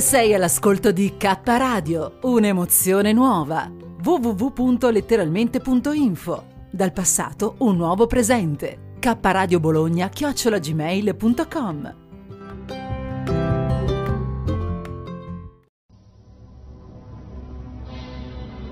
Sei 0.00 0.34
all'ascolto 0.34 0.90
di 0.92 1.16
K 1.18 1.40
Radio, 1.44 2.18
un'emozione 2.22 3.12
nuova. 3.12 3.70
www.letteralmente.info. 4.02 6.44
Dal 6.70 6.92
passato 6.92 7.56
un 7.58 7.76
nuovo 7.76 8.06
presente. 8.06 8.94
K 8.98 9.18
Radio 9.20 9.60
Bologna 9.60 10.08
chiocciolagmail.com. 10.08 11.94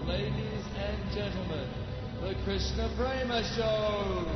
Ladies 0.07 0.65
and 0.77 1.13
gentlemen, 1.13 1.69
the 2.23 2.35
Krishna 2.45 2.89
Prema 2.97 3.43
Show. 3.43 4.28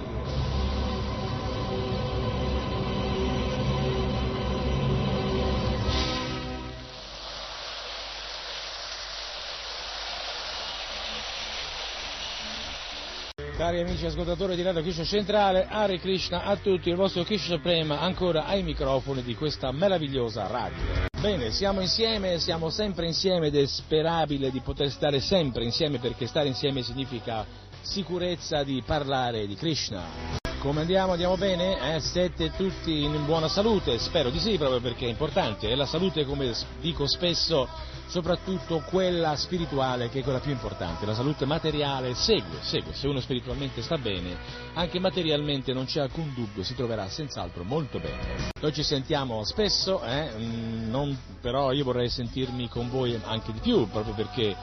Cari 13.63 13.79
amici 13.79 14.05
ascoltatori 14.05 14.57
di 14.57 14.63
Radio 14.63 14.83
Krishna 14.83 15.05
Centrale, 15.05 15.69
Hare 15.69 16.01
Krishna 16.01 16.43
a 16.43 16.57
tutti, 16.57 16.89
il 16.89 16.97
vostro 16.97 17.23
Krishna 17.23 17.61
Prema 17.61 18.01
ancora 18.01 18.45
ai 18.45 18.65
microfoni 18.65 19.23
di 19.23 19.37
questa 19.37 19.71
meravigliosa 19.71 20.49
radio. 20.49 21.07
Bene, 21.21 21.53
siamo 21.53 21.81
insieme, 21.81 22.41
siamo 22.41 22.71
sempre 22.71 23.07
insieme 23.07 23.47
ed 23.47 23.55
è 23.55 23.65
sperabile 23.65 24.51
di 24.51 24.59
poter 24.63 24.91
stare 24.91 25.21
sempre 25.21 25.63
insieme 25.63 26.01
perché 26.01 26.27
stare 26.27 26.49
insieme 26.49 26.83
significa 26.83 27.47
sicurezza 27.83 28.65
di 28.65 28.83
parlare 28.85 29.47
di 29.47 29.55
Krishna. 29.55 30.41
Come 30.59 30.81
andiamo? 30.81 31.13
Andiamo 31.13 31.37
bene? 31.37 31.95
Eh, 31.95 32.01
siete 32.01 32.51
tutti 32.57 33.05
in 33.05 33.25
buona 33.27 33.47
salute? 33.47 33.97
Spero 34.01 34.31
di 34.31 34.41
sì, 34.41 34.59
proprio 34.59 34.81
perché 34.81 35.07
è 35.07 35.09
importante. 35.09 35.69
E 35.69 35.77
la 35.77 35.87
salute, 35.87 36.25
come 36.25 36.53
dico 36.81 37.07
spesso, 37.07 37.69
soprattutto 38.13 38.81
quella 38.81 39.35
spirituale, 39.37 40.11
che 40.11 40.21
è 40.21 40.23
quella 40.23 40.39
più 40.39 40.51
importante. 40.51 41.07
La 41.07 41.15
salute 41.15 41.47
materiale 41.47 42.15
segue, 42.15 42.59
segue. 42.61 42.93
Se 42.93 43.09
uno 43.09 43.21
spiritualmente 43.21 43.81
sta 43.81 43.97
bene, 43.97 44.37
anche 44.75 45.01
materialmente 45.01 45.73
non 45.73 45.87
c'è 45.87 46.01
alcun 46.01 46.35
dubbio, 46.35 46.63
si 46.63 46.75
troverà 46.75 47.09
senz'altro 47.09 47.65
molto 47.65 47.99
bene. 47.99 48.51
Noi 48.61 48.73
ci 48.75 48.83
sentiamo 48.83 49.43
spesso, 49.45 50.05
eh, 50.05 50.31
mm, 50.37 50.91
non- 50.91 51.19
però 51.41 51.73
io 51.73 51.85
vorrei 51.85 52.11
sentirmi 52.11 52.69
con 52.69 52.91
voi 52.91 53.19
anche 53.25 53.51
di 53.51 53.61
più, 53.61 53.89
proprio 53.89 54.13
perché 54.13 54.55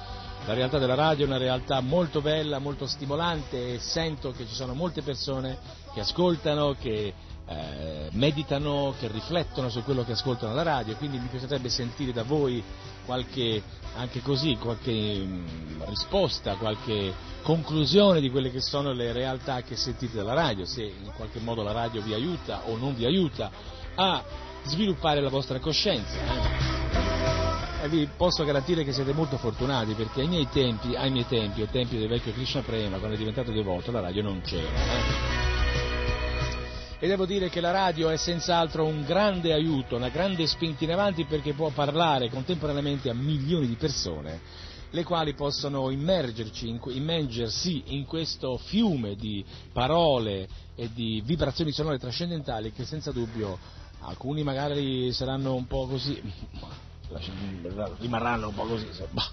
la 0.45 0.53
realtà 0.53 0.77
della 0.77 0.93
radio 0.93 1.25
è 1.25 1.27
una 1.27 1.37
realtà 1.37 1.81
molto 1.81 2.21
bella, 2.21 2.59
molto 2.59 2.85
stimolante 2.85 3.73
e 3.73 3.79
sento 3.79 4.31
che 4.31 4.45
ci 4.45 4.53
sono 4.53 4.75
molte 4.75 5.01
persone 5.01 5.57
che 5.91 6.01
ascoltano, 6.01 6.75
che 6.79 7.13
eh, 7.47 8.09
meditano, 8.11 8.93
che 8.99 9.07
riflettono 9.07 9.69
su 9.69 9.83
quello 9.83 10.05
che 10.05 10.11
ascoltano 10.11 10.51
alla 10.51 10.61
radio, 10.61 10.95
quindi 10.97 11.17
mi 11.17 11.27
piacerebbe 11.27 11.69
sentire 11.69 12.13
da 12.13 12.21
voi 12.21 12.63
qualche, 13.09 13.59
anche 13.95 14.21
così, 14.21 14.55
qualche 14.57 14.91
mm, 14.91 15.81
risposta, 15.87 16.53
qualche 16.57 17.11
conclusione 17.41 18.19
di 18.21 18.29
quelle 18.29 18.51
che 18.51 18.61
sono 18.61 18.91
le 18.91 19.11
realtà 19.11 19.63
che 19.63 19.75
sentite 19.75 20.15
dalla 20.17 20.35
radio, 20.35 20.63
se 20.63 20.83
in 20.83 21.11
qualche 21.15 21.39
modo 21.39 21.63
la 21.63 21.71
radio 21.71 22.03
vi 22.03 22.13
aiuta 22.13 22.67
o 22.67 22.77
non 22.77 22.93
vi 22.93 23.05
aiuta 23.05 23.49
a 23.95 24.23
sviluppare 24.65 25.21
la 25.21 25.29
vostra 25.29 25.57
coscienza. 25.59 26.17
eh. 26.19 26.67
E 27.81 27.89
vi 27.89 28.07
posso 28.15 28.43
garantire 28.43 28.83
che 28.83 28.91
siete 28.91 29.11
molto 29.13 29.37
fortunati 29.37 29.93
perché 29.93 30.21
ai 30.21 30.27
miei 30.27 30.47
tempi, 30.49 30.95
ai 30.95 31.09
miei 31.09 31.25
tempi, 31.25 31.61
ai 31.61 31.69
tempi 31.71 31.97
del 31.97 32.09
vecchio 32.09 32.31
Krishna 32.33 32.61
Prema, 32.61 32.97
quando 32.97 33.15
è 33.15 33.17
diventato 33.17 33.51
devoto, 33.51 33.89
la 33.91 34.01
radio 34.01 34.21
non 34.21 34.41
c'era. 34.41 34.67
eh. 34.67 35.48
E 37.01 37.07
devo 37.07 37.25
dire 37.25 37.47
che 37.47 37.61
la 37.61 37.71
radio 37.71 38.09
è 38.09 38.17
senz'altro 38.17 38.83
un 38.83 39.05
grande 39.05 39.53
aiuto, 39.53 39.95
una 39.95 40.09
grande 40.09 40.45
spinta 40.47 40.83
in 40.83 40.91
avanti 40.91 41.23
perché 41.23 41.53
può 41.53 41.69
parlare 41.69 42.29
contemporaneamente 42.29 43.09
a 43.09 43.13
milioni 43.13 43.67
di 43.67 43.75
persone, 43.75 44.41
le 44.89 45.03
quali 45.05 45.33
possono 45.33 45.91
immergerci 45.91 46.77
immergersi 46.89 47.83
in 47.95 48.05
questo 48.05 48.57
fiume 48.57 49.15
di 49.15 49.45
parole 49.71 50.45
e 50.75 50.91
di 50.91 51.21
vibrazioni 51.23 51.71
sonore 51.71 51.99
trascendentali 51.99 52.73
che 52.73 52.83
senza 52.83 53.13
dubbio 53.13 53.57
alcuni 53.99 54.43
magari 54.43 55.13
saranno 55.13 55.55
un 55.55 55.67
po' 55.67 55.87
così, 55.87 56.21
rimarranno 57.99 58.49
un 58.49 58.53
po' 58.53 58.65
così, 58.65 58.87
insomma, 58.87 59.23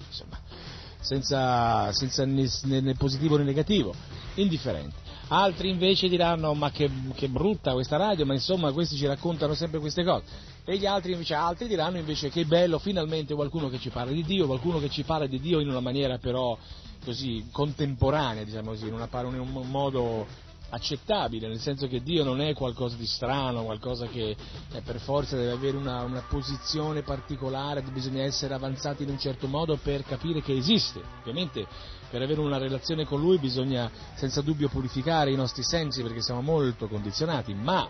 senza, 1.01 1.93
senza 1.93 2.25
né, 2.25 2.47
né 2.63 2.95
positivo 2.95 3.37
né 3.37 3.43
negativo, 3.43 3.93
indifferenti. 4.35 5.06
Altri 5.29 5.71
invece 5.71 6.09
diranno 6.09 6.55
ma 6.55 6.71
che, 6.71 6.89
che 7.15 7.29
brutta 7.29 7.73
questa 7.73 7.97
radio, 7.97 8.25
ma 8.25 8.35
insomma 8.35 8.71
questi 8.73 8.97
ci 8.97 9.07
raccontano 9.07 9.55
sempre 9.55 9.81
queste 9.81 10.05
cose. 10.05 10.25
E 10.65 10.77
gli 10.79 10.87
altri 10.87 11.13
invece, 11.13 11.35
altri 11.35 11.67
diranno 11.67 11.99
invece 11.99 12.29
che 12.31 12.45
bello, 12.45 12.79
finalmente 12.79 13.35
qualcuno 13.35 13.69
che 13.69 13.79
ci 13.79 13.91
parla 13.91 14.13
di 14.13 14.23
Dio, 14.23 14.47
qualcuno 14.47 14.79
che 14.79 14.89
ci 14.89 15.03
parla 15.03 15.27
di 15.27 15.41
Dio 15.41 15.59
in 15.59 15.69
una 15.69 15.81
maniera 15.81 16.19
però 16.19 16.57
così 17.05 17.47
contemporanea, 17.51 18.45
diciamo 18.45 18.71
così, 18.71 18.87
in, 18.87 18.95
una, 18.95 19.09
in 19.13 19.41
un 19.41 19.69
modo 19.69 20.27
accettabile, 20.71 21.49
nel 21.49 21.61
senso 21.61 21.87
che 21.87 22.03
Dio 22.03 22.25
non 22.25 22.41
è 22.41 22.55
qualcosa 22.55 22.97
di 22.97 23.07
strano, 23.07 23.65
qualcosa 23.65 24.07
che 24.07 24.31
eh, 24.73 24.81
per 24.83 24.99
forza 24.99 25.37
deve 25.37 25.53
avere 25.53 25.77
una, 25.77 26.03
una 26.03 26.25
posizione 26.29 27.03
particolare, 27.03 27.83
bisogna 27.83 28.23
essere 28.23 28.55
avanzati 28.55 29.05
in 29.05 29.11
un 29.11 29.19
certo 29.19 29.47
modo 29.47 29.77
per 29.77 30.05
capire 30.05 30.43
che 30.43 30.57
esiste. 30.57 31.01
Ovviamente 31.21 31.67
per 32.11 32.23
avere 32.23 32.41
una 32.41 32.59
relazione 32.59 33.05
con 33.05 33.21
Lui 33.21 33.39
bisogna 33.39 33.91
senza 34.15 34.41
dubbio 34.41 34.69
purificare 34.69 35.31
i 35.33 35.37
nostri 35.37 35.63
sensi 35.63 36.03
perché 36.03 36.23
siamo 36.23 36.41
molto 36.41 36.89
condizionati, 36.89 37.55
ma 37.55 37.89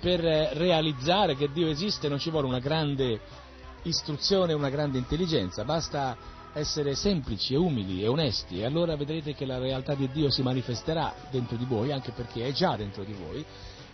per 0.00 0.24
eh, 0.24 0.54
realizzare 0.54 1.36
che 1.36 1.50
Dio 1.52 1.68
esiste 1.68 2.08
non 2.08 2.18
ci 2.18 2.30
vuole 2.30 2.46
una 2.46 2.58
grande 2.58 3.20
istruzione, 3.82 4.52
una 4.52 4.68
grande 4.68 4.98
intelligenza, 4.98 5.64
basta 5.64 6.16
essere 6.52 6.94
semplici 6.94 7.54
e 7.54 7.56
umili 7.56 8.02
e 8.02 8.08
onesti 8.08 8.60
e 8.60 8.64
allora 8.64 8.96
vedrete 8.96 9.34
che 9.34 9.46
la 9.46 9.58
realtà 9.58 9.94
di 9.94 10.08
Dio 10.10 10.30
si 10.30 10.42
manifesterà 10.42 11.14
dentro 11.30 11.56
di 11.56 11.64
voi, 11.64 11.92
anche 11.92 12.10
perché 12.12 12.46
è 12.46 12.52
già 12.52 12.76
dentro 12.76 13.04
di 13.04 13.12
voi, 13.12 13.44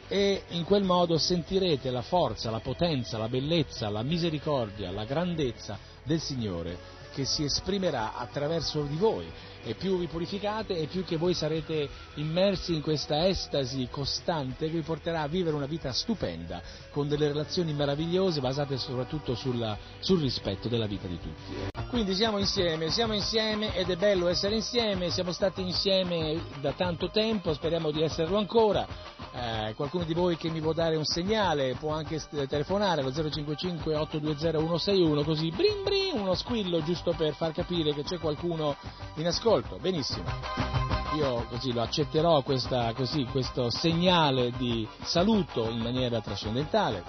e 0.09 0.45
in 0.51 0.65
quel 0.65 0.85
modo 0.85 1.19
sentirete 1.19 1.91
la 1.91 2.03
forza, 2.03 2.51
la 2.51 2.61
potenza, 2.61 3.19
la 3.19 3.29
bellezza, 3.29 3.89
la 3.89 4.03
misericordia, 4.03 4.91
la 4.91 5.05
grandezza 5.05 5.79
del 6.05 6.21
Signore 6.21 6.95
che 7.13 7.25
si 7.25 7.45
esprimerà 7.45 8.15
attraverso 8.15 8.83
di 8.83 8.97
voi 8.97 9.27
e 9.67 9.75
più 9.75 9.99
vi 9.99 10.07
purificate 10.07 10.79
e 10.79 10.87
più 10.87 11.05
che 11.05 11.17
voi 11.17 11.35
sarete 11.35 11.89
immersi 12.15 12.73
in 12.73 12.83
questa 12.83 13.27
estasi 13.27 13.89
costante 13.91 14.67
che 14.67 14.77
vi 14.77 14.83
porterà 14.83 15.23
a 15.23 15.27
vivere 15.27 15.57
una 15.57 15.67
vita 15.67 15.93
stupenda 15.93 16.63
con 16.91 17.09
delle 17.09 17.27
relazioni 17.27 17.73
meravigliose 17.73 18.41
basate 18.41 18.79
soprattutto 18.79 19.35
sulla- 19.35 19.77
sul 19.99 20.21
rispetto 20.21 20.69
della 20.69 20.87
vita 20.87 21.09
di 21.09 21.19
tutti. 21.19 21.55
Quindi 21.89 22.15
siamo 22.15 22.39
insieme, 22.39 22.91
siamo 22.91 23.15
insieme 23.15 23.75
ed 23.75 23.91
è 23.91 23.97
bello 23.97 24.29
essere 24.29 24.55
insieme, 24.55 25.11
siamo 25.11 25.33
stati 25.33 25.63
insieme 25.63 26.41
da 26.61 26.73
tanto 26.73 27.11
tempo, 27.11 27.55
speriamo 27.55 27.91
di 27.91 28.03
esserlo 28.03 28.39
ancora. 28.39 28.87
Eh, 29.33 29.75
qualcuno 29.75 30.05
di 30.05 30.15
voi 30.15 30.37
che 30.37 30.49
mi 30.49 30.61
può 30.61 30.73
dare 30.73 30.97
un 30.97 31.05
segnale 31.05 31.75
può 31.79 31.93
anche 31.93 32.19
telefonare 32.49 33.03
allo 33.03 33.13
055 33.13 33.95
820 33.95 34.37
161 34.39 35.23
così 35.25 35.51
brin 35.51 35.83
brin 35.83 36.19
uno 36.19 36.35
squillo 36.35 36.83
giusto 36.83 37.13
per 37.13 37.35
far 37.35 37.53
capire 37.53 37.93
che 37.93 38.03
c'è 38.03 38.19
qualcuno 38.19 38.77
in 39.17 39.27
ascolto. 39.27 39.56
Benissimo. 39.81 40.25
Io 41.17 41.47
così 41.49 41.73
lo 41.73 41.81
accetterò 41.81 42.43
questa- 42.43 42.93
così, 42.93 43.25
questo 43.25 43.71
segnale 43.71 44.51
di 44.51 44.87
saluto 45.03 45.71
in 45.71 45.79
maniera 45.79 46.21
trascendentale 46.21 47.03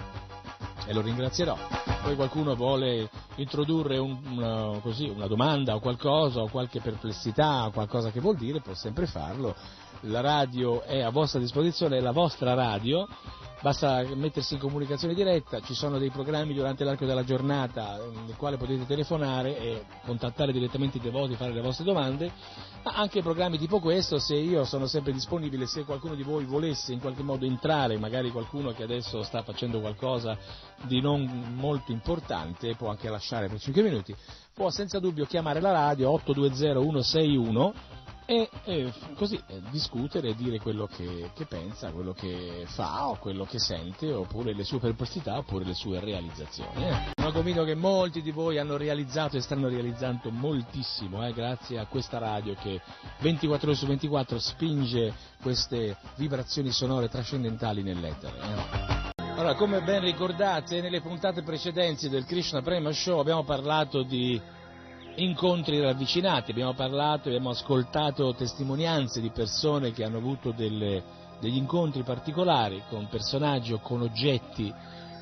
e 0.86 0.94
lo 0.94 1.02
ringrazierò. 1.02 1.54
Poi 2.02 2.16
qualcuno 2.16 2.54
vuole 2.54 3.10
introdurre 3.36 3.98
un- 3.98 4.18
una, 4.24 4.78
così, 4.80 5.08
una 5.08 5.26
domanda 5.26 5.74
o 5.74 5.80
qualcosa 5.80 6.40
o 6.40 6.48
qualche 6.48 6.80
perplessità 6.80 7.66
o 7.66 7.70
qualcosa 7.70 8.10
che 8.10 8.20
vuol 8.20 8.36
dire, 8.36 8.62
può 8.62 8.72
sempre 8.72 9.06
farlo. 9.06 9.54
La 10.02 10.20
radio 10.20 10.82
è 10.82 11.02
a 11.02 11.10
vostra 11.10 11.38
disposizione, 11.40 11.98
è 11.98 12.00
la 12.00 12.12
vostra 12.12 12.54
radio 12.54 13.06
basta 13.60 14.04
mettersi 14.14 14.54
in 14.54 14.60
comunicazione 14.60 15.14
diretta, 15.14 15.60
ci 15.60 15.74
sono 15.74 15.98
dei 15.98 16.10
programmi 16.10 16.54
durante 16.54 16.84
l'arco 16.84 17.04
della 17.04 17.24
giornata 17.24 17.98
nel 18.24 18.36
quale 18.36 18.56
potete 18.56 18.86
telefonare 18.86 19.58
e 19.58 19.84
contattare 20.04 20.52
direttamente 20.52 20.98
i 20.98 21.00
devoti, 21.00 21.34
fare 21.34 21.52
le 21.52 21.60
vostre 21.60 21.84
domande, 21.84 22.30
ma 22.84 22.92
anche 22.94 23.22
programmi 23.22 23.58
tipo 23.58 23.80
questo, 23.80 24.18
se 24.18 24.34
io 24.36 24.64
sono 24.64 24.86
sempre 24.86 25.12
disponibile, 25.12 25.66
se 25.66 25.84
qualcuno 25.84 26.14
di 26.14 26.22
voi 26.22 26.44
volesse 26.44 26.92
in 26.92 27.00
qualche 27.00 27.22
modo 27.22 27.44
entrare, 27.44 27.98
magari 27.98 28.30
qualcuno 28.30 28.72
che 28.72 28.84
adesso 28.84 29.22
sta 29.22 29.42
facendo 29.42 29.80
qualcosa 29.80 30.36
di 30.82 31.00
non 31.00 31.54
molto 31.56 31.92
importante, 31.92 32.76
può 32.76 32.90
anche 32.90 33.08
lasciare 33.08 33.48
per 33.48 33.58
5 33.58 33.82
minuti, 33.82 34.14
può 34.54 34.70
senza 34.70 34.98
dubbio 34.98 35.26
chiamare 35.26 35.60
la 35.60 35.72
radio 35.72 36.10
820 36.10 36.46
161 36.48 37.74
e, 38.30 38.46
e 38.64 38.92
così 39.14 39.42
discutere, 39.70 40.34
dire 40.34 40.60
quello 40.60 40.86
che, 40.86 41.30
che, 41.34 41.46
pensa, 41.46 41.92
quello 41.92 42.12
che 42.12 42.64
fa 42.66 43.08
o 43.08 43.16
quello 43.16 43.46
che 43.46 43.58
sente, 43.58 44.12
oppure 44.12 44.52
le 44.52 44.64
sue 44.64 44.78
perplessità, 44.78 45.38
oppure 45.38 45.64
le 45.64 45.72
sue 45.72 45.98
realizzazioni. 45.98 46.84
Eh. 46.84 47.12
Sono 47.14 47.32
convinto 47.32 47.64
che 47.64 47.74
molti 47.74 48.20
di 48.20 48.30
voi 48.30 48.58
hanno 48.58 48.76
realizzato 48.76 49.38
e 49.38 49.40
stanno 49.40 49.68
realizzando 49.68 50.30
moltissimo, 50.30 51.26
eh, 51.26 51.32
grazie 51.32 51.78
a 51.78 51.86
questa 51.86 52.18
radio 52.18 52.52
che 52.52 52.82
24 53.20 53.68
ore 53.68 53.78
su 53.78 53.86
24 53.86 54.38
spinge 54.38 55.14
queste 55.40 55.96
vibrazioni 56.16 56.70
sonore 56.70 57.08
trascendentali 57.08 57.82
nell'etere. 57.82 58.36
Eh. 58.36 59.16
Allora, 59.38 59.54
come 59.54 59.80
ben 59.80 60.02
ricordate, 60.02 60.82
nelle 60.82 61.00
puntate 61.00 61.42
precedenti 61.42 62.10
del 62.10 62.26
Krishna 62.26 62.60
Prema 62.60 62.92
Show 62.92 63.20
abbiamo 63.20 63.44
parlato 63.44 64.02
di 64.02 64.38
incontri 65.16 65.80
ravvicinati, 65.80 66.50
abbiamo 66.50 66.74
parlato, 66.74 67.28
abbiamo 67.28 67.50
ascoltato 67.50 68.34
testimonianze 68.34 69.20
di 69.20 69.30
persone 69.30 69.92
che 69.92 70.04
hanno 70.04 70.18
avuto 70.18 70.52
delle, 70.52 71.02
degli 71.40 71.56
incontri 71.56 72.02
particolari 72.02 72.82
con 72.88 73.08
personaggi 73.08 73.72
o 73.72 73.80
con 73.80 74.02
oggetti 74.02 74.72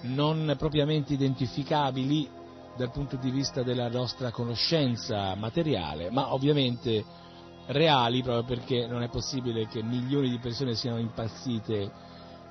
non 0.02 0.54
propriamente 0.58 1.14
identificabili 1.14 2.28
dal 2.76 2.90
punto 2.90 3.16
di 3.16 3.30
vista 3.30 3.62
della 3.62 3.88
nostra 3.88 4.30
conoscenza 4.30 5.34
materiale, 5.34 6.10
ma 6.10 6.34
ovviamente 6.34 7.04
reali 7.68 8.22
proprio 8.22 8.44
perché 8.44 8.86
non 8.86 9.02
è 9.02 9.08
possibile 9.08 9.66
che 9.66 9.82
milioni 9.82 10.28
di 10.28 10.38
persone 10.38 10.74
siano 10.74 10.98
impazzite 10.98 11.90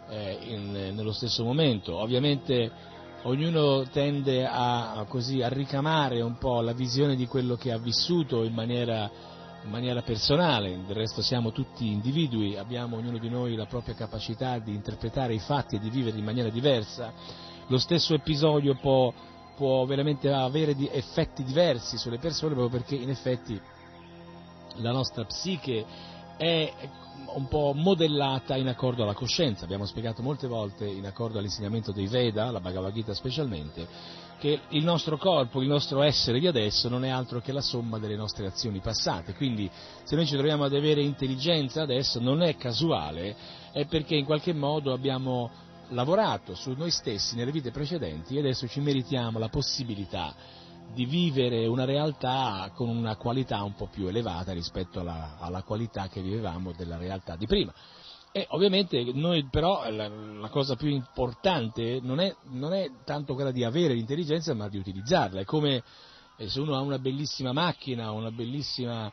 eh, 0.09 0.37
in, 0.41 0.71
nello 0.93 1.13
stesso 1.13 1.43
momento. 1.43 1.95
Ovviamente 1.95 2.93
ognuno 3.25 3.83
tende 3.89 4.45
a, 4.45 5.05
così, 5.07 5.41
a, 5.41 5.47
ricamare 5.49 6.21
un 6.21 6.37
po' 6.37 6.61
la 6.61 6.73
visione 6.73 7.15
di 7.15 7.27
quello 7.27 7.55
che 7.55 7.71
ha 7.71 7.77
vissuto 7.77 8.43
in 8.43 8.53
maniera, 8.53 9.09
in 9.63 9.69
maniera, 9.69 10.01
personale, 10.01 10.83
del 10.85 10.95
resto 10.95 11.21
siamo 11.21 11.51
tutti 11.51 11.87
individui, 11.87 12.57
abbiamo 12.57 12.97
ognuno 12.97 13.17
di 13.17 13.29
noi 13.29 13.55
la 13.55 13.65
propria 13.65 13.95
capacità 13.95 14.59
di 14.59 14.73
interpretare 14.73 15.33
i 15.33 15.39
fatti 15.39 15.75
e 15.75 15.79
di 15.79 15.89
vivere 15.89 16.17
in 16.17 16.23
maniera 16.23 16.49
diversa, 16.49 17.11
lo 17.67 17.77
stesso 17.77 18.13
episodio 18.13 18.75
può, 18.75 19.11
può 19.55 19.85
veramente 19.85 20.31
avere 20.31 20.75
effetti 20.91 21.43
diversi 21.43 21.97
sulle 21.97 22.19
persone 22.19 22.53
proprio 22.53 22.79
perché 22.79 22.95
in 22.95 23.09
effetti 23.09 23.59
la 24.77 24.91
nostra 24.91 25.23
psiche 25.25 25.85
è 26.37 26.71
un 27.35 27.47
po' 27.47 27.73
modellata 27.73 28.55
in 28.55 28.67
accordo 28.67 29.03
alla 29.03 29.13
coscienza. 29.13 29.65
Abbiamo 29.65 29.85
spiegato 29.85 30.21
molte 30.21 30.47
volte, 30.47 30.85
in 30.85 31.05
accordo 31.05 31.37
all'insegnamento 31.37 31.91
dei 31.91 32.07
Veda, 32.07 32.49
la 32.51 32.59
Bhagavad 32.59 32.93
Gita 32.93 33.13
specialmente, 33.13 33.87
che 34.39 34.61
il 34.69 34.83
nostro 34.83 35.17
corpo, 35.17 35.61
il 35.61 35.67
nostro 35.67 36.01
essere 36.01 36.39
di 36.39 36.47
adesso 36.47 36.89
non 36.89 37.03
è 37.03 37.09
altro 37.09 37.41
che 37.41 37.51
la 37.51 37.61
somma 37.61 37.99
delle 37.99 38.15
nostre 38.15 38.45
azioni 38.47 38.79
passate. 38.79 39.33
Quindi 39.33 39.69
se 40.03 40.15
noi 40.15 40.25
ci 40.25 40.33
troviamo 40.33 40.63
ad 40.63 40.73
avere 40.73 41.01
intelligenza 41.01 41.81
adesso 41.81 42.19
non 42.19 42.41
è 42.41 42.55
casuale, 42.55 43.35
è 43.71 43.85
perché 43.85 44.15
in 44.15 44.25
qualche 44.25 44.53
modo 44.53 44.93
abbiamo 44.93 45.51
lavorato 45.89 46.55
su 46.55 46.73
noi 46.75 46.89
stessi 46.89 47.35
nelle 47.35 47.51
vite 47.51 47.71
precedenti 47.71 48.35
e 48.35 48.39
adesso 48.39 48.67
ci 48.67 48.79
meritiamo 48.79 49.37
la 49.37 49.49
possibilità 49.49 50.33
di 50.93 51.05
vivere 51.05 51.67
una 51.67 51.85
realtà 51.85 52.71
con 52.73 52.89
una 52.89 53.15
qualità 53.15 53.63
un 53.63 53.75
po' 53.75 53.87
più 53.87 54.07
elevata 54.07 54.53
rispetto 54.53 54.99
alla, 54.99 55.37
alla 55.39 55.63
qualità 55.63 56.07
che 56.07 56.21
vivevamo 56.21 56.71
della 56.71 56.97
realtà 56.97 57.35
di 57.35 57.45
prima. 57.45 57.73
E 58.31 58.45
ovviamente 58.49 59.01
noi 59.13 59.47
però 59.49 59.89
la, 59.89 60.09
la 60.09 60.49
cosa 60.49 60.75
più 60.75 60.89
importante 60.89 61.99
non 62.01 62.19
è, 62.19 62.35
non 62.49 62.73
è, 62.73 62.91
tanto 63.05 63.33
quella 63.33 63.51
di 63.51 63.63
avere 63.63 63.93
l'intelligenza 63.93 64.53
ma 64.53 64.67
di 64.67 64.77
utilizzarla. 64.77 65.39
È 65.39 65.45
come 65.45 65.81
eh, 66.37 66.49
se 66.49 66.59
uno 66.59 66.75
ha 66.75 66.81
una 66.81 66.99
bellissima 66.99 67.53
macchina, 67.53 68.11
una 68.11 68.31
bellissima 68.31 69.09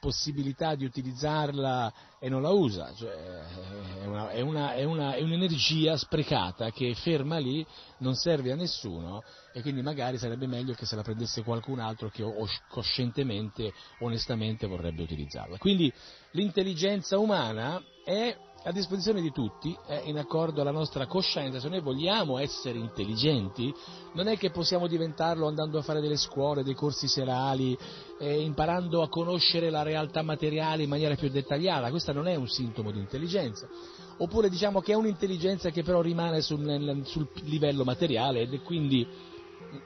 possibilità 0.00 0.74
di 0.74 0.84
utilizzarla 0.84 1.92
e 2.18 2.28
non 2.28 2.42
la 2.42 2.50
usa, 2.50 2.92
cioè, 2.94 3.12
è, 3.12 4.04
una, 4.04 4.30
è, 4.30 4.40
una, 4.40 4.74
è, 4.74 4.84
una, 4.84 5.14
è, 5.14 5.22
un'energia 5.22 5.96
sprecata 5.96 6.70
che 6.70 6.94
ferma 6.94 7.38
lì, 7.38 7.64
non 7.98 8.14
serve 8.14 8.50
a 8.50 8.56
nessuno 8.56 9.22
e 9.52 9.62
quindi 9.62 9.80
magari 9.82 10.18
sarebbe 10.18 10.46
meglio 10.46 10.74
che 10.74 10.86
se 10.86 10.96
la 10.96 11.02
prendesse 11.02 11.42
qualcun 11.42 11.78
altro 11.78 12.08
che 12.10 12.24
coscientemente, 12.68 13.72
onestamente 14.00 14.66
vorrebbe 14.66 15.02
utilizzarla. 15.02 15.56
Quindi 15.58 15.92
l'intelligenza 16.32 17.18
umana 17.18 17.80
è 18.04 18.36
a 18.62 18.72
disposizione 18.72 19.22
di 19.22 19.32
tutti, 19.32 19.76
è 19.86 20.02
in 20.04 20.18
accordo 20.18 20.60
alla 20.60 20.70
nostra 20.70 21.06
coscienza, 21.06 21.60
se 21.60 21.68
noi 21.68 21.80
vogliamo 21.80 22.38
essere 22.38 22.78
intelligenti, 22.78 23.72
non 24.12 24.28
è 24.28 24.36
che 24.36 24.50
possiamo 24.50 24.86
diventarlo 24.86 25.46
andando 25.46 25.78
a 25.78 25.82
fare 25.82 26.00
delle 26.00 26.18
scuole, 26.18 26.62
dei 26.62 26.74
corsi 26.74 27.08
serali, 27.08 27.76
eh, 28.18 28.40
imparando 28.40 29.00
a 29.00 29.08
conoscere 29.08 29.70
la 29.70 29.82
realtà 29.82 30.22
materiale 30.22 30.82
in 30.82 30.90
maniera 30.90 31.14
più 31.14 31.30
dettagliata, 31.30 31.90
questo 31.90 32.12
non 32.12 32.28
è 32.28 32.34
un 32.34 32.48
sintomo 32.48 32.90
di 32.90 32.98
intelligenza, 32.98 33.66
oppure 34.18 34.50
diciamo 34.50 34.80
che 34.80 34.92
è 34.92 34.96
un'intelligenza 34.96 35.70
che 35.70 35.82
però 35.82 36.02
rimane 36.02 36.42
sul, 36.42 37.02
sul 37.06 37.28
livello 37.44 37.84
materiale 37.84 38.42
e 38.42 38.60
quindi 38.60 39.08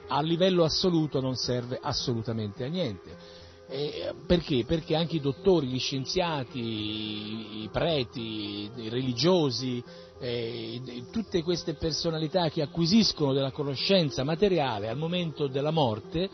a 0.07 0.21
livello 0.21 0.63
assoluto 0.63 1.21
non 1.21 1.35
serve 1.35 1.79
assolutamente 1.81 2.63
a 2.65 2.67
niente. 2.67 3.34
Eh, 3.67 4.13
perché? 4.27 4.63
Perché 4.63 4.95
anche 4.95 5.15
i 5.15 5.21
dottori, 5.21 5.67
gli 5.67 5.79
scienziati, 5.79 7.63
i 7.63 7.69
preti, 7.71 8.69
i 8.75 8.89
religiosi, 8.89 9.83
eh, 10.19 10.81
tutte 11.11 11.41
queste 11.41 11.73
personalità 11.73 12.49
che 12.49 12.61
acquisiscono 12.61 13.33
della 13.33 13.51
conoscenza 13.51 14.23
materiale 14.23 14.87
al 14.87 14.97
momento 14.97 15.47
della 15.47 15.71
morte 15.71 16.29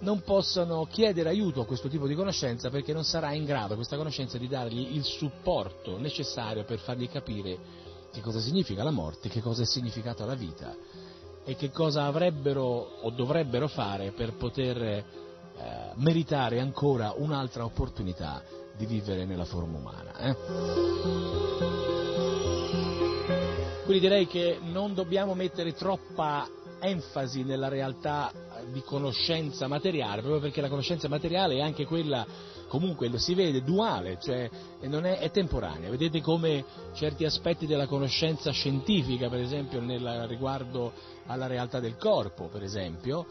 non 0.00 0.22
possono 0.22 0.86
chiedere 0.90 1.30
aiuto 1.30 1.62
a 1.62 1.66
questo 1.66 1.88
tipo 1.88 2.06
di 2.06 2.14
conoscenza 2.14 2.68
perché 2.68 2.92
non 2.92 3.04
sarà 3.04 3.32
in 3.32 3.44
grado 3.44 3.74
questa 3.74 3.96
conoscenza 3.96 4.36
di 4.36 4.46
dargli 4.46 4.94
il 4.94 5.04
supporto 5.04 5.98
necessario 5.98 6.64
per 6.64 6.78
fargli 6.78 7.08
capire 7.08 7.58
che 8.12 8.20
cosa 8.20 8.38
significa 8.38 8.82
la 8.82 8.90
morte, 8.90 9.28
che 9.28 9.40
cosa 9.40 9.62
è 9.62 9.66
significato 9.66 10.24
la 10.26 10.34
vita 10.34 10.76
e 11.44 11.54
che 11.56 11.70
cosa 11.70 12.04
avrebbero 12.04 12.62
o 12.62 13.10
dovrebbero 13.10 13.68
fare 13.68 14.12
per 14.12 14.34
poter 14.34 15.04
eh, 15.58 15.92
meritare 15.94 16.60
ancora 16.60 17.14
un'altra 17.16 17.64
opportunità 17.64 18.42
di 18.76 18.86
vivere 18.86 19.24
nella 19.24 19.44
forma 19.44 19.78
umana. 19.78 20.18
Eh? 20.18 20.36
Quindi 23.84 24.00
direi 24.00 24.26
che 24.26 24.58
non 24.60 24.94
dobbiamo 24.94 25.34
mettere 25.34 25.72
troppa 25.72 26.48
enfasi 26.80 27.44
nella 27.44 27.68
realtà 27.68 28.32
di 28.72 28.82
conoscenza 28.82 29.68
materiale, 29.68 30.20
proprio 30.20 30.40
perché 30.40 30.60
la 30.60 30.68
conoscenza 30.68 31.08
materiale 31.08 31.56
è 31.56 31.60
anche 31.60 31.86
quella, 31.86 32.26
comunque 32.68 33.08
lo 33.08 33.18
si 33.18 33.34
vede, 33.34 33.62
duale, 33.62 34.18
cioè 34.20 34.50
è, 34.80 34.88
è 34.88 35.30
temporanea. 35.30 35.88
Vedete 35.88 36.20
come 36.20 36.64
certi 36.94 37.24
aspetti 37.24 37.66
della 37.66 37.86
conoscenza 37.86 38.50
scientifica, 38.50 39.28
per 39.28 39.40
esempio 39.40 39.80
nel, 39.80 40.26
riguardo 40.26 40.92
alla 41.26 41.46
realtà 41.46 41.80
del 41.80 41.96
corpo, 41.96 42.48
per 42.48 42.62
esempio, 42.62 43.26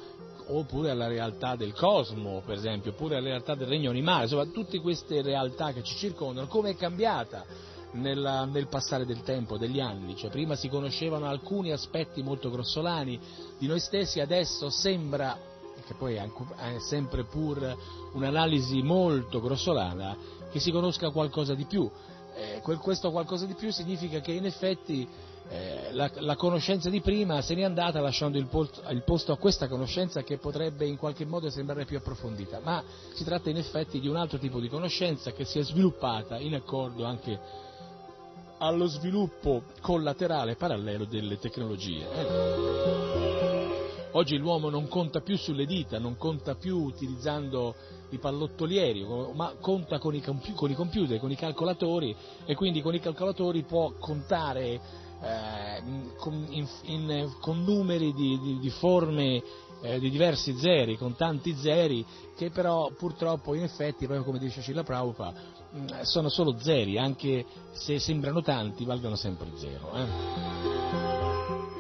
oppure 0.48 0.90
alla 0.90 1.08
realtà 1.08 1.56
del 1.56 1.74
cosmo, 1.74 2.42
per 2.46 2.58
esempio, 2.58 2.92
oppure 2.92 3.18
alla 3.18 3.30
realtà 3.30 3.56
del 3.56 3.68
regno 3.68 3.90
animale, 3.90 4.24
insomma 4.24 4.46
tutte 4.46 4.80
queste 4.80 5.22
realtà 5.22 5.72
che 5.74 5.84
ci 5.84 5.96
circondano, 5.96 6.48
come 6.48 6.72
è 6.72 6.76
cambiata 6.76 7.46
nella, 7.94 8.46
nel 8.46 8.68
passare 8.68 9.06
del 9.06 9.24
tempo, 9.24 9.58
degli 9.58 9.80
anni, 9.80 10.16
cioè 10.16 10.30
prima 10.30 10.56
si 10.56 10.70
conoscevano 10.70 11.26
alcuni 11.26 11.72
aspetti 11.72 12.22
molto 12.22 12.50
grossolani 12.50 13.20
di 13.58 13.68
noi 13.68 13.80
stessi, 13.80 14.20
adesso 14.20 14.70
sembra, 14.70 15.38
che 15.86 15.94
poi 15.96 16.16
è 16.16 16.30
sempre 16.80 17.24
pur 17.26 17.76
un'analisi 18.14 18.82
molto 18.82 19.42
grossolana, 19.42 20.16
che 20.52 20.60
si 20.60 20.72
conosca 20.72 21.10
qualcosa 21.10 21.54
di 21.54 21.66
più. 21.66 21.90
Eh, 22.38 22.62
questo 22.80 23.12
qualcosa 23.12 23.46
di 23.46 23.54
più 23.54 23.72
significa 23.72 24.20
che 24.20 24.34
in 24.34 24.46
effetti 24.46 25.08
eh, 25.50 25.94
la, 25.94 26.10
la, 26.16 26.36
conoscenza 26.36 26.90
di 26.90 27.02
prima 27.02 27.42
se 27.42 27.54
n'è 27.54 27.64
andata 27.64 28.00
lasciando 28.00 28.38
il 28.38 28.48
posto, 28.48 28.82
il 28.90 29.04
posto, 29.04 29.32
a 29.32 29.38
questa 29.38 29.68
conoscenza 29.68 30.24
che 30.24 30.38
potrebbe 30.38 30.86
in 30.86 30.98
qualche 30.98 31.26
modo 31.26 31.50
sembrare 31.50 31.86
più 31.86 31.98
approfondita, 31.98 32.60
ma 32.64 32.84
si 33.14 33.24
tratta 33.24 33.50
in 33.50 33.58
effetti 33.58 34.00
di 34.00 34.08
un 34.08 34.16
altro 34.16 34.40
tipo 34.40 34.60
di 34.60 34.70
conoscenza 34.70 35.34
che 35.34 35.46
si 35.46 35.60
è 35.60 35.64
sviluppata 35.64 36.38
in 36.40 36.56
accordo 36.56 37.06
anche 37.06 37.40
allo 38.58 38.88
sviluppo 38.88 39.64
collaterale 39.82 40.56
parallelo 40.56 41.06
delle 41.06 41.38
tecnologie. 41.38 42.08
Eh. 42.12 43.46
Oggi 44.12 44.38
l'uomo 44.38 44.70
non 44.70 44.88
conta 44.88 45.20
più 45.20 45.38
sulle 45.38 45.66
dita, 45.66 46.00
non 46.00 46.16
conta 46.16 46.56
più 46.56 46.78
utilizzando 46.78 47.76
i 48.12 48.18
pallottolieri, 48.18 49.06
ma 49.34 49.54
conta 49.60 50.00
con 50.00 50.16
i 50.16 50.22
computer, 50.22 51.20
con 51.20 51.32
i 51.32 51.36
calcolatori 51.36 52.16
e 52.46 52.56
quindi 52.56 52.82
con 52.82 52.96
i 52.96 53.02
calcolatori 53.02 53.64
può 53.64 53.92
contare 54.00 55.04
eh, 55.26 55.82
con, 56.18 56.46
in, 56.50 56.68
in, 56.84 57.34
con, 57.40 57.64
numeri 57.64 58.14
di, 58.14 58.40
di, 58.40 58.60
di 58.60 58.70
forme 58.70 59.42
eh, 59.82 60.00
di 60.00 60.10
diversi 60.10 60.56
zeri, 60.58 60.98
con 60.98 61.16
tanti 61.16 61.56
zeri, 61.56 62.06
che 62.36 62.52
però 62.52 62.92
purtroppo 62.98 63.56
in 63.56 63.64
effetti, 63.64 64.06
proprio 64.06 64.24
come 64.24 64.40
dice 64.40 64.62
Cilla 64.62 64.84
Praupa, 64.84 65.34
mm, 65.76 66.02
sono 66.02 66.30
solo 66.30 66.58
zeri, 66.60 66.98
anche 66.98 67.46
se 67.72 68.00
sembrano 68.00 68.42
tanti, 68.42 68.86
valgono 68.86 69.16
sempre 69.16 69.50
zero. 69.56 69.92
Eh? 69.94 70.54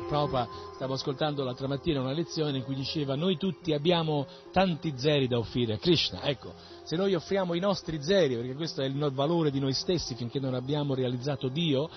Prabhupada 0.07 0.47
stavo 0.75 0.93
ascoltando 0.93 1.43
l'altra 1.43 1.67
mattina 1.67 2.01
una 2.01 2.11
lezione 2.11 2.57
in 2.57 2.63
cui 2.63 2.75
diceva 2.75 3.15
noi 3.15 3.37
tutti 3.37 3.73
abbiamo 3.73 4.27
tanti 4.51 4.93
zeri 4.97 5.27
da 5.27 5.37
offrire 5.37 5.73
a 5.73 5.77
Krishna, 5.77 6.21
ecco, 6.23 6.53
se 6.83 6.95
noi 6.95 7.15
offriamo 7.15 7.55
i 7.55 7.59
nostri 7.59 8.01
zeri, 8.03 8.35
perché 8.35 8.53
questo 8.53 8.81
è 8.81 8.85
il 8.85 9.11
valore 9.13 9.49
di 9.49 9.59
noi 9.59 9.73
stessi 9.73 10.13
finché 10.13 10.39
non 10.39 10.53
abbiamo 10.53 10.93
realizzato 10.93 11.47
Dio, 11.47 11.89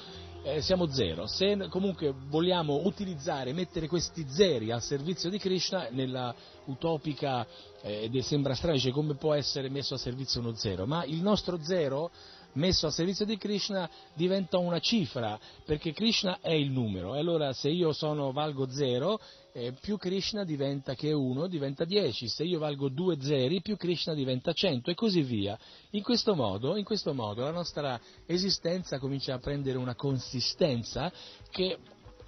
eh, 0.42 0.60
siamo 0.62 0.86
zero. 0.88 1.26
Se 1.26 1.68
comunque 1.68 2.14
vogliamo 2.28 2.82
utilizzare, 2.84 3.52
mettere 3.52 3.88
questi 3.88 4.26
zeri 4.28 4.70
al 4.70 4.82
servizio 4.82 5.30
di 5.30 5.38
Krishna, 5.38 5.88
nella 5.90 6.34
utopica, 6.66 7.46
eh, 7.82 8.10
sembra 8.22 8.54
strano, 8.54 8.78
come 8.92 9.14
può 9.14 9.34
essere 9.34 9.68
messo 9.68 9.94
a 9.94 9.98
servizio 9.98 10.40
uno 10.40 10.54
zero, 10.54 10.86
ma 10.86 11.04
il 11.04 11.20
nostro 11.20 11.58
zero 11.62 12.10
messo 12.52 12.86
a 12.86 12.90
servizio 12.90 13.24
di 13.24 13.36
Krishna 13.36 13.88
diventa 14.14 14.58
una 14.58 14.80
cifra, 14.80 15.38
perché 15.64 15.92
Krishna 15.92 16.38
è 16.40 16.52
il 16.52 16.70
numero, 16.70 17.14
e 17.14 17.18
allora 17.18 17.52
se 17.52 17.68
io 17.68 17.92
sono, 17.92 18.32
valgo 18.32 18.68
0, 18.68 19.20
eh, 19.58 19.72
più 19.72 19.96
Krishna 19.96 20.44
diventa 20.44 20.94
che 20.94 21.12
1, 21.12 21.46
diventa 21.48 21.84
10, 21.84 22.28
se 22.28 22.44
io 22.44 22.58
valgo 22.60 22.88
2 22.88 23.20
zeri, 23.20 23.60
più 23.60 23.76
Krishna 23.76 24.14
diventa 24.14 24.52
100 24.52 24.90
e 24.90 24.94
così 24.94 25.22
via. 25.22 25.58
In 25.90 26.02
questo 26.02 26.34
modo, 26.34 26.76
in 26.76 26.84
questo 26.84 27.12
modo 27.12 27.42
la 27.42 27.50
nostra 27.50 28.00
esistenza 28.24 28.98
comincia 28.98 29.34
a 29.34 29.38
prendere 29.38 29.76
una 29.76 29.94
consistenza 29.94 31.12
che 31.50 31.76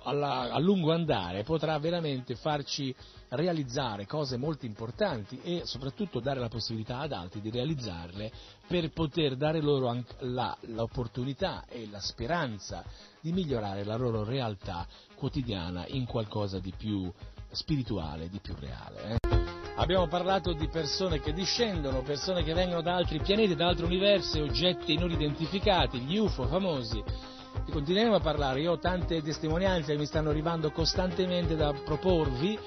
alla, 0.02 0.50
a 0.50 0.58
lungo 0.58 0.92
andare 0.92 1.42
potrà 1.42 1.78
veramente 1.78 2.34
farci 2.34 2.94
realizzare 3.30 4.06
cose 4.06 4.37
molto 4.37 4.66
importanti 4.66 5.40
e 5.42 5.62
soprattutto 5.64 6.20
dare 6.20 6.40
la 6.40 6.49
possibilità 6.49 6.99
ad 6.99 7.12
altri 7.12 7.40
di 7.40 7.50
realizzarle 7.50 8.30
per 8.66 8.90
poter 8.92 9.37
dare 9.37 9.60
loro 9.60 10.02
la, 10.20 10.56
l'opportunità 10.62 11.64
e 11.68 11.87
la 11.90 12.00
speranza 12.00 12.84
di 13.20 13.32
migliorare 13.32 13.84
la 13.84 13.96
loro 13.96 14.25
realtà 14.25 14.87
quotidiana 15.20 15.84
in 15.88 16.06
qualcosa 16.06 16.58
di 16.58 16.72
più 16.74 17.12
spirituale, 17.50 18.30
di 18.30 18.40
più 18.40 18.54
reale. 18.58 19.18
Eh? 19.20 19.38
Abbiamo 19.76 20.08
parlato 20.08 20.54
di 20.54 20.66
persone 20.68 21.20
che 21.20 21.34
discendono, 21.34 22.00
persone 22.02 22.42
che 22.42 22.54
vengono 22.54 22.80
da 22.80 22.94
altri 22.94 23.20
pianeti, 23.20 23.54
da 23.54 23.68
altri 23.68 23.84
universi, 23.84 24.40
oggetti 24.40 24.96
non 24.96 25.10
identificati, 25.10 26.00
gli 26.00 26.16
UFO 26.16 26.46
famosi 26.46 26.98
e 26.98 27.70
continueremo 27.70 28.16
a 28.16 28.20
parlare, 28.20 28.60
io 28.60 28.72
ho 28.72 28.78
tante 28.78 29.22
testimonianze 29.22 29.92
che 29.92 29.98
mi 29.98 30.06
stanno 30.06 30.30
arrivando 30.30 30.70
costantemente 30.70 31.54
da 31.54 31.72
proporvi 31.72 32.58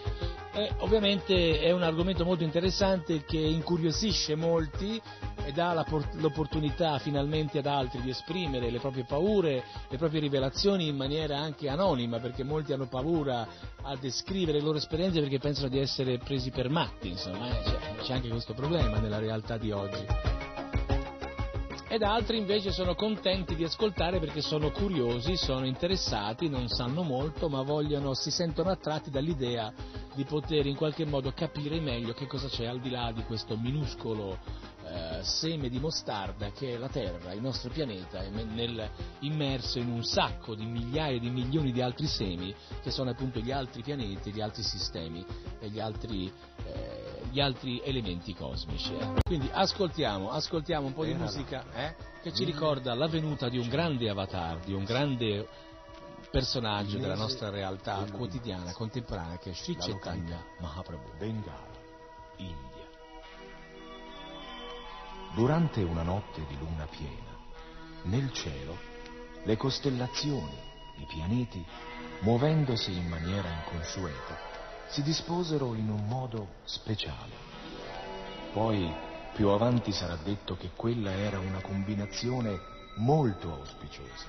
e 0.53 0.71
ovviamente 0.79 1.59
è 1.59 1.71
un 1.71 1.81
argomento 1.81 2.23
molto 2.23 2.43
interessante 2.43 3.23
che 3.23 3.37
incuriosisce 3.37 4.35
molti 4.35 5.01
e 5.45 5.51
dà 5.51 5.73
l'opportunità 6.13 6.99
finalmente 6.99 7.57
ad 7.57 7.65
altri 7.65 8.01
di 8.01 8.11
esprimere 8.11 8.69
le 8.69 8.79
proprie 8.79 9.03
paure, 9.03 9.63
le 9.89 9.97
proprie 9.97 10.21
rivelazioni 10.21 10.87
in 10.87 10.95
maniera 10.95 11.39
anche 11.39 11.69
anonima, 11.69 12.19
perché 12.19 12.43
molti 12.43 12.71
hanno 12.71 12.87
paura 12.87 13.47
a 13.81 13.95
descrivere 13.95 14.59
le 14.59 14.63
loro 14.63 14.77
esperienze 14.77 15.19
perché 15.19 15.39
pensano 15.39 15.69
di 15.69 15.79
essere 15.79 16.19
presi 16.19 16.51
per 16.51 16.69
matti, 16.69 17.09
insomma, 17.09 17.49
eh? 17.49 17.63
c'è, 17.63 17.95
c'è 18.03 18.13
anche 18.13 18.29
questo 18.29 18.53
problema 18.53 18.99
nella 18.99 19.19
realtà 19.19 19.57
di 19.57 19.71
oggi 19.71 20.52
ed 21.93 22.01
altri 22.01 22.37
invece 22.39 22.71
sono 22.71 22.95
contenti 22.95 23.53
di 23.53 23.63
ascoltare 23.63 24.17
perché 24.19 24.41
sono 24.41 24.71
curiosi, 24.71 25.37
sono 25.37 25.67
interessati, 25.67 26.49
non 26.49 26.67
sanno 26.67 27.03
molto, 27.03 27.49
ma 27.49 27.61
vogliono, 27.61 28.15
si 28.15 28.31
sentono 28.31 28.71
attratti 28.71 29.11
dall'idea 29.11 29.71
di 30.15 30.23
poter 30.23 30.65
in 30.65 30.75
qualche 30.75 31.05
modo 31.05 31.31
capire 31.33 31.79
meglio 31.79 32.13
che 32.13 32.25
cosa 32.25 32.47
c'è 32.47 32.65
al 32.65 32.79
di 32.79 32.89
là 32.89 33.11
di 33.11 33.21
questo 33.25 33.55
minuscolo 33.57 34.39
eh, 34.85 35.23
seme 35.23 35.69
di 35.69 35.79
mostarda 35.79 36.51
che 36.51 36.73
è 36.73 36.77
la 36.77 36.89
Terra, 36.89 37.33
il 37.33 37.41
nostro 37.41 37.69
pianeta, 37.69 38.21
nel, 38.29 38.89
immerso 39.19 39.79
in 39.79 39.89
un 39.89 40.03
sacco 40.03 40.55
di 40.55 40.65
migliaia 40.65 41.19
di 41.19 41.29
milioni 41.29 41.71
di 41.71 41.81
altri 41.81 42.07
semi 42.07 42.53
che 42.81 42.91
sono 42.91 43.09
appunto 43.09 43.39
gli 43.39 43.51
altri 43.51 43.81
pianeti, 43.81 44.31
gli 44.31 44.41
altri 44.41 44.63
sistemi 44.63 45.25
e 45.59 45.69
gli 45.69 45.79
altri 45.79 46.31
eh, 46.65 47.13
gli 47.33 47.39
altri 47.39 47.81
elementi 47.83 48.35
cosmici. 48.35 48.93
Eh. 48.93 49.21
Quindi 49.23 49.49
ascoltiamo, 49.51 50.29
ascoltiamo 50.29 50.85
un 50.85 50.93
po' 50.93 51.03
di 51.03 51.15
musica 51.15 51.65
eh, 51.73 51.95
che 52.21 52.31
ci 52.31 52.43
ricorda 52.43 52.93
la 52.93 53.07
venuta 53.07 53.49
di 53.49 53.57
un 53.57 53.67
grande 53.67 54.07
avatar, 54.07 54.59
di 54.59 54.73
un 54.73 54.83
grande 54.83 55.47
personaggio 56.29 56.97
della 56.97 57.15
nostra 57.15 57.49
realtà 57.49 58.05
quotidiana, 58.11 58.71
contemporanea, 58.71 59.37
che 59.37 59.49
è 59.49 59.53
Sri 59.53 59.75
Chaitanya 59.75 60.43
Mahaprabhu. 60.59 61.72
Durante 65.35 65.81
una 65.81 66.03
notte 66.03 66.45
di 66.47 66.55
luna 66.59 66.85
piena, 66.85 67.35
nel 68.03 68.31
cielo, 68.33 68.77
le 69.43 69.57
costellazioni, 69.57 70.55
i 70.97 71.05
pianeti, 71.07 71.65
muovendosi 72.19 72.95
in 72.95 73.07
maniera 73.07 73.49
inconsueta, 73.49 74.37
si 74.89 75.01
disposero 75.01 75.73
in 75.73 75.89
un 75.89 76.05
modo 76.07 76.49
speciale. 76.65 77.33
Poi 78.53 78.93
più 79.33 79.47
avanti 79.47 79.91
sarà 79.91 80.15
detto 80.17 80.55
che 80.55 80.69
quella 80.75 81.11
era 81.13 81.39
una 81.39 81.61
combinazione 81.61 82.59
molto 82.97 83.53
auspiciosa, 83.53 84.27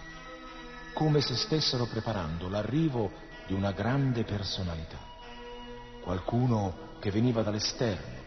come 0.94 1.20
se 1.20 1.36
stessero 1.36 1.84
preparando 1.84 2.48
l'arrivo 2.48 3.10
di 3.46 3.52
una 3.52 3.72
grande 3.72 4.24
personalità, 4.24 4.98
qualcuno 6.02 6.92
che 6.98 7.10
veniva 7.10 7.42
dall'esterno, 7.42 8.22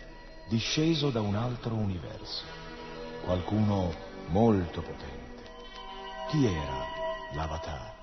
disceso 0.47 1.09
da 1.09 1.21
un 1.21 1.33
altro 1.33 1.73
universo, 1.73 2.65
qualcuno 3.27 3.93
molto 4.29 4.81
potente. 4.81 5.43
Chi 6.29 6.45
era 6.45 6.85
l'avatar? 7.33 7.96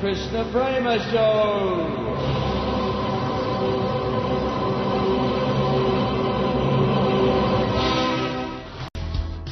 Krishna 0.00 0.44
Prema 0.44 0.98
Show. 1.10 2.08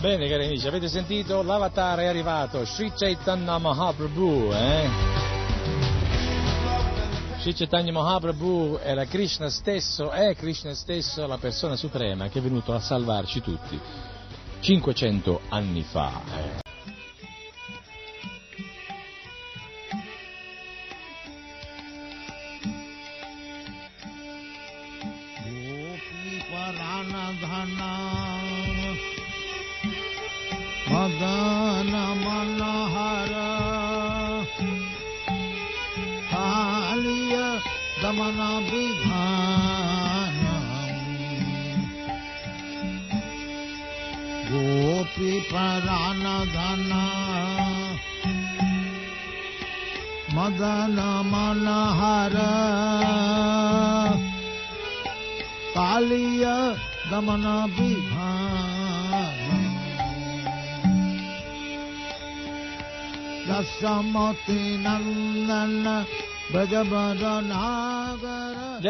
Bene 0.00 0.26
cari 0.26 0.46
amici, 0.46 0.66
avete 0.66 0.88
sentito? 0.88 1.42
L'avatar 1.42 1.98
è 1.98 2.06
arrivato, 2.06 2.64
Sri 2.64 2.90
Chaitanya 2.96 3.58
Mahaprabhu, 3.58 4.50
eh? 4.54 4.88
Sri 7.40 7.52
Chaitanya 7.52 7.92
Mahaprabhu 7.92 8.78
era 8.82 9.04
Krishna 9.04 9.50
stesso, 9.50 10.10
è 10.10 10.34
Krishna 10.34 10.72
stesso, 10.72 11.26
la 11.26 11.36
persona 11.36 11.76
suprema 11.76 12.28
che 12.28 12.38
è 12.38 12.42
venuto 12.42 12.72
a 12.72 12.80
salvarci 12.80 13.42
tutti 13.42 13.78
500 14.60 15.40
anni 15.50 15.82
fa. 15.82 16.37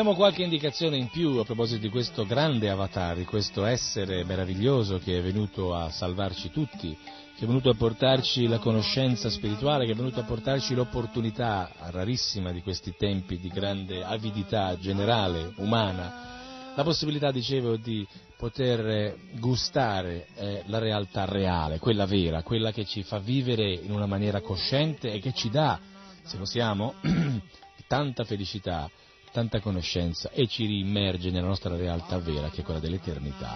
Diamo 0.09 0.23
qualche 0.23 0.43
indicazione 0.43 0.97
in 0.97 1.09
più 1.11 1.37
a 1.37 1.45
proposito 1.45 1.83
di 1.83 1.91
questo 1.91 2.25
grande 2.25 2.71
avatar, 2.71 3.15
di 3.15 3.27
questo 3.27 3.67
essere 3.67 4.25
meraviglioso 4.25 4.99
che 4.99 5.19
è 5.19 5.21
venuto 5.23 5.75
a 5.75 5.91
salvarci 5.91 6.51
tutti, 6.51 6.97
che 7.37 7.45
è 7.45 7.47
venuto 7.47 7.69
a 7.69 7.75
portarci 7.75 8.47
la 8.47 8.57
conoscenza 8.57 9.29
spirituale, 9.29 9.85
che 9.85 9.93
è 9.93 9.95
venuto 9.95 10.19
a 10.21 10.23
portarci 10.23 10.75
l'opportunità 10.75 11.71
rarissima 11.91 12.53
di 12.53 12.63
questi 12.63 12.95
tempi 12.97 13.39
di 13.39 13.49
grande 13.49 14.03
avidità 14.03 14.79
generale, 14.79 15.53
umana, 15.57 16.73
la 16.75 16.83
possibilità, 16.85 17.31
dicevo, 17.31 17.77
di 17.77 18.07
poter 18.39 19.15
gustare 19.39 20.29
eh, 20.37 20.63
la 20.69 20.79
realtà 20.79 21.27
reale, 21.27 21.79
quella 21.79 22.07
vera, 22.07 22.43
quella 22.43 22.73
che 22.73 22.87
ci 22.87 23.03
fa 23.03 23.19
vivere 23.19 23.71
in 23.73 23.91
una 23.91 24.07
maniera 24.07 24.41
cosciente 24.41 25.13
e 25.13 25.21
che 25.21 25.35
ci 25.35 25.51
dà, 25.51 25.79
se 26.23 26.39
possiamo, 26.39 26.95
tanta 27.87 28.25
felicità, 28.25 28.91
tanta 29.39 29.61
conoscenza 29.61 30.31
e 30.33 30.49
ci 30.49 30.67
riimmerge 30.67 31.31
nella 31.31 31.47
nostra 31.47 31.77
realtà 31.77 32.19
vera 32.19 32.51
che 32.51 32.63
è 32.63 32.65
quella 32.65 32.81
dell'eternità. 32.81 33.55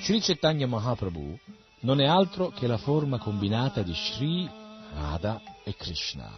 Sri 0.00 0.20
Chaitanya 0.20 0.68
Mahaprabhu 0.68 1.36
non 1.80 2.00
è 2.00 2.06
altro 2.06 2.50
che 2.50 2.68
la 2.68 2.78
forma 2.78 3.18
combinata 3.18 3.82
di 3.82 3.92
Sri, 3.92 4.48
Radha 4.94 5.42
e 5.64 5.74
Krishna. 5.74 6.30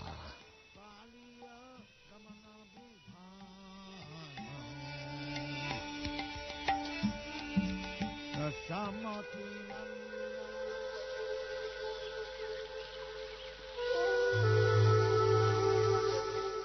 Yassamati 8.39 9.94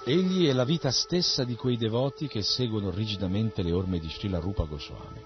Egli 0.04 0.46
è 0.46 0.52
la 0.52 0.64
vita 0.64 0.90
stessa 0.90 1.44
di 1.44 1.54
quei 1.56 1.76
devoti 1.76 2.26
che 2.26 2.42
seguono 2.42 2.90
rigidamente 2.90 3.62
le 3.62 3.72
orme 3.72 3.98
di 3.98 4.08
Srila 4.08 4.38
Rupa 4.38 4.64
Goswami. 4.64 5.22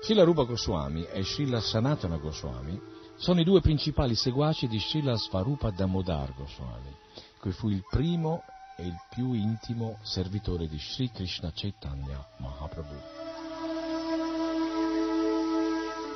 Srila 0.00 0.24
Rupa 0.24 0.44
Goswami 0.44 1.04
e 1.04 1.22
Srila 1.22 1.60
Sanatana 1.60 2.16
Goswami 2.16 2.80
sono 3.16 3.40
i 3.40 3.44
due 3.44 3.60
principali 3.60 4.14
seguaci 4.14 4.68
di 4.68 4.78
Srila 4.78 5.16
Svarupa 5.16 5.70
Damodar 5.70 6.34
Goswami, 6.34 6.96
che 7.42 7.50
fu 7.50 7.68
il 7.68 7.82
primo 7.90 8.42
e 8.78 8.86
il 8.86 8.96
più 9.10 9.32
intimo 9.32 9.98
servitore 10.02 10.66
di 10.66 10.78
Sri 10.78 11.10
Krishna 11.10 11.52
Chaitanya 11.54 12.26
Mahaprabhu, 12.38 12.96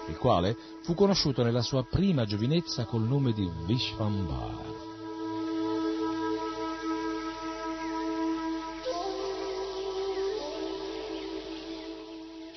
il 0.09 0.17
quale 0.17 0.57
fu 0.85 0.95
conosciuto 0.95 1.43
nella 1.43 1.63
sua 1.63 1.85
prima 1.85 2.25
giovinezza 2.25 2.87
col 2.87 3.03
nome 3.03 3.33
di 3.33 3.47
Vishvambar. 3.67 4.92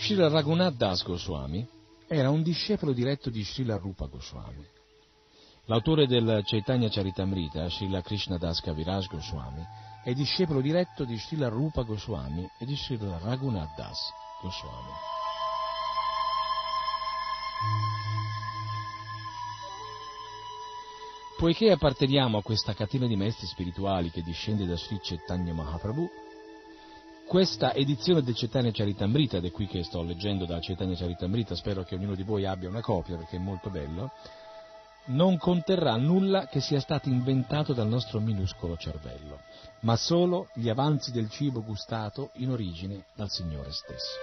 Srila 0.05 0.29
Raghunath 0.29 0.75
Das 0.75 1.01
Goswami 1.01 1.67
era 2.05 2.29
un 2.29 2.43
discepolo 2.43 2.93
diretto 2.93 3.31
di 3.31 3.43
Srila 3.43 3.77
Rupa 3.77 4.05
Goswami. 4.05 4.63
L'autore 5.65 6.05
del 6.05 6.43
Chaitanya 6.45 6.89
Charitamrita, 6.89 7.67
Srila 7.71 8.03
Krishna 8.03 8.37
Das 8.37 8.61
Kaviraj 8.61 9.07
Goswami, 9.07 9.65
è 10.03 10.13
discepolo 10.13 10.61
diretto 10.61 11.05
di 11.05 11.17
Srila 11.17 11.47
Rupa 11.47 11.81
Goswami 11.81 12.47
e 12.59 12.65
di 12.65 12.75
Srila 12.75 13.17
Raghunath 13.17 13.75
Das 13.75 13.97
Goswami. 14.43 14.93
Poiché 21.35 21.71
apparteniamo 21.71 22.37
a 22.37 22.43
questa 22.43 22.75
catena 22.75 23.07
di 23.07 23.15
maestri 23.15 23.47
spirituali 23.47 24.11
che 24.11 24.21
discende 24.21 24.67
da 24.67 24.77
Sri 24.77 24.99
Chaitanya 25.01 25.53
Mahaprabhu, 25.55 26.07
questa 27.27 27.73
edizione 27.73 28.21
del 28.21 28.35
Chaitanya 28.35 28.71
Charitamrita, 28.71 29.37
ed 29.37 29.45
è 29.45 29.51
qui 29.51 29.67
che 29.67 29.83
sto 29.83 30.03
leggendo 30.03 30.45
dal 30.45 30.61
Chaitanya 30.61 30.95
Charitamrita, 30.95 31.55
spero 31.55 31.83
che 31.83 31.95
ognuno 31.95 32.15
di 32.15 32.23
voi 32.23 32.45
abbia 32.45 32.69
una 32.69 32.81
copia 32.81 33.17
perché 33.17 33.37
è 33.37 33.39
molto 33.39 33.69
bello, 33.69 34.11
non 35.07 35.37
conterrà 35.37 35.95
nulla 35.97 36.47
che 36.47 36.61
sia 36.61 36.79
stato 36.79 37.09
inventato 37.09 37.73
dal 37.73 37.87
nostro 37.87 38.19
minuscolo 38.19 38.77
cervello, 38.77 39.39
ma 39.81 39.95
solo 39.95 40.49
gli 40.53 40.69
avanzi 40.69 41.11
del 41.11 41.29
cibo 41.29 41.63
gustato 41.63 42.29
in 42.35 42.51
origine 42.51 43.05
dal 43.15 43.29
Signore 43.29 43.71
stesso. 43.71 44.17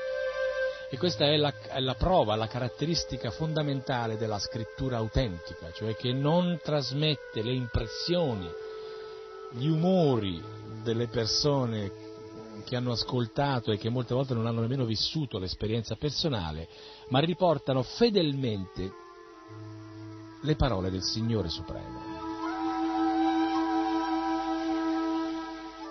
E 0.90 0.98
questa 0.98 1.24
è 1.24 1.36
la, 1.36 1.52
è 1.68 1.80
la 1.80 1.94
prova, 1.94 2.34
la 2.34 2.48
caratteristica 2.48 3.30
fondamentale 3.30 4.16
della 4.16 4.38
scrittura 4.38 4.98
autentica, 4.98 5.72
cioè 5.72 5.96
che 5.96 6.12
non 6.12 6.60
trasmette 6.62 7.42
le 7.42 7.52
impressioni, 7.52 8.46
gli 9.52 9.68
umori 9.68 10.42
delle 10.82 11.06
persone 11.08 12.01
che 12.62 12.76
hanno 12.76 12.92
ascoltato 12.92 13.72
e 13.72 13.78
che 13.78 13.88
molte 13.88 14.14
volte 14.14 14.34
non 14.34 14.46
hanno 14.46 14.60
nemmeno 14.60 14.84
vissuto 14.84 15.38
l'esperienza 15.38 15.96
personale, 15.96 16.68
ma 17.08 17.20
riportano 17.20 17.82
fedelmente 17.82 18.90
le 20.42 20.56
parole 20.56 20.90
del 20.90 21.02
Signore 21.02 21.48
Supremo. 21.48 22.00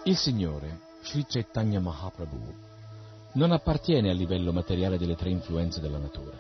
Il 0.04 0.18
Signore, 0.18 0.80
Sri 1.04 1.26
Chaitanya 1.28 1.80
Mahaprabhu, 1.80 2.54
non 3.34 3.52
appartiene 3.52 4.10
al 4.10 4.18
livello 4.18 4.52
materiale 4.52 4.98
delle 4.98 5.16
tre 5.16 5.30
influenze 5.30 5.80
della 5.80 6.00
natura. 6.00 6.38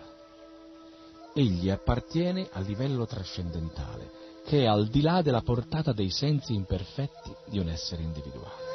Egli 1.33 1.69
appartiene 1.69 2.49
al 2.51 2.65
livello 2.65 3.05
trascendentale, 3.05 4.11
che 4.45 4.63
è 4.63 4.65
al 4.65 4.87
di 4.87 5.01
là 5.01 5.21
della 5.21 5.41
portata 5.41 5.93
dei 5.93 6.09
sensi 6.09 6.53
imperfetti 6.53 7.33
di 7.45 7.59
un 7.59 7.69
essere 7.69 8.01
individuale. 8.01 8.70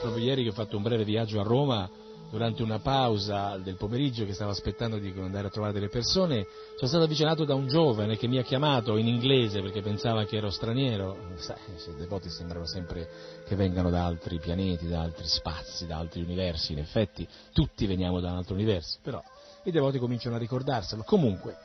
Proprio 0.00 0.24
ieri 0.24 0.42
che 0.44 0.50
ho 0.50 0.52
fatto 0.52 0.76
un 0.76 0.82
breve 0.82 1.04
viaggio 1.04 1.40
a 1.40 1.42
Roma, 1.42 1.90
durante 2.30 2.62
una 2.62 2.78
pausa 2.78 3.56
del 3.56 3.76
pomeriggio 3.76 4.24
che 4.24 4.34
stavo 4.34 4.50
aspettando 4.50 4.98
di 4.98 5.12
andare 5.16 5.46
a 5.46 5.50
trovare 5.50 5.72
delle 5.72 5.88
persone, 5.88 6.46
sono 6.76 6.88
stato 6.88 7.04
avvicinato 7.04 7.44
da 7.44 7.54
un 7.54 7.66
giovane 7.66 8.16
che 8.16 8.28
mi 8.28 8.38
ha 8.38 8.42
chiamato 8.42 8.96
in 8.96 9.06
inglese 9.06 9.60
perché 9.62 9.80
pensava 9.80 10.24
che 10.24 10.36
ero 10.36 10.50
straniero. 10.50 11.16
Sai, 11.36 11.56
i 11.88 11.96
devoti 11.96 12.28
sembrano 12.28 12.66
sempre 12.66 13.08
che 13.46 13.56
vengano 13.56 13.90
da 13.90 14.04
altri 14.04 14.38
pianeti, 14.38 14.88
da 14.88 15.00
altri 15.00 15.26
spazi, 15.26 15.86
da 15.86 15.96
altri 15.96 16.22
universi. 16.22 16.72
In 16.72 16.78
effetti 16.80 17.26
tutti 17.52 17.86
veniamo 17.86 18.20
da 18.20 18.30
un 18.30 18.36
altro 18.36 18.54
universo, 18.54 18.98
però 19.02 19.22
i 19.64 19.70
devoti 19.70 19.98
cominciano 19.98 20.36
a 20.36 20.38
ricordarselo. 20.38 21.02
Comunque, 21.04 21.56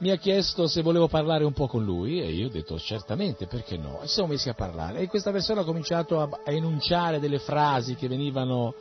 mi 0.00 0.10
ha 0.10 0.16
chiesto 0.16 0.66
se 0.66 0.82
volevo 0.82 1.08
parlare 1.08 1.44
un 1.44 1.52
po' 1.52 1.66
con 1.66 1.84
lui 1.84 2.20
e 2.20 2.30
io 2.32 2.46
ho 2.46 2.50
detto 2.50 2.78
certamente, 2.78 3.46
perché 3.46 3.76
no? 3.76 4.00
E 4.00 4.08
siamo 4.08 4.30
messi 4.30 4.48
a 4.48 4.54
parlare 4.54 5.00
e 5.00 5.08
questa 5.08 5.30
persona 5.30 5.60
ha 5.60 5.64
cominciato 5.64 6.20
a, 6.20 6.28
a 6.44 6.50
enunciare 6.50 7.20
delle 7.20 7.38
frasi 7.38 7.94
che 7.96 8.08
venivano 8.08 8.74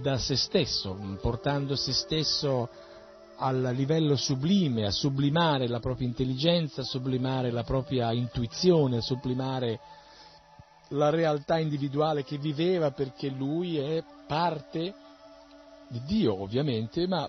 da 0.00 0.16
se 0.16 0.34
stesso, 0.36 0.96
portando 1.20 1.76
se 1.76 1.92
stesso 1.92 2.68
al 3.36 3.72
livello 3.74 4.16
sublime, 4.16 4.86
a 4.86 4.90
sublimare 4.90 5.68
la 5.68 5.78
propria 5.78 6.08
intelligenza, 6.08 6.80
a 6.80 6.84
sublimare 6.84 7.50
la 7.50 7.62
propria 7.62 8.10
intuizione, 8.12 8.96
a 8.96 9.02
sublimare 9.02 9.78
la 10.90 11.10
realtà 11.10 11.58
individuale 11.58 12.24
che 12.24 12.38
viveva 12.38 12.92
perché 12.92 13.28
lui 13.28 13.76
è 13.76 14.02
parte 14.26 14.94
di 15.88 16.00
Dio 16.06 16.40
ovviamente, 16.40 17.06
ma 17.06 17.28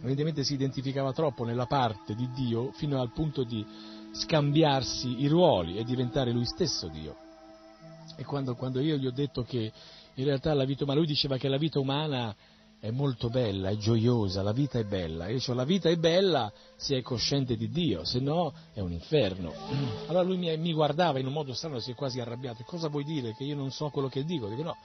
evidentemente 0.00 0.44
si 0.44 0.54
identificava 0.54 1.12
troppo 1.12 1.44
nella 1.44 1.66
parte 1.66 2.14
di 2.14 2.28
Dio 2.32 2.72
fino 2.72 3.00
al 3.00 3.12
punto 3.12 3.44
di 3.44 3.64
scambiarsi 4.12 5.22
i 5.22 5.28
ruoli 5.28 5.76
e 5.76 5.84
diventare 5.84 6.32
lui 6.32 6.44
stesso 6.44 6.88
Dio. 6.88 7.16
E 8.16 8.24
quando, 8.24 8.54
quando 8.54 8.80
io 8.80 8.96
gli 8.96 9.06
ho 9.06 9.12
detto 9.12 9.42
che 9.42 9.72
in 10.14 10.24
realtà 10.24 10.52
la 10.52 10.64
vita 10.64 10.84
umana, 10.84 10.98
lui 10.98 11.08
diceva 11.08 11.36
che 11.36 11.48
la 11.48 11.56
vita 11.56 11.78
umana 11.78 12.34
è 12.80 12.90
molto 12.90 13.28
bella, 13.28 13.68
è 13.68 13.76
gioiosa, 13.76 14.42
la 14.42 14.52
vita 14.52 14.78
è 14.78 14.84
bella. 14.84 15.28
Io 15.28 15.34
dicevo, 15.34 15.56
la 15.56 15.64
vita 15.64 15.90
è 15.90 15.96
bella 15.96 16.50
se 16.76 16.96
è 16.96 17.02
cosciente 17.02 17.56
di 17.56 17.68
Dio, 17.68 18.04
se 18.04 18.20
no 18.20 18.52
è 18.72 18.80
un 18.80 18.92
inferno. 18.92 19.52
Allora 20.06 20.22
lui 20.22 20.38
mi, 20.38 20.56
mi, 20.56 20.72
guardava 20.72 21.18
in 21.18 21.26
un 21.26 21.32
modo 21.32 21.52
strano, 21.52 21.78
si 21.78 21.92
è 21.92 21.94
quasi 21.94 22.20
arrabbiato. 22.20 22.64
Cosa 22.64 22.88
vuoi 22.88 23.04
dire? 23.04 23.34
Che 23.34 23.44
io 23.44 23.54
non 23.54 23.70
so 23.70 23.90
quello 23.90 24.08
che 24.08 24.24
dico? 24.24 24.48
Dico 24.48 24.62
no, 24.62 24.76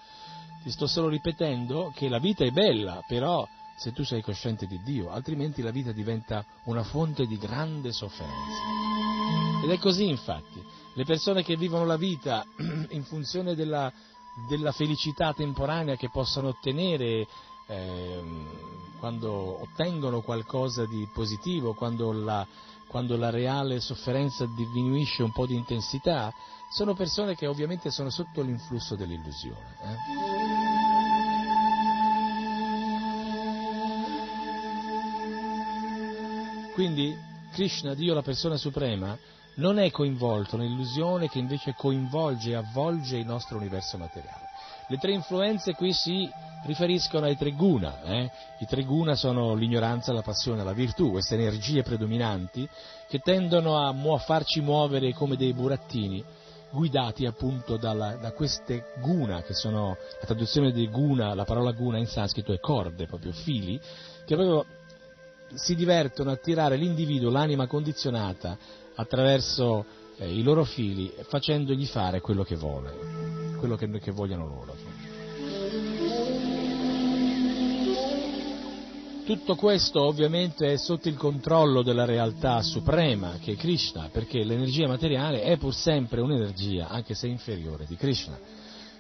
ti 0.64 0.72
sto 0.72 0.88
solo 0.88 1.08
ripetendo 1.08 1.94
che 1.96 2.10
la 2.10 2.20
vita 2.20 2.44
è 2.44 2.52
bella, 2.52 3.02
però 3.08 3.48
se 3.76 3.92
tu 3.92 4.04
sei 4.04 4.22
cosciente 4.22 4.68
di 4.68 4.82
Dio, 4.84 5.12
altrimenti 5.12 5.62
la 5.62 5.72
vita 5.72 5.92
diventa 5.92 6.46
una 6.64 6.84
fonte 6.84 7.26
di 7.26 7.38
grande 7.38 7.92
sofferenza. 7.92 8.84
Ed 9.64 9.70
è 9.70 9.78
così 9.80 10.08
infatti. 10.08 10.64
Le 10.94 11.04
persone 11.04 11.44
che 11.44 11.58
vivono 11.58 11.86
la 11.86 11.98
vita 11.98 12.46
in 12.90 13.04
funzione 13.04 13.54
della, 13.56 13.92
della 14.48 14.72
felicità 14.72 15.34
temporanea 15.34 15.96
che 15.96 16.10
possono 16.10 16.50
ottenere 16.50 17.28
eh, 17.68 18.24
quando 19.00 19.62
ottengono 19.62 20.22
qualcosa 20.22 20.86
di 20.86 21.08
positivo, 21.14 21.74
quando 21.74 22.12
la, 22.12 22.46
quando 22.88 23.18
la 23.18 23.30
reale 23.30 23.80
sofferenza 23.80 24.46
diminuisce 24.46 25.24
un 25.24 25.32
po' 25.32 25.46
di 25.46 25.56
intensità, 25.56 26.34
sono 26.72 26.94
persone 26.94 27.36
che 27.36 27.48
ovviamente 27.48 27.92
sono 27.92 28.10
sotto 28.10 28.42
l'influsso 28.42 28.96
dell'illusione. 28.96 29.78
Eh? 29.82 30.75
Quindi 36.76 37.18
Krishna, 37.54 37.94
Dio 37.94 38.14
la 38.14 38.22
persona 38.22 38.58
suprema, 38.58 39.18
non 39.56 39.80
è 39.80 39.90
coinvolto 39.92 40.58
nell'illusione 40.58 41.30
che 41.30 41.40
invece 41.40 41.74
coinvolge 41.74 42.50
e 42.50 42.56
avvolge 42.56 43.16
il 43.16 43.26
nostro 43.26 43.56
universo 43.56 43.98
materiale. 43.98 44.50
Le 44.90 44.98
tre 44.98 45.14
influenze 45.14 45.74
qui 45.74 45.94
si 45.94 46.30
riferiscono 46.66 47.28
ai 47.28 47.38
tre 47.38 47.52
guna. 47.52 48.04
Eh? 48.04 48.30
I 48.60 48.66
tre 48.66 48.84
guna 48.84 49.16
sono 49.16 49.56
l'ignoranza, 49.56 50.12
la 50.12 50.22
passione 50.22 50.60
e 50.60 50.64
la 50.66 50.74
virtù, 50.74 51.12
queste 51.12 51.36
energie 51.36 51.82
predominanti 51.82 52.68
che 53.08 53.20
tendono 53.20 53.78
a 53.78 53.94
mu- 53.94 54.18
farci 54.18 54.60
muovere 54.60 55.14
come 55.14 55.38
dei 55.38 55.54
burattini, 55.54 56.22
guidati 56.72 57.26
appunto 57.26 57.78
dalla, 57.78 58.18
da 58.18 58.34
queste 58.34 58.92
guna, 59.00 59.44
che 59.44 59.54
sono 59.54 59.96
la 60.20 60.26
traduzione 60.26 60.74
di 60.74 60.90
guna, 60.90 61.36
la 61.36 61.46
parola 61.46 61.72
guna 61.72 62.00
in 62.00 62.08
sanscrito 62.08 62.52
è 62.52 62.60
corde, 62.60 63.06
proprio 63.06 63.32
fili, 63.32 63.80
che 64.26 64.36
proprio 64.36 64.66
si 65.54 65.76
divertono 65.76 66.32
a 66.32 66.38
tirare 66.38 66.76
l'individuo, 66.76 67.30
l'anima 67.30 67.68
condizionata, 67.68 68.58
attraverso 68.96 69.86
eh, 70.18 70.34
i 70.34 70.44
loro 70.44 70.64
fili, 70.64 71.12
facendogli 71.28 71.86
fare 71.86 72.22
quello 72.22 72.44
che 72.44 72.56
vuole, 72.56 73.56
quello 73.60 73.76
che, 73.76 73.90
che 74.00 74.12
vogliono 74.12 74.48
loro. 74.48 74.76
Tutto 79.26 79.56
questo 79.56 80.04
ovviamente 80.04 80.74
è 80.74 80.78
sotto 80.78 81.10
il 81.10 81.18
controllo 81.18 81.82
della 81.82 82.06
realtà 82.06 82.62
suprema 82.62 83.38
che 83.42 83.54
è 83.54 83.56
Krishna, 83.56 84.10
perché 84.12 84.44
l'energia 84.44 84.88
materiale 84.88 85.42
è 85.42 85.58
pur 85.58 85.74
sempre 85.74 86.22
un'energia, 86.22 86.90
anche 86.90 87.16
se 87.16 87.28
inferiore, 87.28 87.86
di 87.88 87.96
Krishna. 87.96 88.38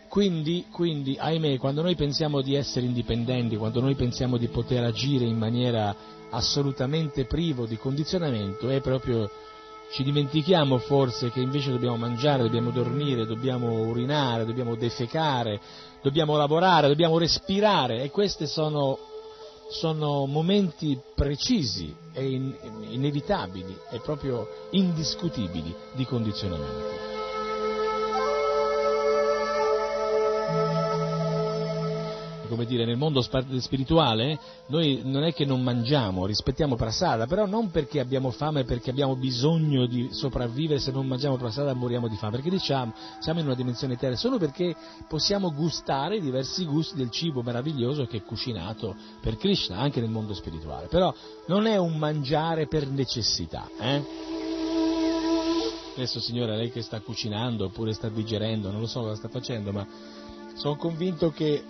Quindi, 0.07 0.65
quindi, 0.71 1.15
ahimè, 1.19 1.57
quando 1.57 1.83
noi 1.83 1.95
pensiamo 1.95 2.41
di 2.41 2.55
essere 2.55 2.87
indipendenti, 2.87 3.55
quando 3.55 3.81
noi 3.81 3.93
pensiamo 3.93 4.37
di 4.37 4.47
poter 4.47 4.83
agire 4.83 5.25
in 5.25 5.37
maniera 5.37 5.95
assolutamente 6.31 7.25
privo 7.25 7.65
di 7.65 7.77
condizionamento 7.77 8.69
è 8.69 8.81
proprio 8.81 9.29
ci 9.91 10.03
dimentichiamo 10.03 10.77
forse 10.79 11.29
che 11.29 11.39
invece 11.39 11.71
dobbiamo 11.71 11.95
mangiare, 11.95 12.43
dobbiamo 12.43 12.71
dormire, 12.71 13.25
dobbiamo 13.25 13.83
urinare, 13.83 14.45
dobbiamo 14.45 14.75
defecare, 14.75 15.59
dobbiamo 16.01 16.35
lavorare, 16.35 16.87
dobbiamo 16.87 17.17
respirare 17.17 18.01
e 18.01 18.11
questi 18.11 18.47
sono, 18.47 18.97
sono 19.69 20.25
momenti 20.25 20.99
precisi 21.13 21.95
e 22.13 22.29
in, 22.29 22.53
inevitabili 22.89 23.77
e 23.91 23.99
proprio 23.99 24.67
indiscutibili 24.71 25.73
di 25.93 26.05
condizionamento. 26.05 27.24
Come 32.55 32.65
dire, 32.65 32.85
nel 32.85 32.95
mondo 32.95 33.21
spirituale 33.21 34.39
noi 34.67 35.01
non 35.03 35.23
è 35.23 35.33
che 35.33 35.43
non 35.45 35.61
mangiamo, 35.61 36.25
rispettiamo 36.25 36.75
prasada, 36.75 37.27
però 37.27 37.45
non 37.45 37.69
perché 37.69 37.99
abbiamo 37.99 38.31
fame, 38.31 38.63
perché 38.63 38.89
abbiamo 38.89 39.15
bisogno 39.15 39.85
di 39.85 40.07
sopravvivere, 40.11 40.79
se 40.79 40.91
non 40.91 41.05
mangiamo 41.05 41.35
prasada 41.35 41.73
moriamo 41.73 42.07
di 42.07 42.15
fame, 42.15 42.31
perché 42.31 42.49
diciamo 42.49 42.93
siamo 43.19 43.41
in 43.41 43.45
una 43.45 43.55
dimensione 43.55 43.97
terra, 43.97 44.15
solo 44.15 44.37
perché 44.37 44.73
possiamo 45.07 45.53
gustare 45.53 46.15
i 46.15 46.21
diversi 46.21 46.65
gusti 46.65 46.95
del 46.95 47.11
cibo 47.11 47.43
meraviglioso 47.43 48.05
che 48.05 48.17
è 48.17 48.23
cucinato 48.23 48.95
per 49.21 49.35
Krishna, 49.35 49.77
anche 49.77 49.99
nel 49.99 50.09
mondo 50.09 50.33
spirituale, 50.33 50.87
però 50.87 51.13
non 51.47 51.67
è 51.67 51.75
un 51.77 51.97
mangiare 51.97 52.67
per 52.67 52.87
necessità. 52.87 53.69
Eh? 53.77 54.03
Adesso 55.95 56.19
signora, 56.19 56.55
lei 56.55 56.71
che 56.71 56.81
sta 56.81 57.01
cucinando 57.01 57.65
oppure 57.65 57.93
sta 57.93 58.09
digerendo, 58.09 58.71
non 58.71 58.79
lo 58.79 58.87
so 58.87 59.01
cosa 59.01 59.15
sta 59.15 59.27
facendo, 59.27 59.71
ma 59.71 59.85
sono 60.55 60.75
convinto 60.77 61.31
che 61.31 61.63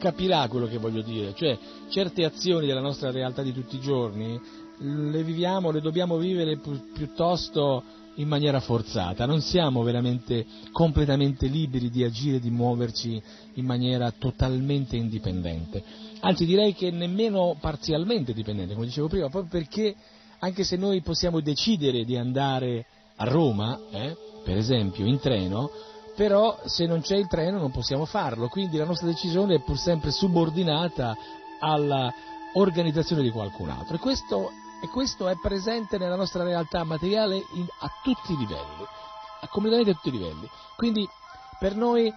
capirà 0.00 0.48
quello 0.48 0.66
che 0.66 0.78
voglio 0.78 1.02
dire, 1.02 1.34
cioè 1.34 1.56
certe 1.90 2.24
azioni 2.24 2.66
della 2.66 2.80
nostra 2.80 3.10
realtà 3.10 3.42
di 3.42 3.52
tutti 3.52 3.76
i 3.76 3.80
giorni 3.80 4.40
le 4.78 5.22
viviamo, 5.22 5.70
le 5.70 5.82
dobbiamo 5.82 6.16
vivere 6.16 6.56
pi- 6.56 6.80
piuttosto 6.94 7.82
in 8.14 8.26
maniera 8.26 8.60
forzata, 8.60 9.26
non 9.26 9.42
siamo 9.42 9.82
veramente 9.82 10.44
completamente 10.72 11.46
liberi 11.46 11.90
di 11.90 12.02
agire, 12.02 12.40
di 12.40 12.50
muoverci 12.50 13.22
in 13.54 13.64
maniera 13.66 14.10
totalmente 14.10 14.96
indipendente, 14.96 15.82
anzi 16.20 16.46
direi 16.46 16.74
che 16.74 16.90
nemmeno 16.90 17.56
parzialmente 17.60 18.32
dipendente, 18.32 18.74
come 18.74 18.86
dicevo 18.86 19.08
prima, 19.08 19.28
proprio 19.28 19.50
perché 19.50 19.94
anche 20.38 20.64
se 20.64 20.76
noi 20.76 21.02
possiamo 21.02 21.40
decidere 21.40 22.04
di 22.04 22.16
andare 22.16 22.86
a 23.16 23.24
Roma, 23.24 23.78
eh, 23.90 24.16
per 24.42 24.56
esempio 24.56 25.04
in 25.04 25.18
treno, 25.18 25.70
però 26.20 26.58
se 26.66 26.84
non 26.84 27.00
c'è 27.00 27.16
il 27.16 27.28
treno 27.28 27.56
non 27.56 27.70
possiamo 27.70 28.04
farlo, 28.04 28.48
quindi 28.48 28.76
la 28.76 28.84
nostra 28.84 29.06
decisione 29.06 29.54
è 29.54 29.60
pur 29.60 29.78
sempre 29.78 30.10
subordinata 30.10 31.16
all'organizzazione 31.60 33.22
di 33.22 33.30
qualcun 33.30 33.70
altro 33.70 33.96
e 33.96 33.98
questo, 33.98 34.50
e 34.82 34.88
questo 34.88 35.28
è 35.28 35.38
presente 35.40 35.96
nella 35.96 36.16
nostra 36.16 36.44
realtà 36.44 36.84
materiale 36.84 37.36
in, 37.54 37.66
a 37.78 37.90
tutti 38.02 38.34
i 38.34 38.36
livelli, 38.36 38.84
a 39.40 39.48
completamente 39.48 39.92
a 39.92 39.94
tutti 39.94 40.08
i 40.14 40.18
livelli. 40.18 40.46
Quindi 40.76 41.08
per 41.58 41.74
noi 41.74 42.12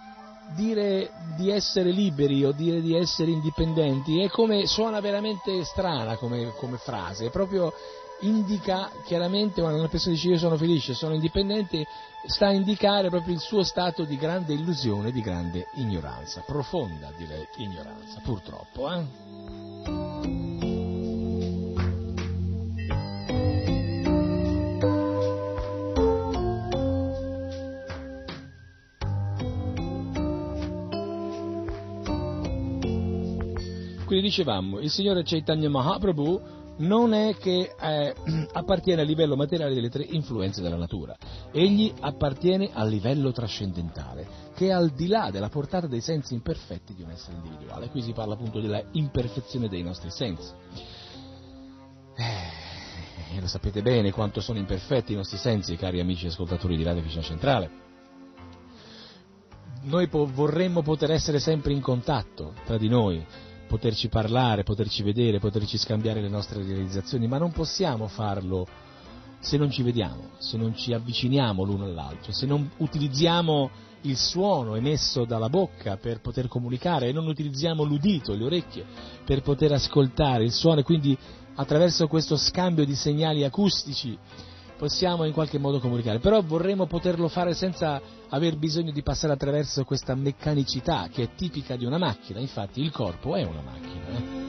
dire 0.54 1.10
di 1.38 1.48
essere 1.48 1.90
liberi 1.90 2.44
o 2.44 2.52
dire 2.52 2.82
di 2.82 2.94
essere 2.94 3.30
indipendenti 3.30 4.20
è 4.20 4.28
come 4.28 4.66
suona 4.66 5.00
veramente 5.00 5.64
strana 5.64 6.16
come, 6.16 6.52
come 6.58 6.76
frase, 6.76 7.28
è 7.28 7.30
proprio 7.30 7.72
indica 8.20 8.90
chiaramente 9.04 9.60
quando 9.60 9.78
una 9.78 9.88
persona 9.88 10.14
dice 10.14 10.28
io 10.28 10.38
sono 10.38 10.56
felice, 10.56 10.94
sono 10.94 11.14
indipendente, 11.14 11.86
sta 12.26 12.46
a 12.46 12.52
indicare 12.52 13.10
proprio 13.10 13.34
il 13.34 13.40
suo 13.40 13.62
stato 13.62 14.04
di 14.04 14.16
grande 14.16 14.54
illusione, 14.54 15.10
di 15.10 15.20
grande 15.20 15.66
ignoranza, 15.74 16.42
profonda 16.46 17.12
direi 17.16 17.46
ignoranza, 17.56 18.20
purtroppo. 18.22 18.92
Eh? 18.92 20.32
Quindi 34.06 34.28
dicevamo, 34.30 34.78
il 34.78 34.90
Signore 34.90 35.24
Chaitanya 35.24 35.68
Mahaprabhu 35.68 36.62
non 36.78 37.12
è 37.12 37.36
che 37.36 37.74
eh, 37.78 38.14
appartiene 38.52 39.02
al 39.02 39.06
livello 39.06 39.36
materiale 39.36 39.74
delle 39.74 39.90
tre 39.90 40.04
influenze 40.04 40.60
della 40.62 40.76
natura, 40.76 41.16
egli 41.52 41.92
appartiene 42.00 42.70
al 42.72 42.88
livello 42.88 43.32
trascendentale, 43.32 44.26
che 44.54 44.68
è 44.68 44.70
al 44.70 44.90
di 44.90 45.06
là 45.06 45.30
della 45.30 45.48
portata 45.48 45.86
dei 45.86 46.00
sensi 46.00 46.34
imperfetti 46.34 46.94
di 46.94 47.02
un 47.02 47.10
essere 47.10 47.36
individuale. 47.36 47.88
Qui 47.88 48.02
si 48.02 48.12
parla 48.12 48.34
appunto 48.34 48.60
della 48.60 48.82
imperfezione 48.92 49.68
dei 49.68 49.82
nostri 49.82 50.10
sensi. 50.10 50.52
Eh, 52.16 53.40
lo 53.40 53.46
sapete 53.46 53.82
bene 53.82 54.12
quanto 54.12 54.40
sono 54.40 54.58
imperfetti 54.58 55.12
i 55.12 55.16
nostri 55.16 55.38
sensi, 55.38 55.76
cari 55.76 56.00
amici 56.00 56.26
ascoltatori 56.26 56.76
di 56.76 56.82
Radio 56.82 57.02
Vicina 57.02 57.22
Centrale. 57.22 57.82
Noi 59.82 60.08
po- 60.08 60.26
vorremmo 60.26 60.82
poter 60.82 61.10
essere 61.10 61.38
sempre 61.38 61.72
in 61.72 61.80
contatto 61.80 62.54
tra 62.64 62.78
di 62.78 62.88
noi, 62.88 63.24
poterci 63.66 64.08
parlare, 64.08 64.62
poterci 64.62 65.02
vedere, 65.02 65.38
poterci 65.38 65.78
scambiare 65.78 66.20
le 66.20 66.28
nostre 66.28 66.62
realizzazioni, 66.62 67.26
ma 67.26 67.38
non 67.38 67.52
possiamo 67.52 68.06
farlo 68.08 68.66
se 69.40 69.56
non 69.56 69.70
ci 69.70 69.82
vediamo, 69.82 70.30
se 70.38 70.56
non 70.56 70.74
ci 70.74 70.92
avviciniamo 70.92 71.62
l'uno 71.64 71.84
all'altro, 71.84 72.32
se 72.32 72.46
non 72.46 72.70
utilizziamo 72.78 73.70
il 74.02 74.16
suono 74.16 74.74
emesso 74.74 75.24
dalla 75.24 75.48
bocca 75.48 75.96
per 75.96 76.20
poter 76.20 76.48
comunicare 76.48 77.08
e 77.08 77.12
non 77.12 77.26
utilizziamo 77.26 77.84
l'udito, 77.84 78.34
le 78.34 78.44
orecchie 78.44 78.84
per 79.24 79.42
poter 79.42 79.72
ascoltare 79.72 80.44
il 80.44 80.52
suono. 80.52 80.80
E 80.80 80.82
quindi 80.82 81.16
attraverso 81.54 82.06
questo 82.06 82.36
scambio 82.36 82.84
di 82.84 82.94
segnali 82.94 83.44
acustici 83.44 84.16
possiamo 84.84 85.24
in 85.24 85.32
qualche 85.32 85.56
modo 85.58 85.80
comunicare, 85.80 86.18
però 86.18 86.42
vorremmo 86.42 86.84
poterlo 86.86 87.28
fare 87.28 87.54
senza 87.54 88.02
aver 88.28 88.58
bisogno 88.58 88.92
di 88.92 89.02
passare 89.02 89.32
attraverso 89.32 89.82
questa 89.84 90.14
meccanicità 90.14 91.08
che 91.10 91.22
è 91.22 91.28
tipica 91.34 91.74
di 91.74 91.86
una 91.86 91.96
macchina, 91.96 92.38
infatti 92.38 92.82
il 92.82 92.90
corpo 92.90 93.34
è 93.34 93.44
una 93.44 93.62
macchina. 93.62 94.08
Eh? 94.08 94.42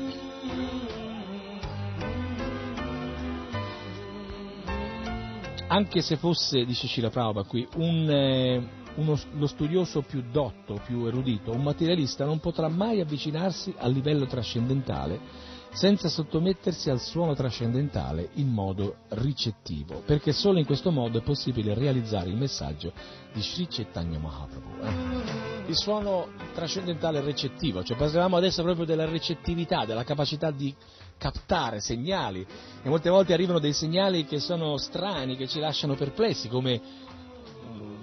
Anche 5.68 6.02
se 6.02 6.18
fosse, 6.18 6.66
dice 6.66 6.88
Cila 6.88 7.10
Prabhupada 7.10 7.48
qui, 7.48 7.66
un, 7.78 8.10
eh, 8.10 8.68
uno, 8.96 9.18
lo 9.38 9.48
studioso 9.48 10.02
più 10.02 10.22
dotto, 10.30 10.82
più 10.86 11.06
erudito, 11.06 11.52
un 11.52 11.64
materialista 11.64 12.26
non 12.26 12.40
potrà 12.40 12.68
mai 12.68 13.00
avvicinarsi 13.00 13.74
al 13.78 13.94
livello 13.94 14.26
trascendentale 14.26 15.45
senza 15.76 16.08
sottomettersi 16.08 16.90
al 16.90 17.02
suono 17.02 17.36
trascendentale 17.36 18.30
in 18.36 18.48
modo 18.48 19.00
ricettivo, 19.10 20.02
perché 20.06 20.32
solo 20.32 20.58
in 20.58 20.66
questo 20.66 20.90
modo 20.90 21.18
è 21.18 21.22
possibile 21.22 21.74
realizzare 21.74 22.30
il 22.30 22.38
messaggio 22.38 22.94
di 23.34 23.42
Sri 23.42 23.68
Chaitanya 23.68 24.18
Mahaprabhu. 24.18 24.82
Eh? 24.82 25.68
Il 25.68 25.76
suono 25.76 26.30
trascendentale 26.54 27.20
recettivo, 27.20 27.84
cioè 27.84 27.98
parliamo 27.98 28.38
adesso 28.38 28.64
proprio 28.64 28.86
della 28.86 29.04
recettività, 29.04 29.84
della 29.84 30.06
capacità 30.06 30.50
di 30.50 30.74
captare 31.18 31.82
segnali 31.82 32.46
e 32.82 32.88
molte 32.88 33.10
volte 33.10 33.34
arrivano 33.34 33.60
dei 33.60 33.74
segnali 33.74 34.24
che 34.24 34.40
sono 34.40 34.78
strani, 34.78 35.36
che 35.36 35.48
ci 35.48 35.60
lasciano 35.60 35.96
perplessi, 35.96 36.48
come 36.48 36.82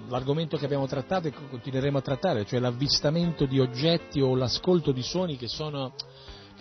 l'argomento 0.08 0.58
che 0.58 0.66
abbiamo 0.66 0.86
trattato 0.86 1.28
e 1.28 1.32
continueremo 1.32 1.96
a 1.96 2.02
trattare, 2.02 2.44
cioè 2.44 2.60
l'avvistamento 2.60 3.46
di 3.46 3.58
oggetti 3.58 4.20
o 4.20 4.34
l'ascolto 4.34 4.92
di 4.92 5.02
suoni 5.02 5.38
che 5.38 5.48
sono, 5.48 5.94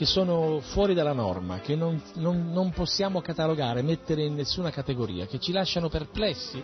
che 0.01 0.07
sono 0.07 0.61
fuori 0.61 0.95
dalla 0.95 1.13
norma, 1.13 1.59
che 1.59 1.75
non, 1.75 2.01
non, 2.15 2.51
non, 2.51 2.71
possiamo 2.71 3.21
catalogare, 3.21 3.83
mettere 3.83 4.23
in 4.23 4.33
nessuna 4.33 4.71
categoria, 4.71 5.27
che 5.27 5.39
ci 5.39 5.51
lasciano 5.51 5.89
perplessi 5.89 6.59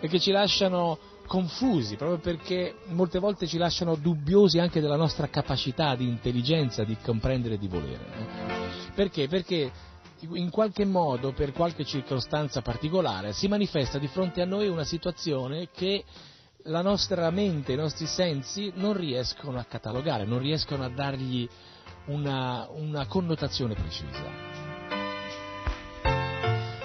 e 0.00 0.08
che 0.08 0.18
ci 0.18 0.32
lasciano 0.32 0.98
confusi, 1.28 1.94
proprio 1.94 2.18
perché 2.18 2.74
molte 2.86 3.20
volte 3.20 3.46
ci 3.46 3.56
lasciano 3.56 3.94
dubbiosi 3.94 4.58
anche 4.58 4.80
della 4.80 4.96
nostra 4.96 5.28
capacità 5.28 5.94
di 5.94 6.08
intelligenza, 6.08 6.82
di 6.82 6.96
comprendere 7.00 7.54
e 7.54 7.58
di 7.58 7.68
volere. 7.68 8.04
Perché? 8.96 9.28
Perché 9.28 9.70
in 10.32 10.50
qualche 10.50 10.84
modo, 10.84 11.30
per 11.30 11.52
qualche 11.52 11.84
circostanza 11.84 12.62
particolare, 12.62 13.32
si 13.32 13.46
manifesta 13.46 13.98
di 13.98 14.08
fronte 14.08 14.42
a 14.42 14.44
noi 14.44 14.66
una 14.66 14.82
situazione 14.82 15.68
che 15.72 16.02
la 16.64 16.82
nostra 16.82 17.30
mente, 17.30 17.74
i 17.74 17.76
nostri 17.76 18.06
sensi 18.06 18.72
non 18.74 18.94
riescono 18.94 19.60
a 19.60 19.64
catalogare, 19.68 20.24
non 20.24 20.40
riescono 20.40 20.82
a 20.82 20.88
dargli 20.88 21.48
una, 22.06 22.68
una 22.70 23.06
connotazione 23.06 23.74
precisa. 23.74 24.50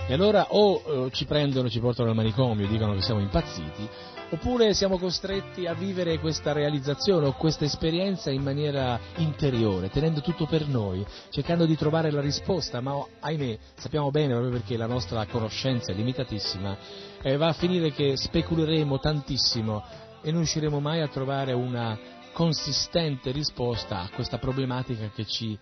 E 0.10 0.14
allora 0.14 0.48
o 0.52 1.08
eh, 1.08 1.12
ci 1.12 1.26
prendono, 1.26 1.70
ci 1.70 1.82
portano 1.82 2.10
al 2.10 2.16
manicomio, 2.16 2.66
dicono 2.66 2.94
che 2.94 3.02
siamo 3.02 3.20
impazziti, 3.20 3.90
oppure 4.30 4.74
siamo 4.74 4.98
costretti 4.98 5.66
a 5.66 5.74
vivere 5.74 6.20
questa 6.20 6.54
realizzazione 6.54 7.28
o 7.28 7.34
questa 7.34 7.66
esperienza 7.66 8.32
in 8.32 8.42
maniera 8.42 8.98
interiore, 9.18 9.90
tenendo 9.90 10.22
tutto 10.22 10.46
per 10.46 10.66
noi, 10.66 11.06
cercando 11.30 11.66
di 11.66 11.76
trovare 11.76 12.10
la 12.10 12.22
risposta, 12.22 12.80
ma 12.80 13.06
ahimè 13.20 13.58
sappiamo 13.76 14.10
bene 14.10 14.32
proprio 14.32 14.52
perché 14.52 14.78
la 14.78 14.88
nostra 14.88 15.26
conoscenza 15.26 15.92
è 15.92 15.96
limitatissima, 15.96 16.78
eh, 17.22 17.36
va 17.36 17.48
a 17.48 17.54
finire 17.54 17.92
che 17.92 18.16
speculeremo 18.16 19.00
tantissimo 19.00 19.84
e 20.22 20.28
non 20.30 20.40
riusciremo 20.40 20.80
mai 20.80 21.02
a 21.02 21.08
trovare 21.08 21.52
una 21.54 21.98
consistente 22.38 23.32
risposta 23.32 24.02
a 24.02 24.10
questa 24.14 24.38
problematica 24.38 25.10
che 25.10 25.26
ci 25.26 25.58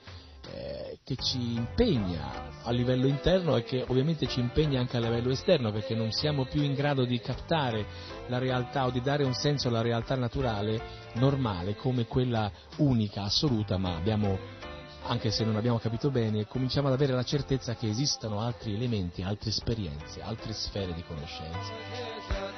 eh, 0.52 1.00
che 1.06 1.16
ci 1.16 1.54
impegna 1.54 2.64
a 2.64 2.72
livello 2.72 3.08
interno 3.08 3.56
e 3.56 3.64
che 3.64 3.86
ovviamente 3.88 4.28
ci 4.28 4.42
impegna 4.42 4.82
anche 4.82 4.98
a 4.98 5.00
livello 5.00 5.32
esterno 5.32 5.72
perché 5.72 5.96
non 5.96 6.12
siamo 6.12 6.44
più 6.44 6.62
in 6.64 6.74
grado 6.74 7.06
di 7.06 7.18
captare 7.22 7.86
la 8.28 8.40
realtà 8.40 8.86
o 8.86 8.92
di 8.92 9.00
dare 9.00 9.24
un 9.24 9.34
senso 9.34 9.70
alla 9.70 9.82
realtà 9.82 10.16
naturale 10.16 10.82
normale 11.14 11.76
come 11.76 12.08
quella 12.08 12.52
unica, 12.78 13.24
assoluta, 13.24 13.78
ma 13.78 13.96
abbiamo, 13.96 14.38
anche 15.04 15.32
se 15.32 15.46
non 15.46 15.56
abbiamo 15.56 15.80
capito 15.80 16.12
bene, 16.12 16.46
cominciamo 16.46 16.88
ad 16.88 16.94
avere 16.94 17.14
la 17.14 17.24
certezza 17.24 17.76
che 17.76 17.88
esistano 17.88 18.42
altri 18.42 18.76
elementi, 18.76 19.22
altre 19.22 19.50
esperienze, 19.50 20.22
altre 20.22 20.52
sfere 20.52 20.94
di 20.94 21.04
conoscenza. 21.08 22.55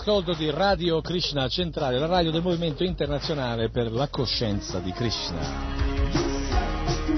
All'ascolto 0.00 0.32
di 0.32 0.48
Radio 0.50 1.02
Krishna 1.02 1.46
Centrale, 1.48 1.98
la 1.98 2.06
radio 2.06 2.30
del 2.30 2.40
Movimento 2.40 2.82
Internazionale 2.84 3.68
per 3.68 3.92
la 3.92 4.08
Coscienza 4.08 4.78
di 4.78 4.92
Krishna. 4.92 5.98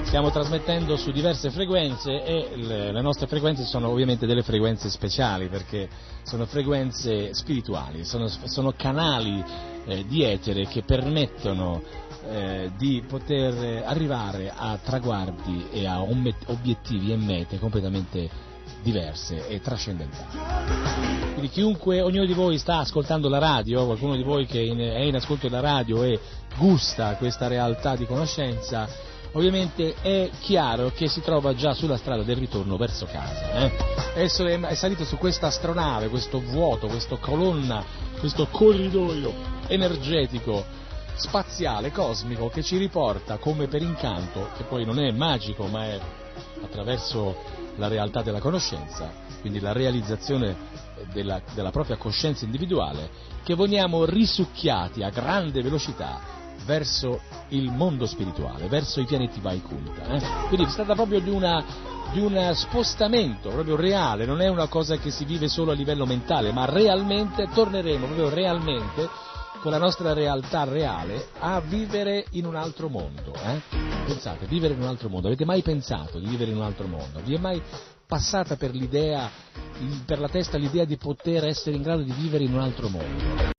Stiamo 0.03 0.31
trasmettendo 0.31 0.97
su 0.97 1.11
diverse 1.11 1.49
frequenze 1.49 2.23
e 2.25 2.51
le, 2.57 3.01
nostre 3.01 3.27
frequenze 3.27 3.63
sono 3.63 3.87
ovviamente 3.87 4.25
delle 4.25 4.43
frequenze 4.43 4.89
speciali 4.89 5.47
perché 5.47 5.87
sono 6.23 6.45
frequenze 6.45 7.33
spirituali, 7.33 8.03
sono, 8.03 8.27
sono 8.27 8.73
canali 8.73 9.41
eh, 9.85 10.05
di 10.05 10.23
etere 10.23 10.67
che 10.67 10.83
permettono 10.83 11.81
eh, 12.27 12.71
di 12.77 13.01
poter 13.07 13.83
arrivare 13.85 14.51
a 14.53 14.77
traguardi 14.83 15.67
e 15.71 15.87
a 15.87 16.01
obiettivi 16.01 17.13
e 17.13 17.15
mete 17.15 17.59
completamente 17.59 18.51
diverse 18.83 19.47
e 19.47 19.59
trascendentali. 19.61 21.31
Quindi 21.31 21.49
chiunque, 21.49 22.01
ognuno 22.01 22.25
di 22.25 22.33
voi 22.33 22.57
sta 22.59 22.79
ascoltando 22.79 23.29
la 23.29 23.39
radio, 23.39 23.85
qualcuno 23.85 24.15
di 24.15 24.23
voi 24.23 24.45
che 24.45 24.59
è 24.59 24.99
in 24.99 25.15
ascolto 25.15 25.47
della 25.47 25.61
radio 25.61 26.03
e 26.03 26.19
gusta 26.57 27.15
questa 27.15 27.47
realtà 27.47 27.95
di 27.95 28.05
conoscenza, 28.05 28.87
ovviamente 29.31 29.95
è 30.01 30.29
chiaro 30.41 30.91
che 30.91 31.07
si 31.07 31.21
trova 31.21 31.55
già 31.55 31.73
sulla 31.73 31.97
strada 31.97 32.21
del 32.21 32.35
ritorno 32.35 32.77
verso 32.77 33.07
casa. 33.07 33.53
Eh? 33.53 33.71
Esso 34.15 34.45
è 34.45 34.75
salito 34.75 35.05
su 35.05 35.17
questa 35.17 35.47
astronave, 35.47 36.09
questo 36.09 36.39
vuoto, 36.39 36.87
questa 36.87 37.15
colonna, 37.15 37.83
questo 38.19 38.47
corridoio 38.51 39.33
energetico, 39.67 40.63
spaziale, 41.15 41.91
cosmico, 41.91 42.49
che 42.49 42.61
ci 42.61 42.77
riporta 42.77 43.37
come 43.37 43.67
per 43.67 43.81
incanto, 43.81 44.49
che 44.55 44.63
poi 44.63 44.85
non 44.85 44.99
è 44.99 45.11
magico, 45.11 45.65
ma 45.65 45.85
è 45.85 45.99
attraverso 46.61 47.62
la 47.77 47.87
realtà 47.87 48.21
della 48.21 48.39
conoscenza, 48.39 49.11
quindi 49.41 49.59
la 49.59 49.71
realizzazione 49.71 50.55
della, 51.11 51.41
della 51.53 51.71
propria 51.71 51.97
coscienza 51.97 52.45
individuale, 52.45 53.09
che 53.43 53.55
veniamo 53.55 54.05
risucchiati 54.05 55.03
a 55.03 55.09
grande 55.09 55.61
velocità 55.61 56.41
verso 56.65 57.19
il 57.49 57.71
mondo 57.71 58.05
spirituale, 58.05 58.67
verso 58.67 59.01
i 59.01 59.05
pianeti 59.05 59.39
Vaikunta. 59.39 60.03
Eh? 60.05 60.47
Quindi 60.47 60.69
si 60.69 60.75
tratta 60.75 60.93
proprio 60.93 61.19
di, 61.19 61.29
una, 61.29 61.63
di 62.11 62.19
un 62.19 62.51
spostamento 62.55 63.49
proprio 63.49 63.75
reale, 63.75 64.25
non 64.25 64.41
è 64.41 64.47
una 64.47 64.67
cosa 64.67 64.97
che 64.97 65.11
si 65.11 65.25
vive 65.25 65.47
solo 65.47 65.71
a 65.71 65.75
livello 65.75 66.05
mentale, 66.05 66.51
ma 66.51 66.65
realmente 66.65 67.49
torneremo 67.53 68.05
proprio 68.05 68.29
realmente 68.29 69.31
con 69.63 69.71
la 69.71 69.77
nostra 69.77 70.11
realtà 70.11 70.65
reale 70.65 71.29
a 71.39 71.61
vivere 71.61 72.25
in 72.31 72.45
un 72.45 72.55
altro 72.55 72.89
mondo. 72.89 73.33
Eh? 73.33 73.61
Pensate, 74.05 74.45
vivere 74.45 74.73
in 74.73 74.81
un 74.81 74.87
altro 74.87 75.07
mondo. 75.07 75.27
Avete 75.27 75.45
mai 75.45 75.61
pensato 75.61 76.19
di 76.19 76.27
vivere 76.27 76.51
in 76.51 76.57
un 76.57 76.63
altro 76.63 76.85
mondo? 76.85 77.21
Vi 77.23 77.33
è 77.33 77.39
mai 77.39 77.61
passata 78.05 78.57
per 78.57 78.71
per 80.05 80.19
la 80.19 80.27
testa 80.27 80.57
l'idea 80.57 80.83
di 80.83 80.97
poter 80.97 81.45
essere 81.45 81.77
in 81.77 81.81
grado 81.81 82.01
di 82.01 82.11
vivere 82.11 82.43
in 82.43 82.53
un 82.53 82.59
altro 82.59 82.89
mondo? 82.89 83.53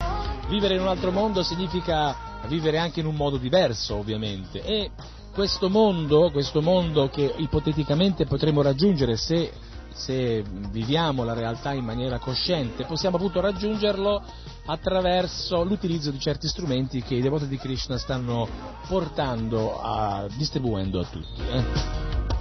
Vivere 0.47 0.75
in 0.75 0.81
un 0.81 0.89
altro 0.89 1.09
mondo 1.09 1.41
significa 1.41 2.15
vivere 2.45 2.77
anche 2.77 2.99
in 2.99 3.07
un 3.07 3.15
modo 3.15 3.37
diverso, 3.37 3.95
ovviamente. 3.95 4.61
E 4.61 4.91
questo 5.33 5.71
mondo, 5.71 6.29
questo 6.29 6.61
mondo 6.61 7.09
che 7.09 7.33
ipoteticamente 7.37 8.25
potremo 8.25 8.61
raggiungere 8.61 9.17
se, 9.17 9.51
se 9.95 10.43
viviamo 10.71 11.23
la 11.23 11.33
realtà 11.33 11.71
in 11.73 11.85
maniera 11.85 12.19
cosciente, 12.19 12.83
possiamo 12.85 13.15
appunto 13.15 13.39
raggiungerlo 13.39 14.21
attraverso 14.65 15.63
l'utilizzo 15.63 16.11
di 16.11 16.19
certi 16.19 16.47
strumenti 16.47 17.01
che 17.01 17.15
i 17.15 17.21
devoti 17.21 17.47
di 17.47 17.57
Krishna 17.57 17.97
stanno 17.97 18.47
portando, 18.87 19.79
a, 19.81 20.27
distribuendo 20.35 20.99
a 20.99 21.05
tutti. 21.05 21.41
Eh. 21.41 21.63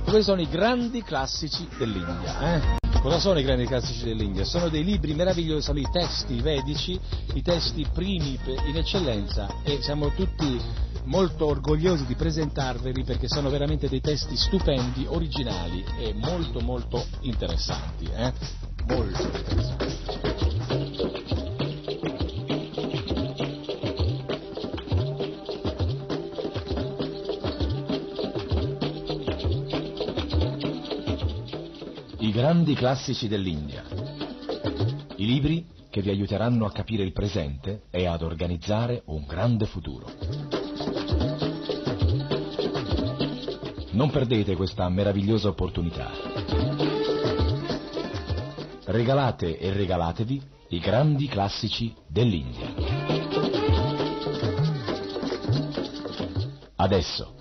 Questi 0.02 0.22
sono 0.22 0.40
i 0.40 0.48
grandi 0.48 1.02
classici 1.02 1.68
dell'India. 1.78 2.56
Eh. 2.56 2.83
Cosa 3.04 3.18
sono 3.18 3.38
i 3.38 3.42
grandi 3.42 3.66
classici 3.66 4.02
dell'India? 4.02 4.46
Sono 4.46 4.70
dei 4.70 4.82
libri 4.82 5.12
meravigliosi, 5.12 5.60
sono 5.60 5.78
i 5.78 5.86
testi 5.92 6.40
vedici, 6.40 6.98
i 7.34 7.42
testi 7.42 7.86
primi 7.92 8.40
in 8.64 8.78
eccellenza 8.78 9.60
e 9.62 9.82
siamo 9.82 10.08
tutti 10.12 10.58
molto 11.02 11.44
orgogliosi 11.44 12.06
di 12.06 12.14
presentarveli 12.14 13.04
perché 13.04 13.28
sono 13.28 13.50
veramente 13.50 13.90
dei 13.90 14.00
testi 14.00 14.38
stupendi, 14.38 15.04
originali 15.06 15.84
e 15.98 16.14
molto 16.14 16.60
molto 16.60 17.04
interessanti. 17.20 18.06
Eh? 18.06 18.32
Molto 18.86 19.22
interessanti. 19.36 20.03
Grandi 32.34 32.74
classici 32.74 33.28
dell'India. 33.28 33.84
I 35.14 35.24
libri 35.24 35.68
che 35.88 36.02
vi 36.02 36.10
aiuteranno 36.10 36.66
a 36.66 36.72
capire 36.72 37.04
il 37.04 37.12
presente 37.12 37.84
e 37.92 38.06
ad 38.06 38.22
organizzare 38.22 39.02
un 39.06 39.24
grande 39.24 39.66
futuro. 39.66 40.10
Non 43.92 44.10
perdete 44.10 44.56
questa 44.56 44.88
meravigliosa 44.88 45.46
opportunità. 45.46 46.10
Regalate 48.86 49.56
e 49.56 49.72
regalatevi 49.72 50.42
i 50.70 50.80
grandi 50.80 51.28
classici 51.28 51.94
dell'India. 52.08 52.74
Adesso. 56.74 57.33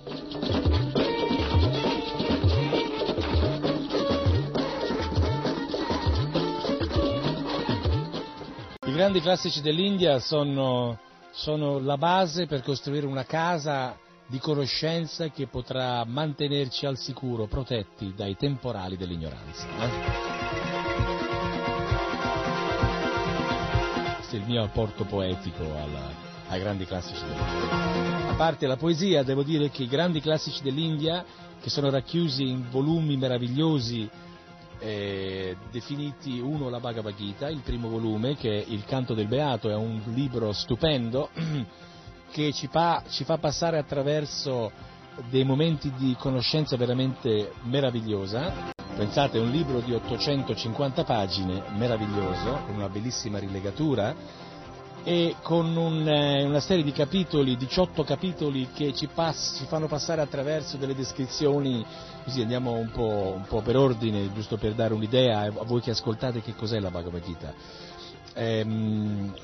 Grandi 8.94 9.20
classici 9.20 9.60
dell'India 9.60 10.20
sono, 10.20 10.96
sono 11.32 11.80
la 11.80 11.96
base 11.98 12.46
per 12.46 12.62
costruire 12.62 13.06
una 13.06 13.24
casa 13.24 13.98
di 14.28 14.38
conoscenza 14.38 15.28
che 15.30 15.48
potrà 15.48 16.04
mantenerci 16.04 16.86
al 16.86 16.96
sicuro, 16.96 17.46
protetti 17.46 18.14
dai 18.14 18.36
temporali 18.36 18.96
dell'ignoranza. 18.96 19.66
eh? 19.66 19.88
Questo 24.14 24.36
è 24.36 24.38
il 24.38 24.44
mio 24.46 24.62
apporto 24.62 25.04
poetico 25.04 25.62
alla- 25.64 26.12
ai 26.50 26.60
grandi 26.60 26.86
classici 26.86 27.20
dell'India. 27.20 28.30
A 28.30 28.34
parte 28.36 28.68
la 28.68 28.76
poesia, 28.76 29.24
devo 29.24 29.42
dire 29.42 29.70
che 29.70 29.82
i 29.82 29.88
grandi 29.88 30.20
classici 30.20 30.62
dell'India, 30.62 31.24
che 31.60 31.68
sono 31.68 31.90
racchiusi 31.90 32.46
in 32.46 32.70
volumi 32.70 33.16
meravigliosi, 33.16 34.08
eh, 34.84 35.56
definiti 35.70 36.38
uno 36.40 36.68
la 36.68 36.78
Bhagavad 36.78 37.14
Gita, 37.14 37.48
il 37.48 37.60
primo 37.60 37.88
volume, 37.88 38.36
che 38.36 38.62
è 38.62 38.64
Il 38.68 38.84
canto 38.84 39.14
del 39.14 39.26
beato, 39.26 39.70
è 39.70 39.74
un 39.74 40.00
libro 40.12 40.52
stupendo 40.52 41.30
che 42.30 42.52
ci, 42.52 42.68
pa- 42.68 43.02
ci 43.08 43.24
fa 43.24 43.38
passare 43.38 43.78
attraverso 43.78 44.70
dei 45.30 45.44
momenti 45.44 45.90
di 45.96 46.14
conoscenza 46.18 46.76
veramente 46.76 47.52
meravigliosa. 47.62 48.72
Pensate, 48.94 49.38
è 49.38 49.40
un 49.40 49.50
libro 49.50 49.80
di 49.80 49.94
850 49.94 51.02
pagine, 51.04 51.62
meraviglioso, 51.76 52.60
con 52.66 52.74
una 52.76 52.88
bellissima 52.88 53.38
rilegatura 53.38 54.14
e 55.04 55.36
con 55.42 55.76
un, 55.76 56.08
eh, 56.08 56.44
una 56.44 56.60
serie 56.60 56.82
di 56.82 56.90
capitoli, 56.90 57.58
18 57.58 58.04
capitoli 58.04 58.70
che 58.72 58.94
ci, 58.94 59.06
pass- 59.06 59.58
ci 59.58 59.66
fanno 59.66 59.86
passare 59.86 60.22
attraverso 60.22 60.78
delle 60.78 60.94
descrizioni, 60.94 61.84
così 62.24 62.40
andiamo 62.40 62.72
un 62.72 62.90
po', 62.90 63.34
un 63.36 63.44
po' 63.46 63.60
per 63.60 63.76
ordine, 63.76 64.32
giusto 64.32 64.56
per 64.56 64.72
dare 64.72 64.94
un'idea 64.94 65.40
a 65.40 65.64
voi 65.64 65.82
che 65.82 65.90
ascoltate 65.90 66.40
che 66.40 66.54
cos'è 66.54 66.80
la 66.80 66.90
Bhagavad 66.90 67.22
Gita. 67.22 67.52
Ehm, 68.32 69.34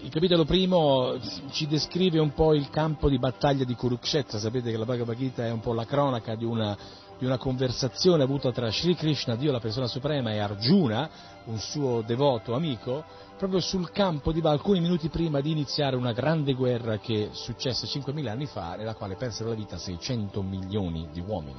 il 0.00 0.10
capitolo 0.10 0.46
primo 0.46 1.18
ci 1.50 1.66
descrive 1.66 2.18
un 2.18 2.32
po' 2.32 2.54
il 2.54 2.70
campo 2.70 3.10
di 3.10 3.18
battaglia 3.18 3.64
di 3.64 3.74
Kurukshetra, 3.74 4.38
sapete 4.38 4.70
che 4.70 4.78
la 4.78 4.86
Bhagavad 4.86 5.16
Gita 5.16 5.44
è 5.44 5.50
un 5.50 5.60
po' 5.60 5.74
la 5.74 5.84
cronaca 5.84 6.34
di 6.34 6.46
una, 6.46 6.74
di 7.18 7.26
una 7.26 7.36
conversazione 7.36 8.22
avuta 8.22 8.50
tra 8.52 8.70
Sri 8.70 8.94
Krishna, 8.94 9.36
Dio 9.36 9.52
la 9.52 9.60
persona 9.60 9.86
suprema, 9.86 10.32
e 10.32 10.38
Arjuna, 10.38 11.10
un 11.44 11.58
suo 11.58 12.00
devoto 12.00 12.54
amico, 12.54 13.04
proprio 13.40 13.60
sul 13.60 13.90
campo 13.90 14.32
di 14.32 14.42
alcuni 14.44 14.80
minuti 14.80 15.08
prima 15.08 15.40
di 15.40 15.50
iniziare 15.50 15.96
una 15.96 16.12
grande 16.12 16.52
guerra 16.52 16.98
che 16.98 17.30
successe 17.32 17.86
5.000 17.86 18.28
anni 18.28 18.44
fa, 18.44 18.74
nella 18.76 18.92
quale 18.92 19.16
persero 19.16 19.48
la 19.48 19.54
vita 19.54 19.78
600 19.78 20.42
milioni 20.42 21.08
di 21.10 21.24
uomini. 21.26 21.58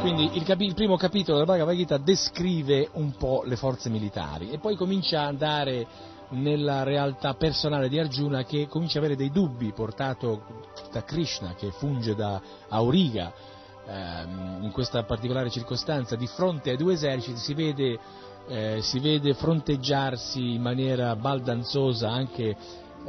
Quindi 0.00 0.36
il, 0.36 0.42
capi- 0.42 0.64
il 0.64 0.74
primo 0.74 0.96
capitolo 0.96 1.38
della 1.38 1.52
Bhagavad 1.52 1.76
Gita 1.76 1.98
descrive 1.98 2.88
un 2.94 3.12
po' 3.12 3.44
le 3.46 3.54
forze 3.54 3.90
militari 3.90 4.50
e 4.50 4.58
poi 4.58 4.74
comincia 4.74 5.20
a 5.20 5.26
andare 5.26 5.86
nella 6.30 6.82
realtà 6.82 7.34
personale 7.34 7.88
di 7.88 8.00
Arjuna 8.00 8.42
che 8.42 8.66
comincia 8.66 8.98
ad 8.98 9.04
avere 9.04 9.16
dei 9.16 9.30
dubbi 9.30 9.70
portato 9.70 10.64
da 10.90 11.04
Krishna 11.04 11.54
che 11.54 11.70
funge 11.70 12.16
da 12.16 12.42
Auriga 12.70 13.32
ehm, 13.86 14.58
in 14.62 14.70
questa 14.72 15.04
particolare 15.04 15.50
circostanza 15.50 16.16
di 16.16 16.26
fronte 16.26 16.70
ai 16.70 16.76
due 16.76 16.94
eserciti 16.94 17.38
si 17.38 17.54
vede, 17.54 17.98
eh, 18.48 18.78
si 18.82 18.98
vede 18.98 19.34
fronteggiarsi 19.34 20.54
in 20.54 20.62
maniera 20.62 21.14
baldanzosa 21.16 22.10
anche 22.10 22.56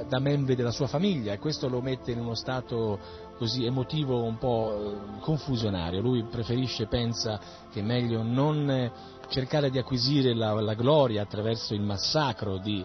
da 0.08 0.20
membri 0.20 0.56
della 0.56 0.72
sua 0.72 0.88
famiglia 0.88 1.34
e 1.34 1.40
questo 1.40 1.70
lo 1.70 1.82
mette 1.82 2.12
in 2.12 2.20
uno 2.20 2.34
stato 2.34 3.00
così 3.38 3.66
emotivo 3.66 4.24
un 4.24 4.38
po' 4.38 4.74
eh, 4.74 5.20
confusionario. 5.20 6.02
Lui 6.02 6.24
preferisce, 6.24 6.88
pensa 6.88 7.40
che 7.72 7.80
è 7.80 7.84
meglio 7.84 8.24
non 8.24 8.70
eh, 8.70 8.92
cercare 9.28 9.70
di 9.70 9.78
acquisire 9.78 10.34
la, 10.34 10.54
la 10.62 10.74
gloria 10.74 11.22
attraverso 11.22 11.74
il 11.74 11.82
massacro 11.82 12.58
di, 12.58 12.84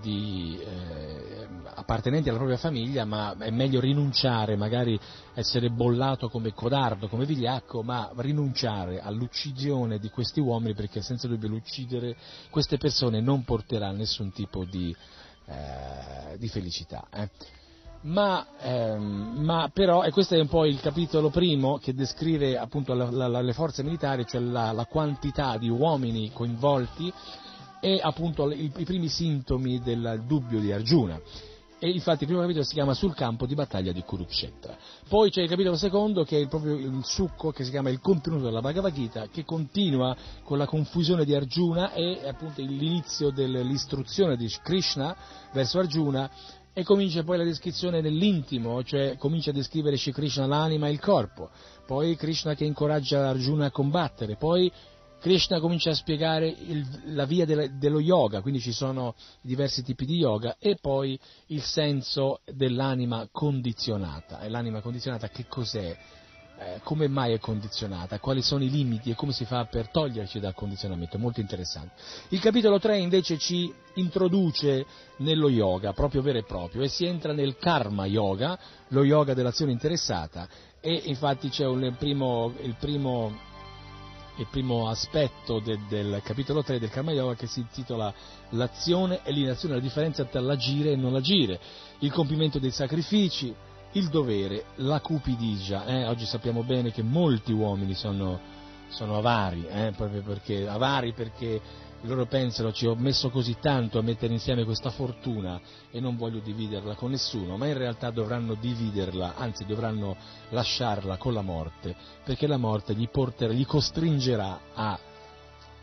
di 0.00 0.58
eh, 0.60 1.26
appartenenti 1.74 2.28
alla 2.28 2.38
propria 2.38 2.58
famiglia, 2.58 3.04
ma 3.04 3.36
è 3.38 3.50
meglio 3.50 3.80
rinunciare, 3.80 4.56
magari 4.56 4.98
essere 5.34 5.70
bollato 5.70 6.28
come 6.28 6.52
codardo, 6.52 7.08
come 7.08 7.26
vigliacco, 7.26 7.82
ma 7.82 8.10
rinunciare 8.16 9.00
all'uccisione 9.00 9.98
di 9.98 10.08
questi 10.08 10.40
uomini 10.40 10.74
perché 10.74 11.02
senza 11.02 11.28
dubbio 11.28 11.48
l'uccidere 11.48 12.16
queste 12.50 12.78
persone 12.78 13.20
non 13.20 13.44
porterà 13.44 13.90
nessun 13.90 14.32
tipo 14.32 14.64
di, 14.64 14.94
eh, 15.46 16.38
di 16.38 16.48
felicità. 16.48 17.06
eh. 17.12 17.28
ma, 18.02 18.46
ehm, 18.60 19.42
ma, 19.44 19.70
però, 19.72 20.02
e 20.02 20.10
questo 20.10 20.34
è 20.34 20.40
un 20.40 20.48
po' 20.48 20.64
il 20.64 20.80
capitolo 20.80 21.30
primo 21.30 21.78
che 21.78 21.94
descrive 21.94 22.56
appunto 22.56 22.94
la, 22.94 23.10
la, 23.10 23.40
le 23.40 23.52
forze 23.52 23.82
militari, 23.82 24.26
cioè 24.26 24.40
la, 24.40 24.72
la, 24.72 24.86
quantità 24.86 25.58
di 25.58 25.68
uomini 25.68 26.32
coinvolti 26.32 27.12
e 27.80 27.98
appunto 28.02 28.50
i, 28.50 28.70
i 28.76 28.84
primi 28.84 29.08
sintomi 29.08 29.80
del 29.80 30.22
dubbio 30.26 30.60
di 30.60 30.72
Arjuna. 30.72 31.20
E 31.78 31.90
infatti 31.90 32.20
il 32.22 32.26
primo 32.28 32.40
capitolo 32.40 32.64
si 32.64 32.72
chiama 32.72 32.94
Sul 32.94 33.14
campo 33.14 33.44
di 33.44 33.54
battaglia 33.54 33.92
di 33.92 34.00
Kurukshetra. 34.00 34.78
Poi 35.08 35.30
c'è 35.30 35.42
il 35.42 35.48
capitolo 35.48 35.76
secondo 35.76 36.24
che 36.24 36.40
è 36.40 36.48
proprio 36.48 36.74
il 36.74 37.00
succo 37.04 37.50
che 37.50 37.64
si 37.64 37.70
chiama 37.70 37.90
il 37.90 38.00
contenuto 38.00 38.44
della 38.44 38.62
Bhagavad 38.62 38.94
Gita 38.94 39.26
che 39.30 39.44
continua 39.44 40.16
con 40.42 40.56
la 40.56 40.64
confusione 40.64 41.26
di 41.26 41.34
Arjuna 41.34 41.92
e 41.92 42.26
appunto 42.26 42.62
l'inizio 42.62 43.30
dell'istruzione 43.30 44.36
di 44.36 44.50
Krishna 44.62 45.14
verso 45.52 45.78
Arjuna 45.78 46.30
e 46.72 46.82
comincia 46.82 47.22
poi 47.24 47.38
la 47.38 47.44
descrizione 47.44 48.00
nell'intimo, 48.00 48.82
cioè 48.82 49.16
comincia 49.18 49.50
a 49.50 49.54
descrivere 49.54 49.96
Shri 49.96 50.12
Krishna 50.12 50.46
l'anima 50.46 50.88
e 50.88 50.90
il 50.90 51.00
corpo, 51.00 51.48
poi 51.86 52.16
Krishna 52.16 52.54
che 52.54 52.64
incoraggia 52.64 53.28
Arjuna 53.28 53.66
a 53.66 53.70
combattere, 53.70 54.36
poi 54.36 54.70
Krishna 55.20 55.60
comincia 55.60 55.90
a 55.90 55.94
spiegare 55.94 56.46
il, 56.46 56.86
la 57.14 57.24
via 57.24 57.44
de, 57.44 57.76
dello 57.78 58.00
yoga, 58.00 58.42
quindi 58.42 58.60
ci 58.60 58.72
sono 58.72 59.14
diversi 59.40 59.82
tipi 59.82 60.04
di 60.04 60.16
yoga, 60.16 60.56
e 60.58 60.76
poi 60.80 61.18
il 61.46 61.62
senso 61.62 62.40
dell'anima 62.44 63.28
condizionata. 63.32 64.40
E 64.40 64.48
l'anima 64.48 64.80
condizionata 64.80 65.28
che 65.28 65.46
cos'è? 65.48 65.96
Eh, 66.58 66.80
come 66.82 67.06
mai 67.06 67.34
è 67.34 67.38
condizionata? 67.38 68.18
Quali 68.18 68.40
sono 68.40 68.64
i 68.64 68.70
limiti 68.70 69.10
e 69.10 69.14
come 69.14 69.32
si 69.32 69.44
fa 69.44 69.66
per 69.66 69.90
toglierci 69.90 70.40
dal 70.40 70.54
condizionamento? 70.54 71.18
Molto 71.18 71.40
interessante. 71.40 71.94
Il 72.28 72.40
capitolo 72.40 72.78
3 72.78 72.96
invece 72.98 73.36
ci 73.36 73.70
introduce 73.94 74.86
nello 75.18 75.50
yoga, 75.50 75.92
proprio 75.92 76.22
vero 76.22 76.38
e 76.38 76.44
proprio, 76.44 76.82
e 76.82 76.88
si 76.88 77.04
entra 77.04 77.34
nel 77.34 77.58
karma 77.58 78.06
yoga, 78.06 78.58
lo 78.88 79.04
yoga 79.04 79.34
dell'azione 79.34 79.72
interessata, 79.72 80.48
e 80.80 81.02
infatti 81.06 81.50
c'è 81.50 81.66
un, 81.66 81.84
il 81.84 81.96
primo, 81.96 82.54
il 82.62 82.76
primo 82.78 83.54
il 84.36 84.46
primo 84.50 84.88
aspetto 84.88 85.60
de, 85.60 85.78
del 85.88 86.20
capitolo 86.22 86.62
3 86.62 86.78
del 86.78 86.90
Karma 86.90 87.12
Yoga 87.12 87.34
che 87.34 87.46
si 87.46 87.60
intitola 87.60 88.12
L'azione 88.50 89.20
e 89.24 89.32
l'inazione, 89.32 89.74
la 89.74 89.80
differenza 89.80 90.24
tra 90.24 90.40
l'agire 90.40 90.92
e 90.92 90.96
non 90.96 91.14
agire, 91.14 91.58
il 92.00 92.12
compimento 92.12 92.58
dei 92.58 92.70
sacrifici, 92.70 93.54
il 93.92 94.08
dovere, 94.08 94.66
la 94.76 95.00
cupidigia. 95.00 95.86
Eh? 95.86 96.06
Oggi 96.06 96.26
sappiamo 96.26 96.62
bene 96.62 96.92
che 96.92 97.02
molti 97.02 97.52
uomini 97.52 97.94
sono, 97.94 98.38
sono 98.88 99.16
avari, 99.16 99.66
eh? 99.66 99.92
proprio 99.96 100.22
perché, 100.22 100.68
avari 100.68 101.12
perché 101.12 101.60
loro 102.06 102.26
pensano 102.26 102.72
ci 102.72 102.86
ho 102.86 102.94
messo 102.94 103.30
così 103.30 103.56
tanto 103.60 103.98
a 103.98 104.02
mettere 104.02 104.32
insieme 104.32 104.64
questa 104.64 104.90
fortuna 104.90 105.60
e 105.90 106.00
non 106.00 106.16
voglio 106.16 106.40
dividerla 106.40 106.94
con 106.94 107.10
nessuno, 107.10 107.56
ma 107.56 107.66
in 107.66 107.76
realtà 107.76 108.10
dovranno 108.10 108.54
dividerla, 108.54 109.34
anzi 109.36 109.64
dovranno 109.64 110.16
lasciarla 110.50 111.16
con 111.16 111.32
la 111.32 111.42
morte, 111.42 111.94
perché 112.24 112.46
la 112.46 112.56
morte 112.56 112.94
gli, 112.94 113.08
porterà, 113.08 113.52
gli 113.52 113.66
costringerà 113.66 114.60
a, 114.74 114.98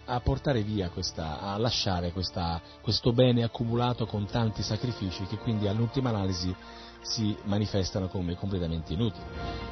a, 0.05 0.19
portare 0.21 0.63
via 0.63 0.89
questa, 0.89 1.39
a 1.39 1.57
lasciare 1.57 2.11
questa, 2.11 2.61
questo 2.81 3.11
bene 3.11 3.43
accumulato 3.43 4.05
con 4.05 4.25
tanti 4.25 4.63
sacrifici 4.63 5.25
che 5.25 5.37
quindi 5.37 5.67
all'ultima 5.67 6.09
analisi 6.09 6.55
si 7.01 7.35
manifestano 7.43 8.07
come 8.07 8.35
completamente 8.35 8.93
inutili. 8.93 9.25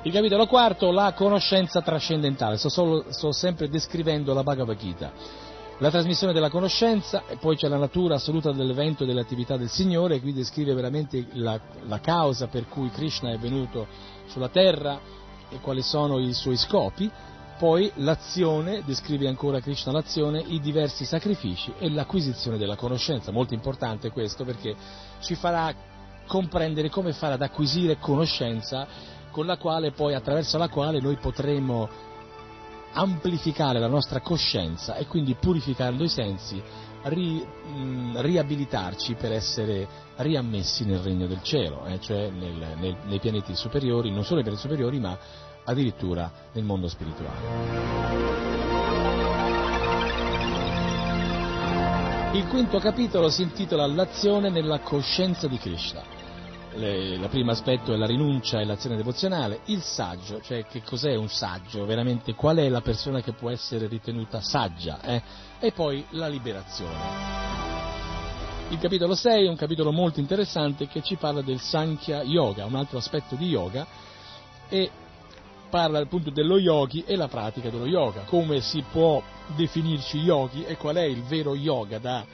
Il 0.04 0.12
capitolo 0.12 0.48
quarto, 0.48 0.92
la 0.92 1.14
conoscenza 1.14 1.82
trascendentale, 1.82 2.58
sto, 2.58 2.68
solo, 2.68 3.06
sto 3.10 3.32
sempre 3.32 3.70
descrivendo 3.70 4.34
la 4.34 4.44
Bhagavad 4.44 4.78
Gita 4.78 5.50
la 5.82 5.90
trasmissione 5.90 6.32
della 6.32 6.52
conoscenza, 6.52 7.24
e 7.28 7.38
poi 7.38 7.56
c'è 7.56 7.68
la 7.68 7.78
natura 7.78 8.16
assoluta 8.16 8.52
dell'evento 8.52 9.02
e 9.02 9.08
delle 9.08 9.22
attività 9.22 9.58
del 9.58 9.70
Signore, 9.70 10.20
qui 10.22 10.32
descrive 10.32 10.76
veramente 10.76 11.26
la, 11.34 11.60
la 11.88 12.00
causa 12.00 12.46
per 12.46 12.68
cui 12.68 12.92
Krishna 12.92 13.32
è 13.32 13.40
venuto 13.40 13.88
sulla 14.28 14.50
terra 14.50 15.00
e 15.50 15.58
quali 15.60 15.82
sono 15.82 16.20
i 16.20 16.34
suoi 16.34 16.56
scopi, 16.56 17.10
poi 17.58 17.92
l'azione, 17.96 18.84
descrive 18.86 19.28
ancora 19.28 19.60
Krishna 19.60 19.92
l'azione, 19.92 20.44
i 20.46 20.60
diversi 20.60 21.04
sacrifici 21.04 21.74
e 21.80 21.90
l'acquisizione 21.90 22.60
della 22.60 22.76
conoscenza. 22.76 23.32
Molto 23.32 23.56
importante 23.56 24.12
questo 24.12 24.46
perché 24.46 24.76
ci 25.22 25.34
farà 25.34 25.74
comprendere 26.28 26.92
come 26.92 27.12
fare 27.12 27.34
ad 27.34 27.42
acquisire 27.42 27.98
conoscenza 27.98 28.88
con 29.32 29.48
la 29.48 29.58
quale 29.58 29.92
poi, 29.92 30.14
attraverso 30.14 30.60
la 30.60 30.70
quale 30.70 31.02
noi 31.02 31.18
potremo 31.18 32.11
amplificare 32.94 33.80
la 33.80 33.88
nostra 33.88 34.22
coscienza 34.22 34.96
e 34.96 35.06
quindi 35.08 35.36
purificando 35.36 36.04
i 36.04 36.10
sensi 36.10 36.62
ri, 37.04 37.44
mh, 37.44 38.22
riabilitarci 38.22 39.16
per 39.16 39.32
essere 39.32 39.88
riammessi 40.18 40.86
nel 40.86 41.00
regno 41.00 41.28
del 41.28 41.42
cielo, 41.42 41.86
eh, 41.86 42.00
cioè 42.00 42.30
nel, 42.30 42.76
nel, 42.78 42.98
nei 43.06 43.20
pianeti 43.20 43.56
superiori, 43.56 44.12
non 44.12 44.24
solo 44.24 44.36
nei 44.36 44.44
pianeti 44.44 44.68
superiori 44.68 45.00
ma 45.00 45.18
addirittura 45.64 46.32
nel 46.54 46.64
mondo 46.64 46.88
spirituale. 46.88 48.10
Il 52.34 52.48
quinto 52.48 52.80
capitolo 52.80 53.30
si 53.30 53.42
intitola 53.42 53.86
L'azione 53.88 54.50
nella 54.50 54.80
coscienza 54.80 55.48
di 55.48 55.58
Krishna 55.58 56.21
il 56.76 57.28
primo 57.30 57.52
aspetto 57.52 57.94
è 57.94 57.98
la 57.98 58.06
rinuncia 58.06 58.60
e 58.60 58.66
l'azione 58.66 58.96
devozionale, 58.96 59.62
il 59.66 59.82
saggio, 59.82 60.42
cioè 60.42 60.66
che 60.66 60.82
cos'è 60.82 61.16
un 61.16 61.28
saggio, 61.28 61.86
veramente 61.86 62.34
qual 62.34 62.58
è 62.58 62.70
la 62.70 62.82
persona 62.82 63.22
che 63.22 63.34
può 63.34 63.50
essere 63.50 63.88
ritenuta 63.88 64.42
saggia, 64.42 65.02
eh? 65.02 65.22
e 65.60 65.72
poi 65.72 66.06
la 66.12 66.28
liberazione. 66.28 67.40
Il 68.70 68.80
capitolo 68.80 69.16
6 69.16 69.46
è 69.46 69.50
un 69.50 69.58
capitolo 69.58 69.92
molto 69.92 70.22
interessante 70.22 70.88
che 70.88 71.02
ci 71.02 71.18
parla 71.18 71.42
del 71.42 71.60
Sankhya 71.60 72.24
Yoga, 72.24 72.66
un 72.66 72.76
altro 72.76 72.98
aspetto 72.98 73.36
di 73.36 73.48
yoga, 73.48 73.86
e 74.70 74.90
parla 75.70 76.00
appunto 76.00 76.30
dello 76.30 76.58
yogi 76.58 77.04
e 77.06 77.18
la 77.18 77.28
pratica 77.28 77.70
dello 77.70 77.86
yoga, 77.86 78.22
come 78.22 78.62
si 78.62 78.84
può 78.90 79.22
definirci 79.56 80.20
yogi 80.20 80.64
e 80.64 80.78
qual 80.78 80.96
è 80.96 81.04
il 81.04 81.24
vero 81.24 81.54
yoga 81.54 82.00
da 82.00 82.26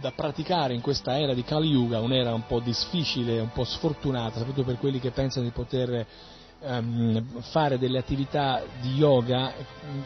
da 0.00 0.12
praticare 0.12 0.74
in 0.74 0.80
questa 0.80 1.18
era 1.18 1.34
di 1.34 1.42
Kali 1.42 1.68
Yuga, 1.68 2.00
un'era 2.00 2.32
un 2.34 2.46
po' 2.46 2.60
difficile, 2.60 3.40
un 3.40 3.52
po' 3.52 3.64
sfortunata, 3.64 4.38
soprattutto 4.38 4.64
per 4.64 4.78
quelli 4.78 5.00
che 5.00 5.10
pensano 5.10 5.44
di 5.44 5.52
poter 5.52 6.06
um, 6.60 7.40
fare 7.40 7.78
delle 7.78 7.98
attività 7.98 8.62
di 8.80 8.94
yoga 8.94 9.52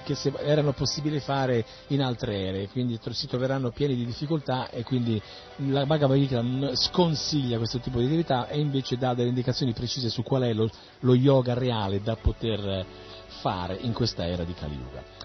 che 0.05 0.16
erano 0.41 0.72
possibili 0.72 1.20
fare 1.20 1.64
in 1.89 2.03
altre 2.03 2.47
ere, 2.47 2.68
quindi 2.68 2.99
si 3.11 3.26
troveranno 3.26 3.70
pieni 3.70 3.95
di 3.95 4.05
difficoltà 4.05 4.68
e 4.70 4.82
quindi 4.82 5.20
la 5.68 5.86
Bhagavad 5.86 6.18
Gita 6.18 6.43
sconsiglia 6.74 7.59
questo 7.59 7.78
tipo 7.78 7.99
di 7.99 8.07
attività 8.07 8.49
e 8.49 8.59
invece 8.59 8.97
dà 8.97 9.14
delle 9.14 9.28
indicazioni 9.28 9.72
precise 9.72 10.09
su 10.09 10.22
qual 10.22 10.43
è 10.43 10.53
lo, 10.53 10.68
lo 11.01 11.14
yoga 11.14 11.55
reale 11.55 12.03
da 12.03 12.16
poter 12.16 12.84
fare 13.41 13.76
in 13.80 13.93
questa 13.93 14.26
era 14.26 14.45
di 14.45 14.55
Kali 14.55 14.74
Yuga. 14.74 15.18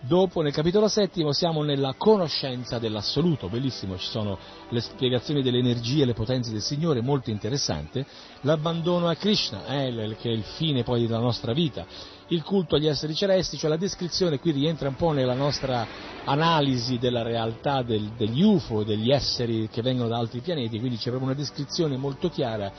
Dopo, 0.00 0.42
nel 0.42 0.52
capitolo 0.52 0.86
settimo, 0.86 1.32
siamo 1.32 1.64
nella 1.64 1.94
conoscenza 1.98 2.78
dell'assoluto, 2.78 3.48
bellissimo, 3.48 3.98
ci 3.98 4.06
sono 4.06 4.38
le 4.68 4.80
spiegazioni 4.80 5.42
delle 5.42 5.58
energie 5.58 6.02
e 6.02 6.06
le 6.06 6.14
potenze 6.14 6.52
del 6.52 6.62
Signore, 6.62 7.00
molto 7.00 7.30
interessante, 7.30 8.06
l'abbandono 8.42 9.08
a 9.08 9.16
Krishna, 9.16 9.66
eh, 9.66 10.16
che 10.20 10.30
è 10.30 10.32
il 10.32 10.44
fine 10.44 10.84
poi 10.84 11.04
della 11.04 11.18
nostra 11.18 11.52
vita, 11.52 11.84
il 12.28 12.44
culto 12.44 12.76
agli 12.76 12.86
esseri 12.86 13.12
celesti, 13.12 13.56
cioè 13.56 13.70
la 13.70 13.76
descrizione 13.76 14.38
qui 14.38 14.52
rientra 14.52 14.88
un 14.88 14.94
po' 14.94 15.10
nella 15.10 15.34
nostra 15.34 15.84
analisi 16.24 16.98
della 16.98 17.22
realtà 17.22 17.82
del, 17.82 18.12
degli 18.16 18.42
UFO, 18.42 18.84
degli 18.84 19.10
esseri 19.10 19.68
che 19.68 19.82
vengono 19.82 20.08
da 20.08 20.18
altri 20.18 20.40
pianeti, 20.40 20.78
quindi 20.78 20.96
c'è 20.96 21.08
proprio 21.08 21.30
una 21.30 21.34
descrizione 21.36 21.96
molto 21.96 22.28
chiara 22.28 22.70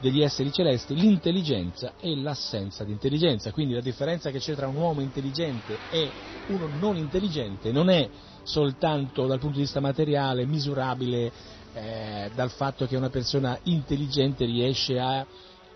degli 0.00 0.22
esseri 0.22 0.50
celesti 0.50 0.94
l'intelligenza 0.94 1.92
e 2.00 2.16
l'assenza 2.16 2.84
di 2.84 2.92
intelligenza. 2.92 3.52
Quindi 3.52 3.74
la 3.74 3.82
differenza 3.82 4.30
che 4.30 4.38
c'è 4.38 4.54
tra 4.54 4.66
un 4.66 4.76
uomo 4.76 5.02
intelligente 5.02 5.80
e 5.88 6.12
uno 6.46 6.66
non 6.66 6.96
intelligente 6.96 7.70
non 7.70 7.90
è 7.90 8.08
soltanto 8.42 9.26
dal 9.26 9.38
punto 9.38 9.56
di 9.56 9.62
vista 9.62 9.80
materiale 9.80 10.46
misurabile 10.46 11.32
eh, 11.72 12.30
dal 12.34 12.50
fatto 12.50 12.86
che 12.86 12.96
una 12.96 13.10
persona 13.10 13.58
intelligente 13.64 14.46
riesce 14.46 14.98
a, 14.98 15.24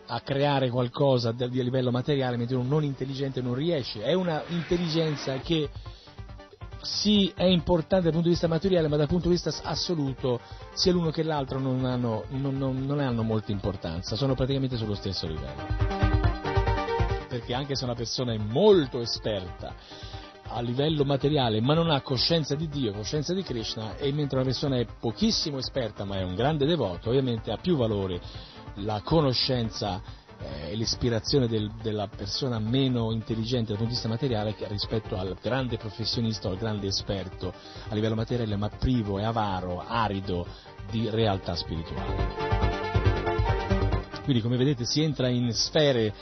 a 0.06 0.20
creare 0.22 0.70
qualcosa 0.70 1.28
a 1.28 1.44
livello 1.46 1.90
materiale 1.90 2.38
mentre 2.38 2.56
uno 2.56 2.68
non 2.68 2.82
intelligente 2.84 3.42
non 3.42 3.54
riesce. 3.54 4.02
È 4.02 4.14
una 4.14 4.42
intelligenza 4.48 5.36
che 5.36 5.68
sì 6.84 7.32
è 7.34 7.44
importante 7.44 8.04
dal 8.04 8.12
punto 8.12 8.28
di 8.28 8.34
vista 8.34 8.46
materiale, 8.46 8.88
ma 8.88 8.96
dal 8.96 9.08
punto 9.08 9.28
di 9.28 9.34
vista 9.34 9.52
assoluto 9.62 10.40
sia 10.74 10.92
l'uno 10.92 11.10
che 11.10 11.22
l'altro 11.22 11.58
non 11.58 11.84
hanno, 11.84 12.24
non, 12.28 12.56
non, 12.56 12.84
non 12.86 13.00
hanno 13.00 13.22
molta 13.22 13.52
importanza, 13.52 14.16
sono 14.16 14.34
praticamente 14.34 14.76
sullo 14.76 14.94
stesso 14.94 15.26
livello. 15.26 15.66
Perché 17.28 17.54
anche 17.54 17.74
se 17.74 17.84
una 17.84 17.94
persona 17.94 18.32
è 18.32 18.38
molto 18.38 19.00
esperta 19.00 19.74
a 20.46 20.60
livello 20.60 21.04
materiale, 21.04 21.60
ma 21.60 21.74
non 21.74 21.90
ha 21.90 22.00
coscienza 22.00 22.54
di 22.54 22.68
Dio, 22.68 22.92
coscienza 22.92 23.34
di 23.34 23.42
Krishna, 23.42 23.96
e 23.96 24.12
mentre 24.12 24.36
una 24.36 24.46
persona 24.46 24.78
è 24.78 24.86
pochissimo 25.00 25.58
esperta, 25.58 26.04
ma 26.04 26.18
è 26.18 26.22
un 26.22 26.34
grande 26.34 26.64
devoto, 26.64 27.08
ovviamente 27.08 27.50
ha 27.50 27.56
più 27.56 27.76
valore 27.76 28.20
la 28.76 29.00
conoscenza 29.02 30.02
eh, 30.40 30.74
l'ispirazione 30.74 31.46
del, 31.46 31.70
della 31.82 32.08
persona 32.08 32.58
meno 32.58 33.12
intelligente 33.12 33.68
dal 33.68 33.76
punto 33.76 33.90
di 33.90 33.94
vista 33.94 34.08
materiale 34.08 34.54
rispetto 34.68 35.16
al 35.16 35.36
grande 35.40 35.76
professionista 35.76 36.48
o 36.48 36.52
al 36.52 36.58
grande 36.58 36.86
esperto 36.86 37.52
a 37.88 37.94
livello 37.94 38.14
materiale 38.14 38.56
ma 38.56 38.68
privo 38.68 39.18
e 39.18 39.24
avaro, 39.24 39.82
arido 39.86 40.46
di 40.90 41.08
realtà 41.10 41.54
spirituale. 41.54 42.62
Quindi 44.24 44.42
come 44.42 44.56
vedete 44.56 44.84
si 44.84 45.02
entra 45.02 45.28
in 45.28 45.52
sfere 45.52 46.12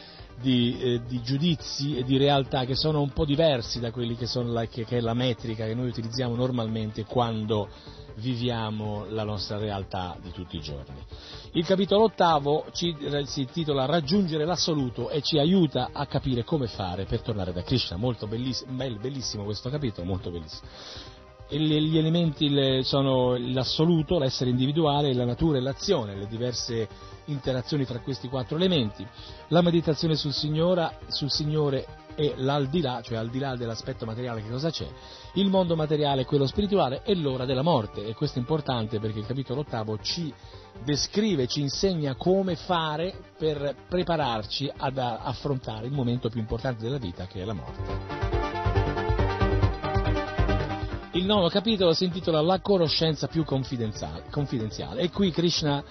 di, 0.41 0.77
eh, 0.81 1.03
di, 1.07 1.23
giudizi 1.23 1.97
e 1.97 2.03
di 2.03 2.17
realtà 2.17 2.65
che 2.65 2.75
sono 2.75 3.01
un 3.01 3.11
po' 3.11 3.25
diversi 3.25 3.79
da 3.79 3.93
quelli 3.93 4.17
che, 4.17 4.27
la, 4.43 4.67
che, 4.67 4.85
che 4.85 4.97
è 4.97 5.01
la 5.01 5.15
metrica 5.15 5.65
che 5.67 5.75
noi 5.75 5.89
utilizziamo 5.89 6.35
normalmente 6.35 7.05
quando 7.05 7.69
viviamo 8.17 9.07
la 9.09 9.25
nostra 9.25 9.57
realtà 9.57 10.17
di 10.21 10.31
tutti 10.33 10.57
i 10.57 10.61
giorni. 10.61 11.01
Il 11.55 11.67
capitolo 11.67 12.05
ottavo 12.05 12.65
ci, 12.73 12.97
si 13.27 13.41
intitola 13.43 13.85
Raggiungere 13.85 14.47
l'assoluto 14.47 15.11
e 15.11 15.21
ci 15.21 15.39
aiuta 15.39 15.91
a 15.93 16.07
capire 16.07 16.45
come 16.45 16.67
fare 16.67 17.05
per 17.05 17.21
tornare 17.21 17.53
da 17.53 17.63
Krishna. 17.63 17.99
Molto 17.99 18.27
bellissimo, 18.27 18.73
bellissimo 18.73 19.45
questo 19.45 19.69
capitolo, 19.69 20.07
molto 20.07 20.31
bellissimo. 20.31 20.67
Gli 21.55 21.99
elementi 21.99 22.83
sono 22.83 23.37
l'assoluto, 23.37 24.19
l'essere 24.19 24.49
individuale, 24.49 25.13
la 25.13 25.27
natura 25.27 25.59
e 25.59 25.61
l'azione, 25.61 26.17
le 26.17 26.27
diverse 26.27 26.89
interazioni 27.27 27.85
tra 27.85 28.01
questi 28.01 28.29
quattro 28.29 28.57
elementi. 28.57 29.07
La 29.49 29.61
meditazione 29.61 30.17
sul, 30.17 30.33
signora, 30.33 30.99
sul 31.09 31.31
Signore 31.31 32.01
e 32.15 32.35
l'aldilà, 32.37 33.03
cioè 33.03 33.19
al 33.19 33.29
di 33.29 33.39
là 33.39 33.55
dell'aspetto 33.55 34.07
materiale 34.07 34.43
che 34.43 34.51
cosa 34.51 34.71
c'è, 34.71 34.87
il 35.35 35.49
mondo 35.49 35.77
materiale 35.77 36.25
quello 36.25 36.47
spirituale 36.47 37.03
e 37.05 37.15
l'ora 37.15 37.45
della 37.45 37.63
morte. 37.63 38.07
E 38.07 38.15
questo 38.15 38.39
è 38.39 38.41
importante 38.41 38.99
perché 38.99 39.19
il 39.19 39.27
capitolo 39.27 39.61
ottavo 39.61 39.99
ci 40.01 40.33
descrive, 40.83 41.47
ci 41.47 41.61
insegna 41.61 42.15
come 42.15 42.57
fare 42.57 43.15
per 43.37 43.77
prepararci 43.89 44.73
ad 44.75 44.97
affrontare 44.97 45.87
il 45.87 45.93
momento 45.93 46.31
più 46.31 46.41
importante 46.41 46.83
della 46.83 46.99
vita 46.99 47.27
che 47.27 47.43
è 47.43 47.45
la 47.45 47.53
morte. 47.53 48.32
Il 51.15 51.27
nono 51.27 51.49
capitolo 51.49 51.93
si 51.93 52.05
intitola 52.05 52.41
La 52.41 52.61
conoscenza 52.61 53.27
più 53.27 53.45
confidenziale, 53.45 54.25
confidenziale. 54.31 55.03
e 55.03 55.11
qui 55.11 55.31
Krishna 55.31 55.85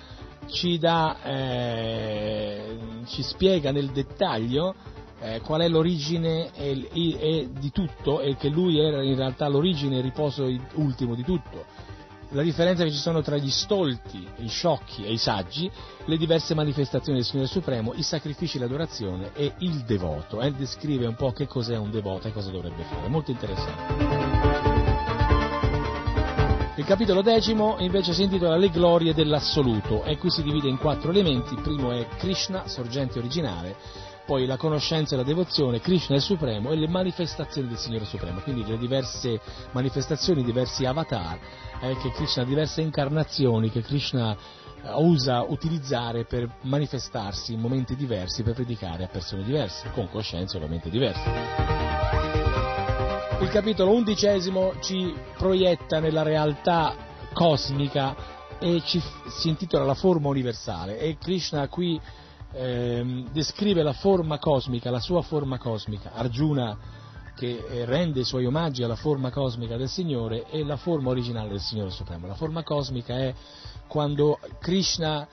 ci, 0.47 0.79
dà, 0.79 1.21
eh, 1.23 2.77
ci 3.05 3.21
spiega 3.21 3.71
nel 3.71 3.91
dettaglio 3.91 4.73
eh, 5.19 5.41
qual 5.41 5.61
è 5.61 5.67
l'origine 5.67 6.51
e, 6.55 6.89
e, 6.91 7.49
di 7.51 7.71
tutto 7.71 8.19
e 8.19 8.35
che 8.35 8.49
lui 8.49 8.79
era 8.79 9.03
in 9.03 9.15
realtà 9.15 9.47
l'origine 9.47 9.95
e 9.95 9.97
il 9.99 10.03
riposo 10.03 10.43
ultimo 10.73 11.13
di 11.13 11.23
tutto. 11.23 11.65
La 12.29 12.41
differenza 12.41 12.83
che 12.83 12.91
ci 12.91 12.97
sono 12.97 13.21
tra 13.21 13.35
gli 13.37 13.49
stolti, 13.49 14.25
i 14.37 14.47
sciocchi 14.47 15.03
e 15.03 15.11
i 15.11 15.17
saggi, 15.17 15.69
le 16.05 16.17
diverse 16.17 16.55
manifestazioni 16.55 17.19
del 17.19 17.27
Signore 17.27 17.47
Supremo, 17.47 17.93
i 17.93 18.03
sacrifici, 18.03 18.57
l'adorazione 18.57 19.31
e 19.33 19.53
il 19.59 19.83
devoto. 19.83 20.39
E 20.39 20.47
eh, 20.47 20.53
descrive 20.53 21.05
un 21.05 21.15
po' 21.15 21.31
che 21.31 21.45
cos'è 21.45 21.77
un 21.77 21.91
devoto 21.91 22.29
e 22.29 22.31
cosa 22.31 22.49
dovrebbe 22.49 22.83
fare. 22.83 23.09
Molto 23.09 23.31
interessante. 23.31 24.20
Il 26.75 26.85
capitolo 26.85 27.21
decimo 27.21 27.75
invece 27.79 28.13
si 28.13 28.23
intitola 28.23 28.55
Le 28.55 28.69
glorie 28.69 29.13
dell'assoluto 29.13 30.05
e 30.05 30.17
qui 30.17 30.31
si 30.31 30.41
divide 30.41 30.69
in 30.69 30.77
quattro 30.77 31.11
elementi. 31.11 31.53
Il 31.53 31.61
primo 31.61 31.91
è 31.91 32.07
Krishna, 32.17 32.65
sorgente 32.65 33.19
originale, 33.19 33.75
poi 34.25 34.45
la 34.45 34.55
conoscenza 34.55 35.13
e 35.13 35.17
la 35.17 35.23
devozione, 35.23 35.81
Krishna 35.81 36.15
è 36.15 36.19
il 36.19 36.23
Supremo 36.23 36.71
e 36.71 36.77
le 36.77 36.87
manifestazioni 36.87 37.67
del 37.67 37.77
Signore 37.77 38.05
Supremo, 38.05 38.39
quindi 38.39 38.65
le 38.65 38.77
diverse 38.77 39.41
manifestazioni, 39.73 40.45
diversi 40.45 40.85
avatar, 40.85 41.37
eh, 41.81 41.97
che 41.97 42.11
Krishna, 42.11 42.45
diverse 42.45 42.79
incarnazioni 42.79 43.69
che 43.69 43.81
Krishna 43.81 44.33
eh, 44.33 44.93
usa 44.95 45.41
utilizzare 45.41 46.23
per 46.23 46.49
manifestarsi 46.61 47.51
in 47.51 47.59
momenti 47.59 47.97
diversi, 47.97 48.43
per 48.43 48.53
predicare 48.53 49.03
a 49.03 49.07
persone 49.07 49.43
diverse, 49.43 49.91
con 49.91 50.09
coscienze 50.09 50.55
ovviamente 50.55 50.89
diverse. 50.89 52.00
Il 53.41 53.49
capitolo 53.49 53.91
undicesimo 53.91 54.73
ci 54.81 55.13
proietta 55.35 55.99
nella 55.99 56.21
realtà 56.21 56.95
cosmica 57.33 58.15
e 58.59 58.81
ci, 58.85 59.01
si 59.29 59.49
intitola 59.49 59.83
La 59.83 59.95
forma 59.95 60.27
universale 60.29 60.99
e 60.99 61.17
Krishna 61.17 61.67
qui 61.67 61.99
eh, 62.53 63.25
descrive 63.31 63.81
la 63.81 63.93
forma 63.93 64.37
cosmica, 64.37 64.91
la 64.91 64.99
sua 64.99 65.23
forma 65.23 65.57
cosmica. 65.57 66.11
Arjuna 66.13 66.77
che 67.35 67.65
eh, 67.67 67.85
rende 67.85 68.19
i 68.19 68.25
suoi 68.25 68.45
omaggi 68.45 68.83
alla 68.83 68.95
forma 68.95 69.31
cosmica 69.31 69.75
del 69.75 69.89
Signore 69.89 70.45
e 70.51 70.63
la 70.63 70.77
forma 70.77 71.09
originale 71.09 71.49
del 71.49 71.61
Signore 71.61 71.89
Supremo. 71.89 72.27
La 72.27 72.35
forma 72.35 72.61
cosmica 72.61 73.17
è 73.17 73.33
quando 73.87 74.37
Krishna 74.59 75.27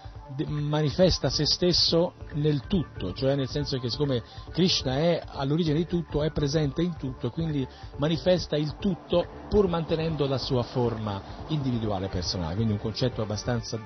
manifesta 0.47 1.31
se 1.31 1.47
stesso 1.47 2.15
nel 2.35 2.67
tutto, 2.67 3.13
cioè 3.15 3.35
nel 3.35 3.49
senso 3.49 3.79
che 3.79 3.91
siccome 3.91 4.23
Krishna 4.51 4.97
è 4.99 5.23
all'origine 5.27 5.77
di 5.77 5.87
tutto, 5.87 6.23
è 6.23 6.31
presente 6.31 6.83
in 6.83 6.97
tutto, 6.97 7.31
quindi 7.31 7.67
manifesta 7.97 8.57
il 8.57 8.77
tutto 8.79 9.27
pur 9.49 9.69
mantenendo 9.69 10.27
la 10.27 10.39
sua 10.39 10.63
forma 10.63 11.21
individuale 11.49 12.09
personale, 12.09 12.55
quindi 12.55 12.73
un 12.73 12.79
concetto 12.79 13.23
abbastanza 13.23 13.79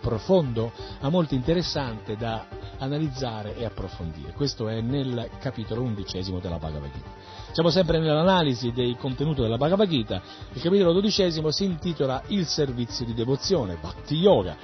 profondo, 0.00 0.72
ma 1.00 1.08
molto 1.10 1.34
interessante 1.34 2.16
da 2.16 2.46
analizzare 2.78 3.56
e 3.56 3.64
approfondire. 3.64 4.32
Questo 4.32 4.68
è 4.68 4.80
nel 4.80 5.28
capitolo 5.38 5.82
undicesimo 5.82 6.38
della 6.40 6.58
Bhagavad 6.58 6.90
Gita. 6.90 7.19
Siamo 7.52 7.70
sempre 7.70 7.98
nell'analisi 7.98 8.70
dei 8.70 8.96
contenuti 8.96 9.40
della 9.40 9.56
Bhagavad 9.56 9.88
Gita, 9.88 10.22
il 10.52 10.62
capitolo 10.62 10.92
dodicesimo 10.92 11.50
si 11.50 11.64
intitola 11.64 12.22
Il 12.28 12.46
servizio 12.46 13.04
di 13.04 13.12
devozione, 13.12 13.76
Bhakti 13.80 14.14
Yoga. 14.14 14.56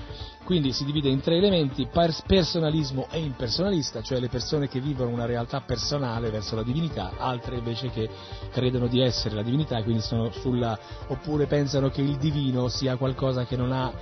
Quindi 0.44 0.72
si 0.72 0.84
divide 0.84 1.08
in 1.08 1.20
tre 1.20 1.36
elementi, 1.36 1.88
personalismo 1.90 3.08
e 3.10 3.18
impersonalista, 3.18 4.02
cioè 4.02 4.20
le 4.20 4.28
persone 4.28 4.68
che 4.68 4.78
vivono 4.78 5.10
una 5.10 5.26
realtà 5.26 5.62
personale 5.62 6.30
verso 6.30 6.54
la 6.54 6.62
divinità, 6.62 7.14
altre 7.18 7.56
invece 7.56 7.90
che 7.90 8.08
credono 8.52 8.86
di 8.86 9.00
essere 9.00 9.34
la 9.34 9.42
divinità 9.42 9.82
sulla, 10.30 10.78
oppure 11.08 11.46
pensano 11.46 11.90
che 11.90 12.02
il 12.02 12.16
divino 12.18 12.68
sia 12.68 12.94
qualcosa 12.96 13.44
che 13.46 13.56
non 13.56 13.72
ha, 13.72 13.92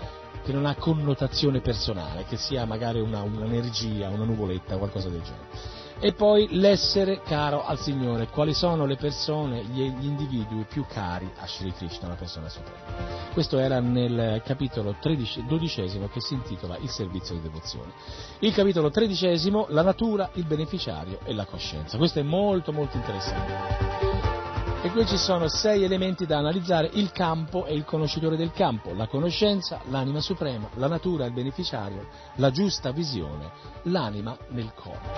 che 0.45 0.53
non 0.53 0.67
ha 0.67 0.75
connotazione 0.75 1.63
personale, 1.63 2.27
che 2.29 2.37
sia 2.37 2.67
magari 2.67 3.01
una, 3.01 3.23
un'energia, 3.23 4.11
una 4.11 4.25
nuvoletta, 4.25 4.77
qualcosa 4.77 5.09
del 5.09 5.23
genere 5.23 5.74
e 6.01 6.13
poi 6.13 6.49
l'essere 6.51 7.21
caro 7.23 7.65
al 7.65 7.79
Signore, 7.79 8.29
quali 8.29 8.53
sono 8.55 8.85
le 8.87 8.97
persone, 8.97 9.63
gli, 9.65 9.81
individui 9.81 10.65
più 10.69 10.85
cari 10.87 11.31
a 11.39 11.47
Sri 11.47 11.73
Krishna, 11.73 12.09
la 12.09 12.15
persona 12.15 12.49
suprema. 12.49 13.31
Questo 13.33 13.59
era 13.59 13.81
nel 13.81 14.43
capitolo 14.45 14.97
13, 15.01 15.47
dodicesimo 15.47 16.09
che 16.09 16.21
si 16.21 16.35
intitola 16.35 16.77
Il 16.79 16.91
servizio 16.91 17.35
di 17.35 17.43
devozione. 17.43 17.93
Il 18.41 18.53
capitolo 18.53 18.91
tredicesimo, 18.91 19.67
la 19.71 19.83
natura, 19.83 20.31
il 20.35 20.45
beneficiario 20.45 21.21
e 21.25 21.33
la 21.33 21.45
coscienza. 21.45 21.97
Questo 21.97 22.19
è 22.19 22.23
molto 22.23 22.73
molto 22.73 22.97
interessante. 22.97 24.44
E 24.85 24.91
qui 24.91 25.07
ci 25.07 25.17
sono 25.17 25.49
sei 25.49 25.83
elementi 25.83 26.27
da 26.27 26.37
analizzare, 26.37 26.91
il 26.93 27.11
campo 27.11 27.65
e 27.65 27.73
il 27.73 27.87
conoscitore 27.87 28.37
del 28.37 28.53
campo, 28.53 28.93
la 28.93 29.07
conoscenza, 29.07 29.81
l'anima 29.89 30.21
suprema, 30.21 30.69
la 30.75 30.89
natura, 30.89 31.25
il 31.25 31.33
beneficiario, 31.33 32.07
la 32.35 32.51
giusta 32.51 32.93
visione, 32.93 33.51
l'anima 33.85 34.37
nel 34.49 34.75
corpo. 34.75 35.09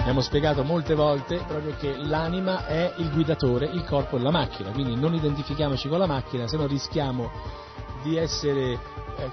Abbiamo 0.00 0.22
spiegato 0.22 0.64
molte 0.64 0.96
volte 0.96 1.36
proprio 1.46 1.76
che 1.76 1.94
l'anima 1.98 2.66
è 2.66 2.94
il 2.96 3.12
guidatore, 3.12 3.66
il 3.66 3.84
corpo 3.84 4.16
è 4.16 4.18
la 4.18 4.32
macchina, 4.32 4.72
quindi 4.72 4.96
non 4.96 5.14
identifichiamoci 5.14 5.88
con 5.88 6.00
la 6.00 6.06
macchina, 6.06 6.48
se 6.48 6.56
no 6.56 6.66
rischiamo 6.66 7.30
di 8.02 8.16
essere 8.16 8.76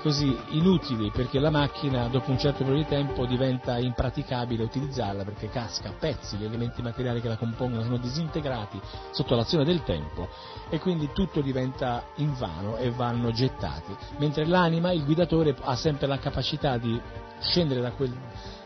così 0.02 0.38
inutili 0.50 1.12
perché 1.12 1.40
la 1.40 1.50
macchina 1.50 2.08
dopo 2.08 2.32
un 2.32 2.38
certo 2.38 2.64
periodo 2.64 2.84
di 2.84 2.88
tempo 2.88 3.26
diventa 3.26 3.78
impraticabile 3.78 4.64
utilizzarla 4.64 5.24
perché 5.24 5.50
casca 5.50 5.90
a 5.90 5.94
pezzi, 5.98 6.38
gli 6.38 6.46
elementi 6.46 6.82
materiali 6.82 7.22
che 7.22 7.28
la 7.28 7.38
compongono 7.38 7.84
sono 7.84 7.98
disintegrati 7.98 8.80
sotto 9.12 9.36
l'azione 9.36 9.64
del 9.64 9.84
tempo 9.84 10.28
e 10.70 10.80
quindi 10.80 11.10
tutto 11.14 11.42
diventa 11.42 12.04
invano 12.16 12.78
e 12.78 12.92
vanno 12.92 13.32
gettati, 13.32 13.96
mentre 14.18 14.46
l'anima, 14.46 14.92
il 14.92 15.04
guidatore, 15.06 15.56
ha 15.60 15.76
sempre 15.76 16.08
la 16.08 16.20
capacità 16.20 16.78
di 16.78 17.00
scendere 17.40 17.82
da 17.82 17.92
quel 17.92 18.14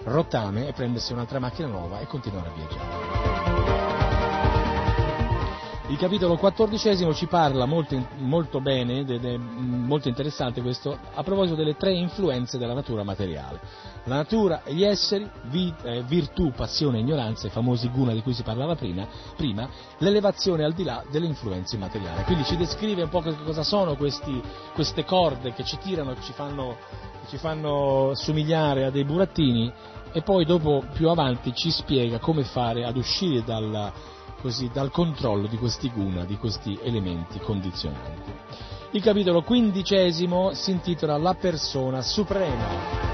rottame 0.03 0.67
e 0.67 0.73
prendersi 0.73 1.13
un'altra 1.13 1.39
macchina 1.39 1.67
nuova 1.67 1.99
e 1.99 2.07
continuare 2.07 2.49
a 2.49 2.53
viaggiare. 2.53 3.30
Il 5.91 5.97
capitolo 5.97 6.37
quattordicesimo 6.37 7.13
ci 7.13 7.25
parla 7.25 7.65
molto, 7.65 8.01
molto 8.19 8.61
bene, 8.61 9.03
de, 9.03 9.19
de, 9.19 9.37
molto 9.37 10.07
interessante 10.07 10.61
questo, 10.61 10.97
a 11.13 11.21
proposito 11.21 11.55
delle 11.55 11.75
tre 11.75 11.91
influenze 11.91 12.57
della 12.57 12.73
natura 12.73 13.03
materiale. 13.03 13.59
La 14.05 14.15
natura 14.15 14.63
e 14.63 14.73
gli 14.73 14.85
esseri, 14.85 15.29
eh, 15.83 16.01
virtù, 16.03 16.53
passione 16.53 16.97
e 16.97 17.01
ignoranza, 17.01 17.47
i 17.47 17.49
famosi 17.49 17.89
guna 17.89 18.13
di 18.13 18.21
cui 18.21 18.31
si 18.31 18.41
parlava 18.41 18.75
prima, 18.75 19.05
prima, 19.35 19.67
l'elevazione 19.97 20.63
al 20.63 20.71
di 20.71 20.85
là 20.85 21.03
delle 21.11 21.25
influenze 21.25 21.75
materiali. 21.75 22.23
Quindi 22.23 22.45
ci 22.45 22.55
descrive 22.55 23.01
un 23.03 23.09
po' 23.09 23.21
cosa 23.21 23.63
sono 23.63 23.97
questi, 23.97 24.41
queste 24.73 25.03
corde 25.03 25.51
che 25.51 25.65
ci 25.65 25.77
tirano, 25.77 26.13
che 26.13 26.21
ci 26.21 26.31
fanno 26.31 26.77
ci 27.27 27.37
fanno 27.37 28.11
somigliare 28.15 28.85
a 28.85 28.89
dei 28.89 29.03
burattini 29.05 29.71
e 30.11 30.21
poi 30.21 30.43
dopo 30.43 30.83
più 30.93 31.09
avanti 31.09 31.53
ci 31.53 31.69
spiega 31.69 32.19
come 32.19 32.43
fare 32.43 32.83
ad 32.83 32.97
uscire 32.97 33.43
dal, 33.43 33.93
così, 34.41 34.69
dal 34.73 34.91
controllo 34.91 35.47
di 35.47 35.57
questi 35.57 35.89
guna, 35.89 36.25
di 36.25 36.37
questi 36.37 36.77
elementi 36.81 37.39
condizionanti. 37.39 38.33
Il 38.91 39.01
capitolo 39.01 39.43
quindicesimo 39.43 40.53
si 40.53 40.71
intitola 40.71 41.17
La 41.17 41.35
persona 41.35 42.01
suprema. 42.01 43.09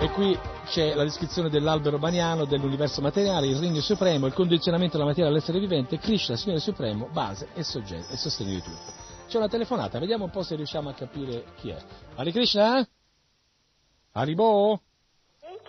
E 0.00 0.10
qui 0.12 0.38
c'è 0.66 0.94
la 0.94 1.02
descrizione 1.02 1.50
dell'albero 1.50 1.98
baniano, 1.98 2.46
dell'universo 2.46 3.02
materiale, 3.02 3.48
il 3.48 3.58
regno 3.58 3.80
supremo, 3.80 4.26
il 4.26 4.32
condizionamento 4.32 4.96
della 4.96 5.08
materia 5.08 5.28
all'essere 5.28 5.58
vivente, 5.58 5.98
Krishna, 5.98 6.36
Signore 6.36 6.60
Supremo, 6.60 7.08
base 7.12 7.48
e, 7.54 7.64
soggetto, 7.64 8.12
e 8.12 8.16
sostegno 8.16 8.52
di 8.52 8.62
tutto. 8.62 8.92
C'è 9.28 9.36
una 9.36 9.48
telefonata, 9.48 9.98
vediamo 9.98 10.24
un 10.24 10.30
po' 10.30 10.42
se 10.42 10.56
riusciamo 10.56 10.88
a 10.88 10.94
capire 10.94 11.44
chi 11.56 11.70
è. 11.70 11.76
Hare 12.14 12.32
Krishna? 12.32 12.86
Haribo? 14.12 14.80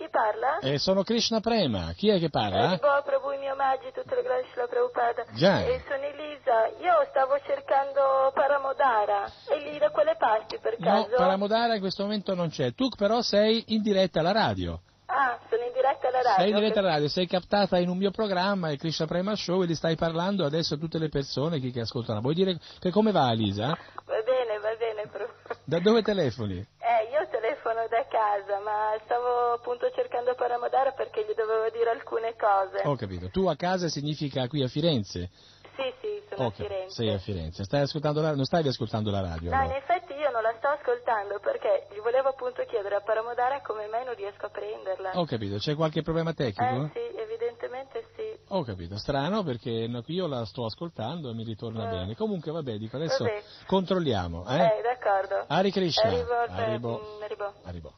Chi 0.02 0.08
parla? 0.10 0.58
Eh, 0.58 0.78
sono 0.78 1.04
Krishna 1.04 1.38
Prema, 1.38 1.92
chi 1.94 2.08
è 2.08 2.18
che 2.18 2.28
parla? 2.28 2.70
Haribo, 2.70 3.02
Prabhu, 3.04 3.30
i 3.30 3.38
miei 3.38 3.52
omaggi, 3.52 3.92
tutte 3.94 4.16
le 4.16 4.22
grazie 4.22 4.50
alla 4.56 4.66
Prabhupada. 4.66 5.24
Già. 5.30 5.62
E 5.62 5.80
sono 5.86 6.02
Elisa, 6.02 6.66
io 6.82 7.06
stavo 7.10 7.38
cercando 7.46 8.32
Paramodara, 8.34 9.30
è 9.46 9.62
lì 9.62 9.78
da 9.78 9.90
quelle 9.90 10.16
parti 10.18 10.58
per 10.58 10.74
No, 10.80 11.04
caso? 11.04 11.14
Paramodara 11.14 11.74
in 11.74 11.80
questo 11.80 12.02
momento 12.02 12.34
non 12.34 12.48
c'è, 12.50 12.74
tu 12.74 12.88
però 12.88 13.22
sei 13.22 13.62
in 13.68 13.82
diretta 13.82 14.18
alla 14.18 14.32
radio. 14.32 14.80
Ah, 15.06 15.38
sono 15.48 15.62
in 15.62 15.72
diretta 15.72 16.08
alla 16.08 16.22
radio. 16.22 16.42
Sei 16.42 16.48
in 16.50 16.56
diretta 16.56 16.78
alla 16.80 16.90
radio, 16.90 17.08
sei 17.08 17.26
captata 17.28 17.78
in 17.78 17.88
un 17.88 17.96
mio 17.96 18.10
programma, 18.10 18.72
il 18.72 18.78
Krishna 18.78 19.06
Prema 19.06 19.36
Show, 19.36 19.62
e 19.62 19.66
gli 19.66 19.74
stai 19.76 19.94
parlando 19.94 20.44
adesso 20.44 20.74
a 20.74 20.78
tutte 20.78 20.98
le 20.98 21.10
persone 21.10 21.60
che, 21.60 21.70
che 21.70 21.82
ascoltano. 21.82 22.20
Vuoi 22.20 22.34
dire 22.34 22.58
che 22.80 22.90
come 22.90 23.12
va 23.12 23.30
Elisa? 23.30 23.68
Va 23.68 24.22
bene, 24.24 24.58
va 24.58 24.74
bene, 24.76 25.06
Prabhu. 25.06 25.32
Da 25.64 25.78
dove 25.78 26.02
telefoni? 26.02 26.56
Eh, 26.58 27.10
io 27.12 27.28
telefono 27.62 27.86
da 27.88 28.04
casa, 28.10 28.58
ma 28.60 28.98
stavo 29.04 29.52
appunto 29.54 29.88
cercando 29.94 30.34
Paramodara 30.34 30.90
perché 30.92 31.24
gli 31.24 31.34
dovevo 31.34 31.70
dire 31.70 31.90
alcune 31.90 32.34
cose. 32.36 32.82
Ho 32.84 32.96
capito. 32.96 33.30
Tu 33.30 33.46
a 33.46 33.54
casa 33.56 33.88
significa 33.88 34.48
qui 34.48 34.62
a 34.62 34.68
Firenze? 34.68 35.30
Sì, 35.74 35.88
sì, 36.00 36.22
sono 36.28 36.48
Ok, 36.48 36.60
a 36.60 36.62
Firenze. 36.64 36.94
sei 36.94 37.14
a 37.14 37.18
Firenze. 37.18 37.64
Stai 37.64 37.80
ascoltando 37.82 38.20
la... 38.20 38.34
Non 38.34 38.44
stavi 38.44 38.68
ascoltando 38.68 39.10
la 39.10 39.20
radio? 39.22 39.48
No, 39.48 39.56
in 39.56 39.62
allora? 39.62 39.76
effetti 39.78 40.12
io 40.12 40.30
non 40.30 40.42
la 40.42 40.52
sto 40.58 40.68
ascoltando 40.68 41.38
perché 41.40 41.86
gli 41.92 42.00
volevo 42.00 42.28
appunto 42.28 42.62
chiedere 42.66 42.96
a 42.96 43.00
Paramodara 43.00 43.62
come 43.62 43.86
mai 43.86 44.04
non 44.04 44.14
riesco 44.14 44.46
a 44.46 44.50
prenderla. 44.50 45.12
Ho 45.14 45.24
capito. 45.24 45.56
C'è 45.56 45.74
qualche 45.74 46.02
problema 46.02 46.34
tecnico? 46.34 46.84
Eh 46.84 46.90
sì, 46.92 47.16
evidentemente 47.16 48.04
sì. 48.11 48.11
Ho 48.54 48.64
capito, 48.64 48.98
strano 48.98 49.42
perché 49.42 49.70
io 49.70 50.26
la 50.26 50.44
sto 50.44 50.66
ascoltando 50.66 51.30
e 51.30 51.34
mi 51.34 51.42
ritorna 51.42 51.86
Mm. 51.86 51.90
bene. 51.90 52.14
Comunque 52.16 52.52
vabbè, 52.52 52.76
dico 52.76 52.96
adesso 52.96 53.24
Vabbè. 53.24 53.42
controlliamo. 53.66 54.46
Eh? 54.46 54.54
Eh, 54.56 54.80
d'accordo. 54.82 55.44
Hare 55.46 55.70
Krishna. 55.70 56.08
Arrivo, 56.10 56.32
Arrivo. 56.48 57.18
arrivo. 57.22 57.54
Arrivo. 57.64 57.92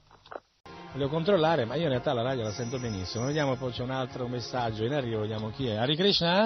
Volevo 0.93 1.11
controllare, 1.11 1.65
ma 1.65 1.75
io 1.75 1.83
in 1.83 1.89
realtà 1.89 2.13
la 2.13 2.23
radio 2.23 2.45
la 2.45 2.53
sento 2.53 2.79
benissimo. 2.79 3.25
Vediamo 3.27 3.57
poi 3.57 3.73
c'è 3.73 3.83
un 3.83 3.91
altro 3.91 4.29
messaggio 4.29 4.85
in 4.85 4.93
arrivo, 4.93 5.23
vediamo 5.23 5.51
chi 5.51 5.67
è. 5.67 5.75
Hare 5.75 5.97
Krishna? 5.97 6.45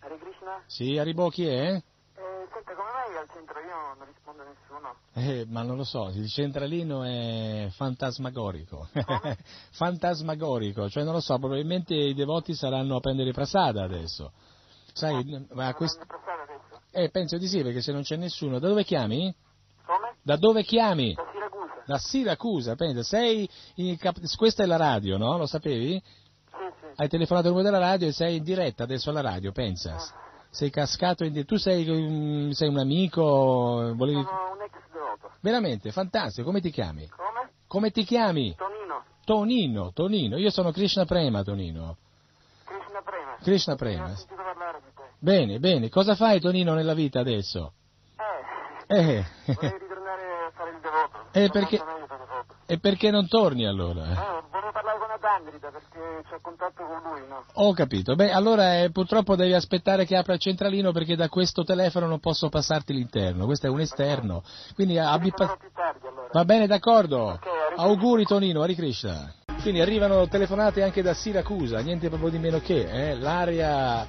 Hare 0.00 0.18
Krishna? 0.18 0.62
Sì, 0.66 0.96
Haribo 0.96 1.28
chi 1.28 1.46
è? 1.46 1.82
Eh, 2.18 2.48
senta, 2.52 2.74
come 2.74 2.90
mai 2.90 3.16
al 3.16 3.28
centro 3.32 3.60
io 3.60 3.94
non 3.96 4.06
risponde 4.06 4.42
nessuno? 4.42 4.96
Eh, 5.14 5.46
ma 5.48 5.62
non 5.62 5.76
lo 5.76 5.84
so, 5.84 6.08
il 6.08 6.28
centralino 6.28 7.04
è 7.04 7.68
fantasmagorico. 7.70 8.88
fantasmagorico, 9.70 10.88
cioè 10.88 11.04
non 11.04 11.12
lo 11.12 11.20
so, 11.20 11.38
probabilmente 11.38 11.94
i 11.94 12.14
devoti 12.14 12.54
saranno 12.54 12.96
a 12.96 13.00
prendere 13.00 13.30
prasada 13.30 13.84
adesso. 13.84 14.32
Sai, 14.92 15.46
ma 15.52 15.72
questo... 15.74 16.04
Passare 16.04 16.42
adesso? 16.42 16.80
Eh, 16.90 17.08
penso 17.10 17.38
di 17.38 17.46
sì, 17.46 17.62
perché 17.62 17.80
se 17.82 17.92
non 17.92 18.02
c'è 18.02 18.16
nessuno, 18.16 18.58
da 18.58 18.66
dove 18.66 18.82
chiami? 18.82 19.32
Come? 19.84 20.16
Da 20.20 20.36
dove 20.36 20.64
chiami? 20.64 21.14
Da 21.14 21.24
Siracusa. 21.30 21.82
Da 21.86 21.98
Siracusa, 21.98 22.74
pensa, 22.74 23.02
sei 23.04 23.48
in 23.76 23.96
cap- 23.96 24.18
questa 24.36 24.64
è 24.64 24.66
la 24.66 24.76
radio, 24.76 25.18
no? 25.18 25.38
Lo 25.38 25.46
sapevi? 25.46 26.02
Sì, 26.50 26.56
sì. 26.80 26.86
Hai 26.96 27.08
telefonato 27.08 27.46
al 27.46 27.54
numero 27.54 27.70
della 27.70 27.84
radio 27.84 28.08
e 28.08 28.12
sei 28.12 28.38
in 28.38 28.42
diretta 28.42 28.82
adesso 28.82 29.10
alla 29.10 29.20
radio, 29.20 29.52
pensa. 29.52 30.26
Sei 30.50 30.70
cascato 30.70 31.24
in. 31.24 31.44
Tu 31.44 31.56
sei, 31.56 31.84
sei 32.54 32.68
un 32.68 32.78
amico, 32.78 33.92
volevi... 33.94 34.22
Sono 34.22 34.52
un 34.54 34.62
ex 34.62 34.72
devoto. 34.92 35.30
Veramente, 35.40 35.92
fantastico, 35.92 36.46
come 36.46 36.60
ti 36.60 36.70
chiami? 36.70 37.06
Come? 37.08 37.50
Come 37.66 37.90
ti 37.90 38.02
chiami? 38.04 38.54
Tonino. 38.56 39.04
Tonino, 39.24 39.92
Tonino, 39.92 40.36
io 40.38 40.50
sono 40.50 40.72
Krishna 40.72 41.04
Prema, 41.04 41.42
Tonino. 41.42 41.96
Krishna 42.64 43.02
Prema. 43.02 43.36
Krishna 43.42 43.74
Prema. 43.76 44.14
sentito 44.16 44.42
parlare 44.42 44.80
di 44.84 44.90
te. 44.94 45.02
Bene, 45.18 45.58
bene, 45.58 45.88
cosa 45.90 46.14
fai 46.14 46.40
Tonino 46.40 46.72
nella 46.74 46.94
vita 46.94 47.20
adesso? 47.20 47.72
Eh, 48.86 48.96
Eh, 49.18 49.24
vorrei 49.52 49.78
ritornare 49.78 50.22
a 50.46 50.50
fare 50.54 50.70
il 50.70 50.80
devoto. 50.80 51.16
Eh, 51.38 51.50
perché- 51.50 51.82
e 52.66 52.78
perché 52.80 53.10
non 53.10 53.28
torni 53.28 53.66
allora? 53.66 54.02
Eh, 54.10 54.42
Adandrita 55.48 55.70
perché 55.70 56.28
c'ho 56.28 56.38
contatto 56.42 56.84
con 56.84 57.00
lui, 57.10 57.26
no? 57.26 57.44
Ho 57.54 57.72
capito, 57.72 58.14
beh 58.14 58.30
allora 58.30 58.80
eh, 58.82 58.90
purtroppo 58.90 59.34
devi 59.34 59.54
aspettare 59.54 60.04
che 60.04 60.16
apra 60.16 60.34
il 60.34 60.40
centralino 60.40 60.92
perché 60.92 61.16
da 61.16 61.28
questo 61.28 61.64
telefono 61.64 62.06
non 62.06 62.20
posso 62.20 62.48
passarti 62.48 62.92
l'interno, 62.92 63.46
questo 63.46 63.66
è 63.66 63.70
un 63.70 63.80
esterno, 63.80 64.42
quindi 64.74 64.98
abbi 64.98 65.26
Ritornerò 65.26 65.56
pa- 65.56 65.68
tardi 65.74 66.06
allora. 66.06 66.28
Va 66.32 66.44
bene, 66.44 66.66
d'accordo. 66.66 67.16
Ok, 67.22 67.46
Hare 67.46 67.74
Auguri 67.76 68.24
Tonino, 68.24 68.62
Hare 68.62 68.74
Krishna. 68.74 69.32
Quindi 69.62 69.80
arrivano 69.80 70.28
telefonate 70.28 70.82
anche 70.82 71.02
da 71.02 71.14
Siracusa, 71.14 71.80
niente 71.80 72.08
proprio 72.08 72.30
di 72.30 72.38
meno 72.38 72.60
che, 72.60 73.10
eh, 73.10 73.16
l'area 73.16 74.06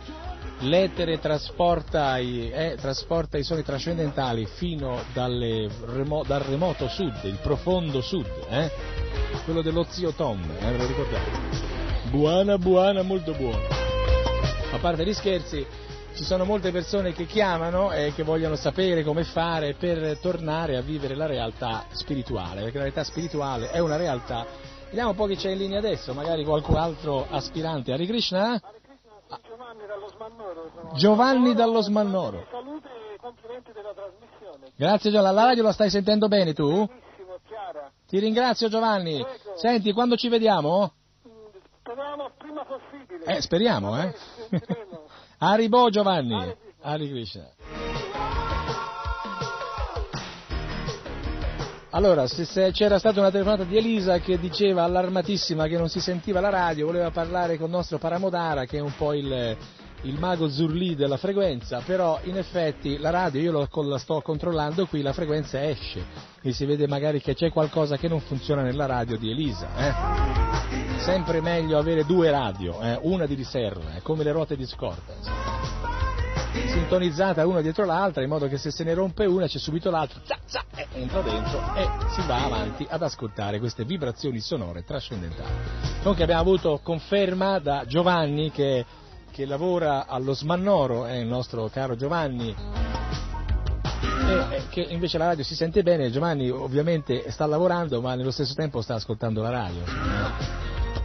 l'etere 0.60 1.20
trasporta 1.20 2.18
i, 2.18 2.52
eh, 2.52 2.76
trasporta 2.80 3.38
i 3.38 3.44
suoni 3.44 3.64
trascendentali 3.64 4.46
fino 4.46 5.02
dalle 5.14 5.70
remo- 5.86 6.24
dal 6.24 6.42
remoto 6.42 6.88
sud, 6.90 7.24
il 7.24 7.40
profondo 7.42 8.02
sud, 8.02 8.28
eh? 8.50 9.09
Quello 9.44 9.62
dello 9.62 9.86
zio 9.90 10.12
Tom, 10.12 10.42
eh, 10.60 10.72
ve 10.72 10.78
lo 10.78 10.86
ricordate? 10.86 11.30
Buona, 12.10 12.58
buona, 12.58 13.02
molto 13.02 13.34
buona. 13.34 13.68
A 14.72 14.78
parte 14.80 15.06
gli 15.06 15.14
scherzi, 15.14 15.66
ci 16.16 16.24
sono 16.24 16.44
molte 16.44 16.72
persone 16.72 17.14
che 17.14 17.26
chiamano 17.26 17.92
e 17.92 18.14
che 18.14 18.24
vogliono 18.24 18.56
sapere 18.56 19.04
come 19.04 19.24
fare 19.24 19.76
per 19.76 20.18
tornare 20.20 20.76
a 20.76 20.82
vivere 20.82 21.16
la 21.16 21.26
realtà 21.26 21.86
spirituale, 21.92 22.62
perché 22.62 22.78
la 22.78 22.84
realtà 22.84 23.04
spirituale 23.04 23.72
è 23.72 23.80
una 23.80 23.96
realtà. 23.96 24.46
Vediamo 24.86 25.12
un 25.12 25.16
po' 25.16 25.28
chi 25.28 25.36
c'è 25.36 25.52
in 25.52 25.60
linea 25.60 25.78
adesso, 25.78 26.14
magari 26.14 26.44
qualcun 26.44 26.76
altro 26.76 27.26
aspirante. 27.30 27.94
Hare 27.94 28.06
Krishna? 28.06 28.60
Giovanni 29.48 29.86
dallo 29.88 30.10
Smannoro. 30.10 30.72
Giovanni 30.96 31.54
dallo 31.54 31.82
Smannoro. 31.82 32.46
Saluti 32.50 32.88
e 32.88 33.18
complimenti 33.18 33.72
della 33.72 33.94
trasmissione. 33.94 34.72
Grazie 34.76 35.12
Giovanni, 35.12 35.36
la 35.36 35.44
radio 35.44 35.64
la 35.64 35.72
stai 35.72 35.90
sentendo 35.90 36.28
bene 36.28 36.54
tu? 36.54 36.90
Ti 38.10 38.18
ringrazio 38.18 38.70
Giovanni. 38.70 39.24
Senti, 39.56 39.94
quando 39.94 40.16
ci 40.16 40.30
vediamo? 40.30 40.94
Speriamo 41.78 42.32
prima 42.40 42.66
possibile. 42.66 43.24
Eh, 43.24 43.40
speriamo, 43.40 44.02
eh. 44.02 44.16
Haribo 45.38 45.90
Giovanni. 45.94 46.56
Hare 46.82 47.08
Krishna. 47.08 47.48
Allora, 51.92 52.26
se, 52.26 52.46
se 52.46 52.72
c'era 52.72 52.98
stata 52.98 53.20
una 53.20 53.30
telefonata 53.30 53.64
di 53.64 53.78
Elisa 53.78 54.18
che 54.18 54.40
diceva 54.40 54.86
allarmatissima 54.86 55.68
che 55.68 55.78
non 55.78 55.88
si 55.90 56.00
sentiva 56.00 56.40
la 56.40 56.50
radio, 56.50 56.88
voleva 56.88 57.12
parlare 57.12 57.58
con 57.58 57.68
il 57.68 57.74
nostro 57.74 58.00
Paramodara, 58.00 58.66
che 58.66 58.78
è 58.78 58.82
un 58.82 58.94
po' 58.96 59.14
il, 59.14 59.56
il 60.04 60.18
mago 60.20 60.50
Zurli 60.50 60.96
della 60.96 61.18
frequenza, 61.18 61.82
però 61.86 62.20
in 62.24 62.38
effetti 62.38 62.98
la 62.98 63.10
radio, 63.10 63.42
io 63.42 63.70
la 63.84 63.98
sto 63.98 64.22
controllando 64.22 64.86
qui, 64.86 65.02
la 65.02 65.14
frequenza 65.14 65.68
esce 65.68 66.04
e 66.42 66.54
si 66.54 66.66
vede 66.66 66.88
magari 66.88 67.22
che 67.22 67.36
c'è 67.36 67.52
qualcosa 67.52 67.98
che 67.98 68.08
non 68.08 68.22
funziona 68.22 68.62
nella 68.62 68.86
radio 68.86 69.18
di 69.18 69.30
Elisa. 69.30 69.68
Eh? 69.76 71.00
Sempre 71.00 71.42
meglio 71.42 71.78
avere 71.78 72.06
due 72.06 72.30
radio, 72.30 72.80
eh? 72.82 72.98
una 73.04 73.26
di 73.26 73.36
riserva, 73.36 73.96
eh? 73.96 74.02
come 74.02 74.24
le 74.24 74.32
ruote 74.32 74.56
di 74.56 74.66
scorta. 74.66 75.14
Sintonizzata 76.52 77.46
una 77.46 77.62
dietro 77.62 77.86
l'altra 77.86 78.24
in 78.24 78.30
modo 78.30 78.48
che 78.48 78.58
se 78.58 78.72
se 78.72 78.84
ne 78.84 78.94
rompe 78.94 79.26
una 79.26 79.46
c'è 79.46 79.60
subito 79.60 79.92
l'altra, 79.92 80.20
za, 80.24 80.38
za, 80.46 80.64
entra 80.94 81.22
dentro 81.22 81.76
e 81.76 81.88
si 82.10 82.22
va 82.26 82.44
avanti 82.44 82.88
ad 82.90 83.04
ascoltare 83.04 83.60
queste 83.60 83.86
vibrazioni 83.86 84.40
sonore 84.40 84.84
trascendentali. 84.84 85.52
Comunque 86.00 86.24
abbiamo 86.24 86.42
avuto 86.42 86.80
conferma 86.82 87.60
da 87.60 87.84
Giovanni 87.86 88.50
che, 88.52 88.84
che 89.40 89.46
lavora 89.46 90.06
allo 90.06 90.34
Smannoro, 90.34 91.06
è 91.06 91.14
il 91.14 91.26
nostro 91.26 91.70
caro 91.70 91.96
Giovanni, 91.96 92.54
e, 94.52 94.64
che 94.68 94.82
invece 94.82 95.18
la 95.18 95.28
radio 95.28 95.46
si 95.46 95.56
sente 95.56 95.82
bene, 95.82 96.12
Giovanni 96.12 96.50
ovviamente 96.50 97.32
sta 97.32 97.46
lavorando 97.46 98.02
ma 98.02 98.16
nello 98.16 98.32
stesso 98.32 98.54
tempo 98.54 98.82
sta 98.82 98.96
ascoltando 98.96 99.42
la 99.42 99.50
radio. 99.50 99.84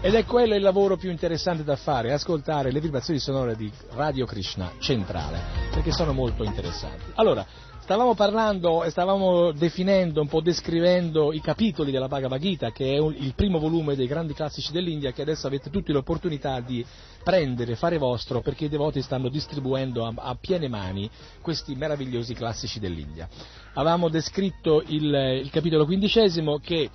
Ed 0.00 0.14
è 0.14 0.24
quello 0.24 0.56
il 0.56 0.62
lavoro 0.62 0.96
più 0.96 1.12
interessante 1.12 1.62
da 1.62 1.76
fare, 1.76 2.12
ascoltare 2.12 2.72
le 2.72 2.80
vibrazioni 2.80 3.20
sonore 3.20 3.54
di 3.54 3.70
Radio 3.92 4.26
Krishna 4.26 4.72
centrale, 4.80 5.38
perché 5.70 5.92
sono 5.92 6.12
molto 6.12 6.42
interessanti. 6.42 7.04
Allora, 7.14 7.46
stavamo 7.84 8.14
parlando 8.14 8.82
e 8.82 8.88
stavamo 8.88 9.52
definendo, 9.52 10.22
un 10.22 10.26
po' 10.26 10.40
descrivendo 10.40 11.34
i 11.34 11.40
capitoli 11.42 11.92
della 11.92 12.08
Bhagavad 12.08 12.40
Gita, 12.40 12.70
che 12.72 12.94
è 12.96 12.98
il 12.98 13.34
primo 13.36 13.58
volume 13.58 13.94
dei 13.94 14.06
grandi 14.06 14.32
classici 14.32 14.72
dell'India, 14.72 15.12
che 15.12 15.20
adesso 15.20 15.46
avete 15.46 15.68
tutti 15.68 15.92
l'opportunità 15.92 16.60
di 16.60 16.82
prendere, 17.22 17.76
fare 17.76 17.98
vostro, 17.98 18.40
perché 18.40 18.64
i 18.64 18.68
devoti 18.70 19.02
stanno 19.02 19.28
distribuendo 19.28 20.06
a, 20.06 20.14
a 20.16 20.34
piene 20.34 20.66
mani 20.66 21.10
questi 21.42 21.74
meravigliosi 21.74 22.32
classici 22.32 22.80
dell'India. 22.80 23.28
Avevamo 23.74 24.08
descritto 24.08 24.82
il, 24.86 25.42
il 25.42 25.50
capitolo 25.50 25.84
quindicesimo 25.84 26.60
che 26.60 26.88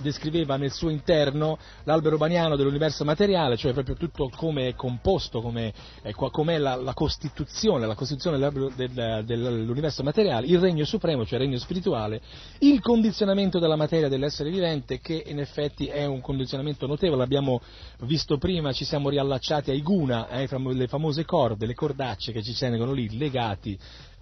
descriveva 0.00 0.56
nel 0.56 0.72
suo 0.72 0.90
interno 0.90 1.58
l'albero 1.84 2.16
baniano 2.16 2.56
dell'universo 2.56 3.04
materiale, 3.04 3.56
cioè 3.56 3.72
proprio 3.72 3.96
tutto 3.96 4.30
come 4.34 4.68
è 4.68 4.74
composto, 4.74 5.40
come 5.40 5.72
è, 6.02 6.12
com'è 6.12 6.58
la, 6.58 6.76
la 6.76 6.94
costituzione, 6.94 7.86
la 7.86 7.94
costituzione 7.94 8.38
del- 8.38 9.22
dell'universo 9.24 10.02
materiale, 10.02 10.46
il 10.46 10.58
regno 10.58 10.84
supremo, 10.84 11.24
cioè 11.24 11.38
il 11.38 11.46
regno 11.46 11.58
spirituale, 11.58 12.20
il 12.60 12.80
condizionamento 12.80 13.58
della 13.58 13.76
materia 13.76 14.08
dell'essere 14.08 14.50
vivente, 14.50 15.00
che 15.00 15.22
in 15.26 15.40
effetti 15.40 15.86
è 15.86 16.04
un 16.04 16.20
condizionamento 16.20 16.86
notevole, 16.86 17.20
l'abbiamo 17.20 17.60
visto 18.00 18.38
prima, 18.38 18.72
ci 18.72 18.84
siamo 18.84 19.08
riallacciati 19.08 19.70
ai 19.70 19.82
guna, 19.82 20.28
eh, 20.28 20.48
le 20.50 20.86
famose 20.86 21.24
corde, 21.24 21.66
le 21.66 21.74
cordacce 21.74 22.32
che 22.32 22.42
ci 22.42 22.54
tengono 22.54 22.92
lì 22.92 23.16
legati 23.16 23.78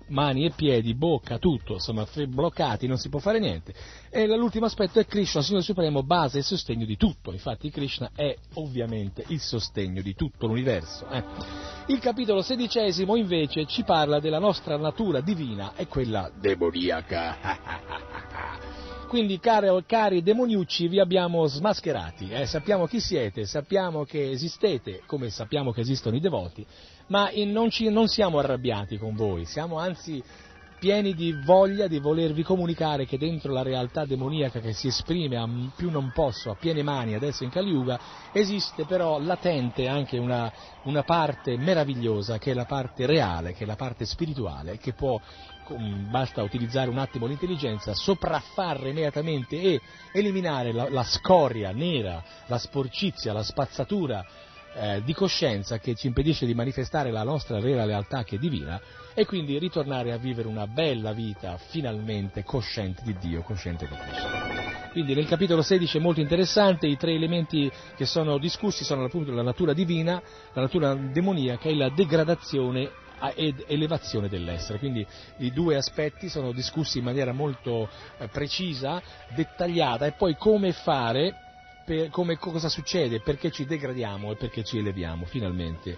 mani 0.09 0.45
e 0.45 0.51
piedi, 0.51 0.95
bocca, 0.95 1.39
tutto, 1.39 1.75
insomma, 1.75 2.07
bloccati, 2.29 2.87
non 2.87 2.99
si 2.99 3.09
può 3.09 3.19
fare 3.19 3.39
niente. 3.39 3.75
E 4.11 4.27
l'ultimo 4.37 4.67
aspetto 4.67 4.99
è 4.99 5.07
Krishna, 5.07 5.43
Signore 5.43 5.65
Supremo, 5.65 6.03
base 6.03 6.39
e 6.39 6.43
sostegno 6.43 6.85
di 6.85 6.97
tutto. 6.97 7.33
Infatti 7.33 7.71
Krishna 7.71 8.11
è 8.15 8.37
ovviamente 8.55 9.25
il 9.29 9.41
sostegno 9.41 10.03
di 10.03 10.15
tutto 10.15 10.47
l'universo. 10.47 11.09
eh. 11.09 11.25
Il 11.87 11.99
capitolo 11.99 12.43
sedicesimo 12.43 13.17
invece 13.17 13.67
ci 13.67 13.83
parla 13.83 14.21
della 14.21 14.39
nostra 14.39 14.77
natura 14.77 15.21
divina 15.21 15.75
e 15.75 15.87
quella 15.87 16.31
demoniaca. 16.39 18.51
Quindi, 19.13 19.39
cari, 19.41 19.69
cari 19.85 20.23
demoniucci, 20.23 20.89
vi 20.89 20.99
abbiamo 20.99 21.45
smascherati, 21.45 22.31
eh? 22.31 22.47
sappiamo 22.47 22.87
chi 22.87 22.99
siete, 22.99 23.45
sappiamo 23.45 24.05
che 24.05 24.31
esistete, 24.31 25.03
come 25.05 25.29
sappiamo 25.29 25.71
che 25.71 25.83
esistono 25.83 26.17
i 26.17 26.19
devoti, 26.19 26.65
ma 27.09 27.29
non, 27.45 27.69
ci- 27.69 27.91
non 27.91 28.09
siamo 28.09 28.39
arrabbiati 28.39 28.97
con 28.97 29.15
voi, 29.15 29.45
siamo 29.45 29.79
anzi 29.79 30.25
pieni 30.83 31.15
di 31.15 31.33
voglia 31.45 31.87
di 31.89 31.99
volervi 31.99 32.43
comunicare 32.43 33.05
che 33.05 33.17
dentro 33.17 33.53
la 33.53 33.63
realtà 33.63 34.05
demoniaca 34.05 34.59
che 34.61 34.73
si 34.73 34.89
esprime 34.89 35.37
a 35.37 35.47
più 35.77 35.91
non 35.91 36.11
posso, 36.11 36.51
a 36.51 36.57
piene 36.59 36.83
mani 36.83 37.15
adesso 37.15 37.45
in 37.45 37.51
Caliuga, 37.51 38.01
esiste 38.33 38.85
però 38.85 39.21
latente 39.21 39.87
anche 39.87 40.17
una, 40.17 40.51
una 40.85 41.05
parte 41.05 41.57
meravigliosa 41.59 42.39
che 42.39 42.51
è 42.51 42.55
la 42.55 42.65
parte 42.65 43.07
reale, 43.07 43.53
che 43.53 43.63
è 43.63 43.67
la 43.67 43.77
parte 43.77 44.07
spirituale, 44.07 44.79
che 44.79 44.93
può, 44.93 45.21
com- 45.65 46.11
basta 46.11 46.43
utilizzare 46.43 46.91
un 46.91 46.99
attimo 46.99 47.27
l'intelligenza, 47.27 47.95
sopraffare 47.95 48.91
immediatamente 48.91 49.61
e 49.61 49.81
eliminare 50.13 50.73
la, 50.73 50.89
la 50.91 51.05
scoria 51.05 51.73
nera, 51.73 52.23
la 52.47 52.59
sporcizia, 52.59 53.33
la 53.33 53.43
spazzatura 53.43 54.25
eh, 54.75 55.03
di 55.05 55.13
coscienza 55.13 55.79
che 55.79 55.95
ci 55.95 56.07
impedisce 56.07 56.47
di 56.47 56.55
manifestare 56.55 57.11
la 57.11 57.23
nostra 57.23 57.61
vera 57.61 57.85
realtà 57.85 58.25
che 58.25 58.37
è 58.37 58.39
divina 58.39 58.81
e 59.15 59.27
quindi 59.27 59.59
ritornare 59.59 60.13
a 60.13 60.17
vivere 60.17 60.49
una 60.49 60.67
bella 60.67 61.13
vita 61.13 61.59
finalmente 61.59 62.43
cosciente 62.43 63.03
di 63.05 63.15
Dio, 63.19 63.43
cosciente 63.43 63.87
di 63.87 63.95
Cristo. 63.95 64.91
Quindi 64.93 65.15
nel 65.15 65.27
capitolo 65.27 65.63
16 65.63 65.97
è 65.97 66.01
molto 66.01 66.21
interessante, 66.21 66.87
i 66.87 66.97
tre 66.97 67.13
elementi 67.13 67.71
che 67.97 68.05
sono 68.05 68.39
discussi 68.39 68.85
sono 68.85 69.05
appunto 69.05 69.33
la 69.33 69.43
natura 69.43 69.73
divina, 69.73 70.23
la 70.53 70.61
natura 70.63 70.95
demoniaca 70.95 71.69
e 71.69 71.75
la 71.75 71.89
degradazione 71.89 72.91
ed 73.31 73.65
elevazione 73.69 74.29
dell'essere. 74.29 74.79
Quindi 74.79 75.07
i 75.39 75.53
due 75.53 75.77
aspetti 75.77 76.29
sono 76.29 76.53
discussi 76.53 76.99
in 76.99 77.05
maniera 77.05 77.33
molto 77.33 77.89
eh, 78.19 78.29
precisa, 78.29 79.03
dettagliata 79.29 80.07
e 80.07 80.13
poi 80.13 80.35
come 80.37 80.73
fare, 80.73 81.35
per- 81.85 82.11
come, 82.11 82.37
cosa 82.37 82.69
succede, 82.69 83.21
perché 83.21 83.51
ci 83.51 83.65
degradiamo 83.65 84.33
e 84.33 84.37
perché 84.37 84.65
ci 84.65 84.79
eleviamo 84.79 85.25
finalmente. 85.27 85.97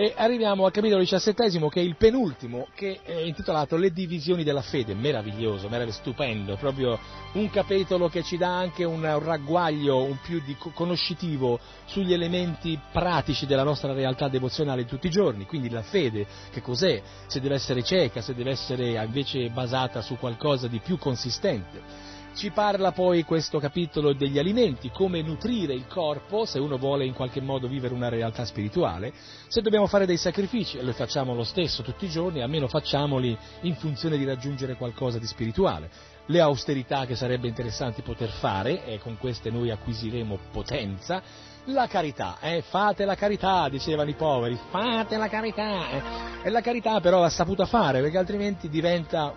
E 0.00 0.14
arriviamo 0.16 0.64
al 0.64 0.70
capitolo 0.70 1.00
diciassettesimo 1.00 1.68
che 1.68 1.80
è 1.80 1.82
il 1.82 1.96
penultimo, 1.96 2.68
che 2.72 3.00
è 3.02 3.16
intitolato 3.16 3.76
Le 3.76 3.90
divisioni 3.90 4.44
della 4.44 4.62
fede, 4.62 4.94
meraviglioso, 4.94 5.68
meraviglioso, 5.68 5.98
stupendo, 5.98 6.54
proprio 6.54 6.96
un 7.32 7.50
capitolo 7.50 8.08
che 8.08 8.22
ci 8.22 8.36
dà 8.36 8.56
anche 8.56 8.84
un, 8.84 9.02
ragguaglio 9.18 10.04
un 10.04 10.16
più 10.22 10.40
conoscitivo 10.72 11.58
sugli 11.86 12.12
elementi 12.12 12.78
pratici 12.92 13.44
della 13.44 13.64
nostra 13.64 13.92
realtà 13.92 14.28
devozionale 14.28 14.84
di 14.84 14.88
tutti 14.88 15.08
i 15.08 15.10
giorni, 15.10 15.46
quindi 15.46 15.68
la 15.68 15.82
fede, 15.82 16.24
che 16.52 16.62
cos'è, 16.62 17.02
se 17.26 17.40
deve 17.40 17.56
essere 17.56 17.82
cieca, 17.82 18.20
se 18.20 18.36
deve 18.36 18.52
essere 18.52 19.02
invece 19.02 19.50
basata 19.50 20.00
su 20.00 20.16
qualcosa 20.16 20.68
di 20.68 20.78
più 20.78 20.96
consistente. 20.96 22.16
Ci 22.38 22.50
parla 22.52 22.92
poi 22.92 23.24
questo 23.24 23.58
capitolo 23.58 24.12
degli 24.12 24.38
alimenti, 24.38 24.92
come 24.92 25.22
nutrire 25.22 25.74
il 25.74 25.88
corpo 25.88 26.44
se 26.44 26.60
uno 26.60 26.78
vuole 26.78 27.04
in 27.04 27.12
qualche 27.12 27.40
modo 27.40 27.66
vivere 27.66 27.92
una 27.92 28.08
realtà 28.08 28.44
spirituale, 28.44 29.12
se 29.48 29.60
dobbiamo 29.60 29.88
fare 29.88 30.06
dei 30.06 30.18
sacrifici, 30.18 30.78
e 30.78 30.84
lo 30.84 30.92
facciamo 30.92 31.34
lo 31.34 31.42
stesso 31.42 31.82
tutti 31.82 32.04
i 32.04 32.08
giorni, 32.08 32.40
almeno 32.40 32.68
facciamoli 32.68 33.36
in 33.62 33.74
funzione 33.74 34.16
di 34.16 34.24
raggiungere 34.24 34.76
qualcosa 34.76 35.18
di 35.18 35.26
spirituale. 35.26 35.90
Le 36.26 36.40
austerità 36.40 37.06
che 37.06 37.16
sarebbe 37.16 37.48
interessante 37.48 38.02
poter 38.02 38.30
fare, 38.30 38.84
e 38.84 39.00
con 39.00 39.18
queste 39.18 39.50
noi 39.50 39.72
acquisiremo 39.72 40.38
potenza, 40.52 41.20
la 41.64 41.88
carità, 41.88 42.36
eh, 42.40 42.62
fate 42.62 43.04
la 43.04 43.16
carità, 43.16 43.68
dicevano 43.68 44.10
i 44.10 44.14
poveri, 44.14 44.56
fate 44.70 45.16
la 45.16 45.28
carità, 45.28 45.90
eh. 45.90 46.02
e 46.44 46.50
la 46.50 46.60
carità 46.60 47.00
però 47.00 47.18
va 47.18 47.30
saputa 47.30 47.66
fare, 47.66 48.00
perché 48.00 48.16
altrimenti 48.16 48.68
diventa, 48.68 49.34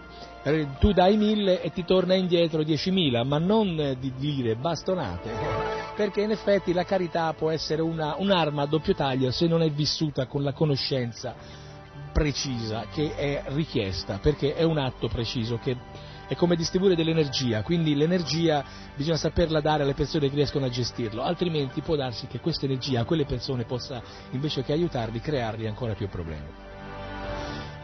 tu 0.79 0.91
dai 0.91 1.17
mille 1.17 1.61
e 1.61 1.71
ti 1.71 1.85
torna 1.85 2.15
indietro 2.15 2.63
diecimila, 2.63 3.23
ma 3.23 3.37
non 3.37 3.79
eh, 3.79 3.97
di 3.99 4.11
dire 4.17 4.55
bastonate, 4.55 5.29
perché 5.95 6.21
in 6.21 6.31
effetti 6.31 6.73
la 6.73 6.83
carità 6.83 7.33
può 7.33 7.51
essere 7.51 7.81
una- 7.81 8.15
un'arma 8.17 8.63
a 8.63 8.65
doppio 8.65 8.95
taglio 8.95 9.31
se 9.31 9.47
non 9.47 9.61
è 9.61 9.69
vissuta 9.69 10.25
con 10.25 10.43
la 10.43 10.53
conoscenza 10.53 11.35
precisa 12.11 12.85
che 12.91 13.15
è 13.15 13.43
richiesta, 13.47 14.17
perché 14.21 14.55
è 14.55 14.63
un 14.63 14.77
atto 14.77 15.07
preciso 15.07 15.57
che 15.57 15.77
è 16.27 16.35
come 16.35 16.55
distribuire 16.55 16.95
dell'energia, 16.95 17.61
quindi 17.61 17.93
l'energia 17.93 18.63
bisogna 18.95 19.17
saperla 19.17 19.59
dare 19.59 19.83
alle 19.83 19.93
persone 19.93 20.29
che 20.29 20.35
riescono 20.35 20.65
a 20.65 20.69
gestirlo, 20.69 21.21
altrimenti 21.23 21.81
può 21.81 21.95
darsi 21.95 22.27
che 22.27 22.39
questa 22.39 22.65
energia 22.65 23.01
a 23.01 23.05
quelle 23.05 23.25
persone 23.25 23.65
possa, 23.65 24.01
invece 24.31 24.63
che 24.63 24.71
aiutarli, 24.71 25.19
creargli 25.19 25.67
ancora 25.67 25.93
più 25.93 26.07
problemi. 26.07 26.70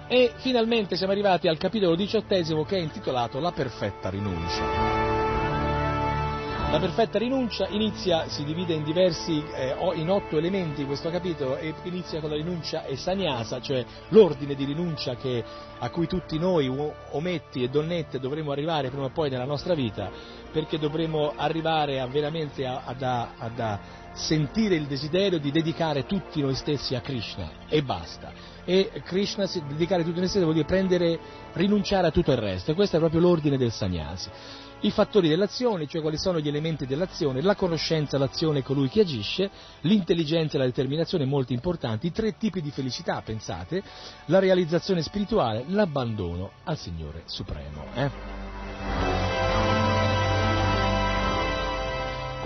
E 0.09 0.31
finalmente 0.37 0.95
siamo 0.95 1.11
arrivati 1.11 1.49
al 1.49 1.57
capitolo 1.57 1.93
diciottesimo 1.95 2.63
che 2.63 2.77
è 2.77 2.79
intitolato 2.79 3.39
La 3.39 3.51
perfetta 3.51 4.09
rinuncia. 4.09 5.05
La 6.69 6.79
perfetta 6.79 7.17
rinuncia 7.17 7.67
inizia, 7.69 8.27
si 8.27 8.43
divide 8.43 8.73
in 8.73 8.83
diversi, 8.83 9.41
eh, 9.53 9.73
in 9.95 10.09
otto 10.09 10.37
elementi 10.37 10.85
questo 10.85 11.09
capitolo 11.09 11.57
e 11.57 11.73
inizia 11.83 12.19
con 12.19 12.29
la 12.29 12.35
rinuncia 12.35 12.83
e 12.85 12.97
sannyasa, 12.97 13.61
cioè 13.61 13.85
l'ordine 14.09 14.53
di 14.53 14.65
rinuncia 14.65 15.15
che- 15.15 15.43
a 15.79 15.89
cui 15.89 16.07
tutti 16.07 16.37
noi, 16.37 16.67
ometti 17.11 17.63
e 17.63 17.69
donnette, 17.69 18.19
dovremo 18.19 18.51
arrivare 18.51 18.89
prima 18.89 19.05
o 19.05 19.11
poi 19.11 19.29
nella 19.29 19.45
nostra 19.45 19.73
vita, 19.75 20.09
perché 20.51 20.77
dovremo 20.77 21.33
arrivare 21.37 22.01
a 22.01 22.07
veramente 22.07 22.65
a, 22.65 22.81
a- 22.83 23.31
a 23.37 23.79
sentire 24.13 24.75
il 24.75 24.87
desiderio 24.87 25.39
di 25.39 25.51
dedicare 25.51 26.05
tutti 26.05 26.41
noi 26.41 26.55
stessi 26.55 26.95
a 26.95 27.01
Krishna 27.01 27.49
e 27.69 27.81
basta. 27.81 28.56
E 28.69 28.91
Krishna, 29.05 29.49
dedicare 29.65 30.03
tutti 30.03 30.19
noi 30.19 30.27
stessi 30.27 30.43
vuol 30.43 30.55
dire 30.55 30.65
prendere, 30.65 31.17
rinunciare 31.53 32.07
a 32.07 32.11
tutto 32.11 32.33
il 32.33 32.37
resto, 32.37 32.71
e 32.71 32.73
questo 32.73 32.97
è 32.97 32.99
proprio 32.99 33.21
l'ordine 33.21 33.57
del 33.57 33.71
sannyasi 33.71 34.29
i 34.81 34.91
fattori 34.91 35.27
dell'azione, 35.27 35.87
cioè 35.87 36.01
quali 36.01 36.17
sono 36.17 36.39
gli 36.39 36.47
elementi 36.47 36.85
dell'azione, 36.85 37.41
la 37.41 37.55
conoscenza, 37.55 38.17
l'azione, 38.17 38.61
colui 38.61 38.89
che 38.89 39.01
agisce, 39.01 39.49
l'intelligenza 39.81 40.55
e 40.55 40.59
la 40.59 40.65
determinazione 40.65 41.25
molto 41.25 41.53
importanti, 41.53 42.07
i 42.07 42.11
tre 42.11 42.37
tipi 42.37 42.61
di 42.61 42.69
felicità, 42.69 43.21
pensate, 43.23 43.81
la 44.25 44.39
realizzazione 44.39 45.01
spirituale, 45.01 45.63
l'abbandono 45.67 46.51
al 46.65 46.77
Signore 46.77 47.23
Supremo. 47.25 47.85
eh. 47.95 49.26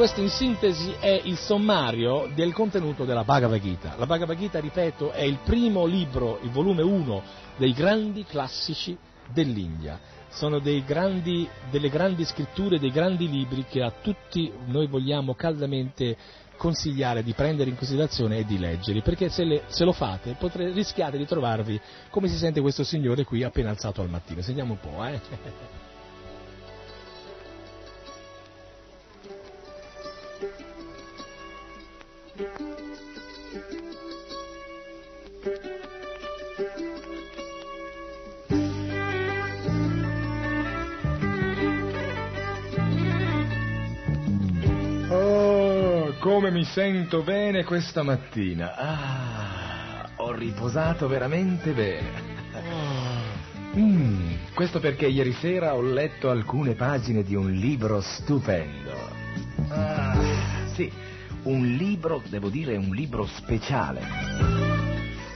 Questo 0.01 0.21
in 0.21 0.29
sintesi 0.31 0.95
è 0.99 1.21
il 1.25 1.37
sommario 1.37 2.27
del 2.33 2.53
contenuto 2.53 3.05
della 3.05 3.23
Bhagavad 3.23 3.61
Gita. 3.61 3.93
La 3.99 4.07
Bhagavad 4.07 4.35
Gita, 4.35 4.59
ripeto, 4.59 5.11
è 5.11 5.21
il 5.21 5.37
primo 5.43 5.85
libro, 5.85 6.39
il 6.41 6.49
volume 6.49 6.81
1 6.81 7.21
dei 7.55 7.71
grandi 7.71 8.25
classici 8.25 8.97
dell'India. 9.31 9.99
Sono 10.29 10.59
grandi- 10.59 11.47
delle 11.69 11.89
grandi 11.89 12.25
scritture, 12.25 12.79
dei 12.79 12.89
grandi 12.89 13.29
libri 13.29 13.63
che 13.69 13.83
a 13.83 13.91
tutti 13.91 14.51
noi 14.65 14.87
vogliamo 14.87 15.35
caldamente 15.35 16.17
consigliare 16.57 17.21
di 17.21 17.33
prendere 17.33 17.69
in 17.69 17.75
considerazione 17.75 18.39
e 18.39 18.45
di 18.45 18.57
leggerli, 18.57 19.03
perché 19.03 19.29
se, 19.29 19.43
le- 19.43 19.63
se 19.67 19.83
lo 19.83 19.91
fate 19.91 20.33
potre- 20.33 20.71
rischiate 20.71 21.15
di 21.19 21.27
trovarvi 21.27 21.79
come 22.09 22.27
si 22.27 22.37
sente 22.37 22.59
questo 22.59 22.83
signore 22.83 23.23
qui 23.23 23.43
appena 23.43 23.69
alzato 23.69 24.01
al 24.01 24.09
mattino. 24.09 24.41
Sentiamo 24.41 24.73
un 24.73 24.79
po', 24.79 25.05
eh? 25.05 25.79
come 46.51 46.59
mi 46.59 46.65
sento 46.65 47.21
bene 47.23 47.63
questa 47.63 48.03
mattina. 48.03 48.75
Ah, 48.75 50.09
ho 50.17 50.33
riposato 50.33 51.07
veramente 51.07 51.71
bene. 51.71 52.29
Mm, 53.77 54.33
questo 54.53 54.81
perché 54.81 55.07
ieri 55.07 55.31
sera 55.31 55.73
ho 55.75 55.81
letto 55.81 56.29
alcune 56.29 56.73
pagine 56.73 57.23
di 57.23 57.35
un 57.35 57.51
libro 57.51 58.01
stupendo. 58.01 58.91
Ah, 59.69 60.19
sì, 60.73 60.91
un 61.43 61.75
libro, 61.77 62.21
devo 62.27 62.49
dire, 62.49 62.75
un 62.75 62.93
libro 62.93 63.25
speciale. 63.27 64.01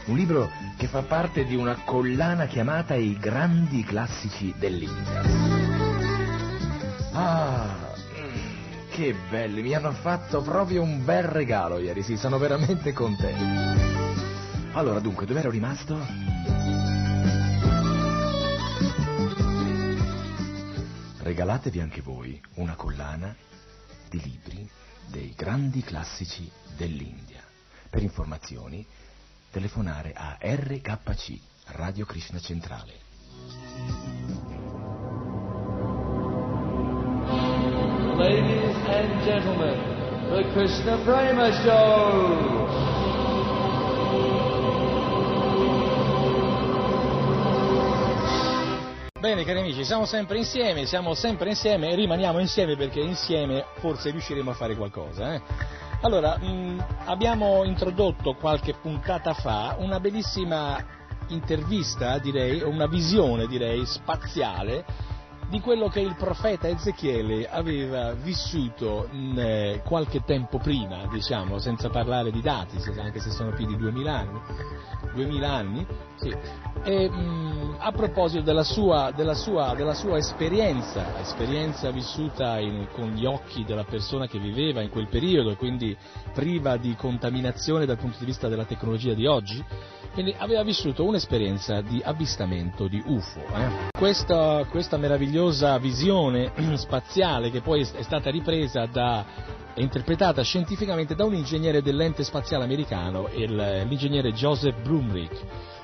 Un 0.07 0.17
libro 0.17 0.51
che 0.77 0.87
fa 0.87 1.03
parte 1.03 1.45
di 1.45 1.55
una 1.55 1.77
collana 1.85 2.45
chiamata 2.45 2.93
I 2.93 3.17
grandi 3.17 3.85
classici 3.85 4.53
dell'India. 4.57 5.21
Ah, 7.13 7.84
che 8.95 9.13
belli, 9.29 9.61
mi 9.61 9.73
hanno 9.73 9.91
fatto 9.91 10.41
proprio 10.41 10.81
un 10.81 11.03
bel 11.03 11.23
regalo 11.23 11.79
ieri, 11.79 12.01
sì, 12.01 12.15
sono 12.15 12.37
veramente 12.37 12.93
contento. 12.93 13.43
Allora, 14.71 15.01
dunque, 15.01 15.25
dove 15.25 15.41
ero 15.41 15.49
rimasto? 15.49 15.99
Regalatevi 21.17 21.81
anche 21.81 21.99
voi 21.99 22.41
una 22.53 22.75
collana 22.75 23.35
di 24.09 24.21
libri 24.21 24.69
dei 25.07 25.33
grandi 25.35 25.81
classici 25.81 26.49
dell'India. 26.77 27.43
Per 27.89 28.01
informazioni, 28.01 28.87
telefonare 29.51 30.13
a 30.15 30.37
RKC, 30.39 31.37
Radio 31.65 32.05
Krishna 32.05 32.39
Centrale. 32.39 34.14
Ladies 38.15 38.73
and 38.87 39.25
gentlemen, 39.25 39.75
the 40.29 40.49
Krishna 40.53 41.03
Prema 41.03 41.51
Show! 41.51 42.65
Bene 49.19 49.43
cari 49.43 49.59
amici, 49.59 49.83
siamo 49.83 50.05
sempre 50.05 50.37
insieme, 50.37 50.85
siamo 50.85 51.13
sempre 51.13 51.49
insieme 51.49 51.89
e 51.89 51.95
rimaniamo 51.95 52.39
insieme 52.39 52.77
perché 52.77 53.01
insieme 53.01 53.65
forse 53.79 54.11
riusciremo 54.11 54.49
a 54.49 54.53
fare 54.53 54.77
qualcosa. 54.77 55.33
Eh? 55.33 55.41
Allora, 55.99 56.37
mh, 56.37 56.85
abbiamo 57.07 57.65
introdotto 57.65 58.35
qualche 58.35 58.75
puntata 58.75 59.33
fa 59.33 59.75
una 59.79 59.99
bellissima 59.99 60.81
intervista, 61.27 62.17
direi, 62.19 62.61
una 62.61 62.87
visione, 62.87 63.45
direi, 63.45 63.85
spaziale 63.85 64.85
di 65.49 65.59
quello 65.59 65.87
che 65.89 65.99
il 65.99 66.15
profeta 66.15 66.67
Ezechiele 66.67 67.47
aveva 67.47 68.13
vissuto 68.13 69.07
mh, 69.11 69.39
eh, 69.39 69.81
qualche 69.85 70.23
tempo 70.23 70.57
prima, 70.57 71.07
diciamo, 71.07 71.59
senza 71.59 71.89
parlare 71.89 72.31
di 72.31 72.41
dati, 72.41 72.77
anche 72.97 73.19
se 73.19 73.29
sono 73.29 73.51
più 73.51 73.65
di 73.65 73.77
2000 73.77 74.13
anni. 74.13 74.41
2000 75.13 75.49
anni 75.49 75.85
sì. 76.15 76.35
e, 76.83 77.09
mh, 77.09 77.77
a 77.79 77.91
proposito 77.91 78.43
della 78.43 78.63
sua, 78.63 79.11
della, 79.15 79.33
sua, 79.33 79.73
della 79.75 79.93
sua, 79.93 80.17
esperienza, 80.17 81.19
esperienza 81.19 81.91
vissuta 81.91 82.59
in, 82.59 82.87
con 82.91 83.11
gli 83.11 83.25
occhi 83.25 83.63
della 83.63 83.83
persona 83.83 84.27
che 84.27 84.39
viveva 84.39 84.81
in 84.81 84.89
quel 84.89 85.07
periodo 85.07 85.51
e 85.51 85.55
quindi 85.55 85.95
priva 86.33 86.77
di 86.77 86.95
contaminazione 86.95 87.85
dal 87.85 87.97
punto 87.97 88.17
di 88.19 88.25
vista 88.25 88.47
della 88.47 88.65
tecnologia 88.65 89.13
di 89.13 89.25
oggi, 89.25 89.63
quindi 90.15 90.33
aveva 90.37 90.63
vissuto 90.63 91.03
un'esperienza 91.03 91.81
di 91.81 92.01
avvistamento 92.03 92.87
di 92.87 93.03
UFO. 93.05 93.41
Eh? 93.41 93.89
Questa, 93.91 94.65
questa, 94.69 94.95
meravigliosa 94.95 95.77
visione 95.77 96.53
spaziale 96.79 97.51
che 97.51 97.59
poi 97.59 97.81
è 97.81 98.01
stata 98.01 98.31
ripresa 98.31 98.85
da 98.85 99.25
è 99.75 99.81
interpretata 99.81 100.41
scientificamente 100.41 101.15
da 101.15 101.25
un 101.25 101.33
ingegnere 101.33 101.81
dell'ente 101.81 102.23
spaziale 102.23 102.63
americano, 102.63 103.27
il, 103.33 103.53
l'ingegnere 103.53 104.31
Joseph 104.31 104.81
Blumrich, 104.81 105.37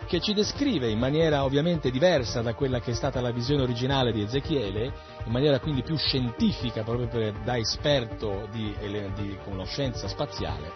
che 0.08 0.22
ci 0.22 0.34
descrive 0.34 0.88
in 0.88 0.98
maniera 0.98 1.44
ovviamente 1.44 1.92
diversa 1.92 2.42
da 2.42 2.54
quella 2.54 2.80
che 2.80 2.92
è 2.92 2.94
stata 2.94 3.20
la 3.20 3.32
visione 3.32 3.64
originale 3.64 4.14
di 4.14 4.22
Ezechiele, 4.22 4.94
in 5.26 5.32
maniera 5.34 5.60
quindi 5.60 5.84
più 5.84 5.98
scientifica, 5.98 6.84
proprio 6.84 7.10
per, 7.10 7.34
da 7.44 7.58
esperto 7.58 8.48
di, 8.50 8.74
di 9.14 9.38
conoscenza 9.44 10.08
spaziale, 10.08 10.72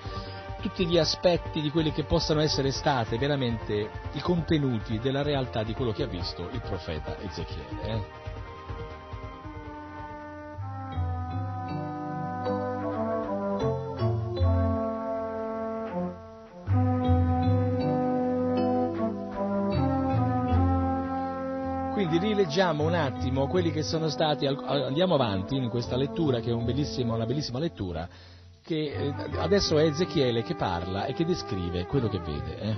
tutti 0.65 0.87
gli 0.87 0.97
aspetti 0.97 1.61
di 1.61 1.69
quelli 1.69 1.91
che 1.91 2.05
possano 2.05 2.39
essere 2.39 2.71
state 2.71 3.19
veramente 3.19 3.87
i 4.13 4.19
contenuti 4.19 4.97
della 4.97 5.21
realtà 5.21 5.61
di 5.61 5.75
quello 5.75 5.91
che 5.91 6.01
ha 6.01 6.07
visto 6.07 6.49
il 6.51 6.59
profeta 6.59 7.19
Ezechiele. 7.19 7.81
Eh? 7.83 8.23
Quindi 21.93 22.17
rileggiamo 22.17 22.83
un 22.83 22.95
attimo 22.95 23.45
quelli 23.45 23.69
che 23.69 23.83
sono 23.83 24.09
stati, 24.09 24.47
andiamo 24.47 25.13
avanti 25.13 25.55
in 25.55 25.69
questa 25.69 25.95
lettura 25.95 26.39
che 26.39 26.49
è 26.49 26.53
un 26.53 26.63
una 26.63 27.25
bellissima 27.25 27.59
lettura, 27.59 28.09
che 28.65 28.91
eh, 28.91 29.13
adesso 29.37 29.77
è 29.77 29.85
Ezechiele 29.85 30.41
che 30.41 30.55
parla 30.55 31.05
e 31.05 31.13
che 31.13 31.23
descrive 31.23 31.85
quello 31.85 32.07
che 32.07 32.17
vede. 32.17 32.57
Eh. 32.57 32.77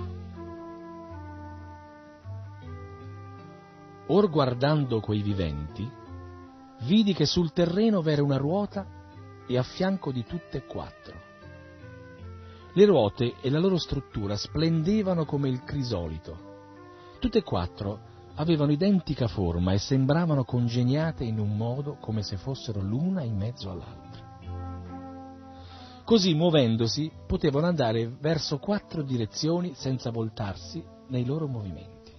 Or 4.07 4.29
guardando 4.29 4.99
quei 4.99 5.21
viventi, 5.21 5.89
vidi 6.81 7.13
che 7.13 7.25
sul 7.25 7.53
terreno 7.53 8.01
v'era 8.01 8.21
una 8.21 8.35
ruota 8.35 8.85
e 9.47 9.57
a 9.57 9.63
fianco 9.63 10.11
di 10.11 10.25
tutte 10.25 10.57
e 10.57 10.65
quattro. 10.65 11.15
Le 12.73 12.85
ruote 12.85 13.35
e 13.39 13.49
la 13.49 13.59
loro 13.59 13.77
struttura 13.77 14.35
splendevano 14.35 15.23
come 15.23 15.47
il 15.47 15.63
crisolito. 15.63 16.45
Tutte 17.19 17.37
e 17.37 17.43
quattro 17.43 17.99
avevano 18.35 18.73
identica 18.73 19.29
forma 19.29 19.71
e 19.71 19.77
sembravano 19.77 20.43
congegnate 20.43 21.23
in 21.23 21.39
un 21.39 21.55
modo 21.55 21.95
come 22.01 22.23
se 22.23 22.35
fossero 22.35 22.81
l'una 22.81 23.23
in 23.23 23.37
mezzo 23.37 23.71
all'altra. 23.71 24.26
Così, 26.07 26.33
muovendosi, 26.33 27.11
potevano 27.27 27.67
andare 27.67 28.09
verso 28.21 28.59
quattro 28.59 29.01
direzioni 29.01 29.73
senza 29.75 30.09
voltarsi 30.09 30.81
nei 31.09 31.25
loro 31.25 31.47
movimenti. 31.47 32.13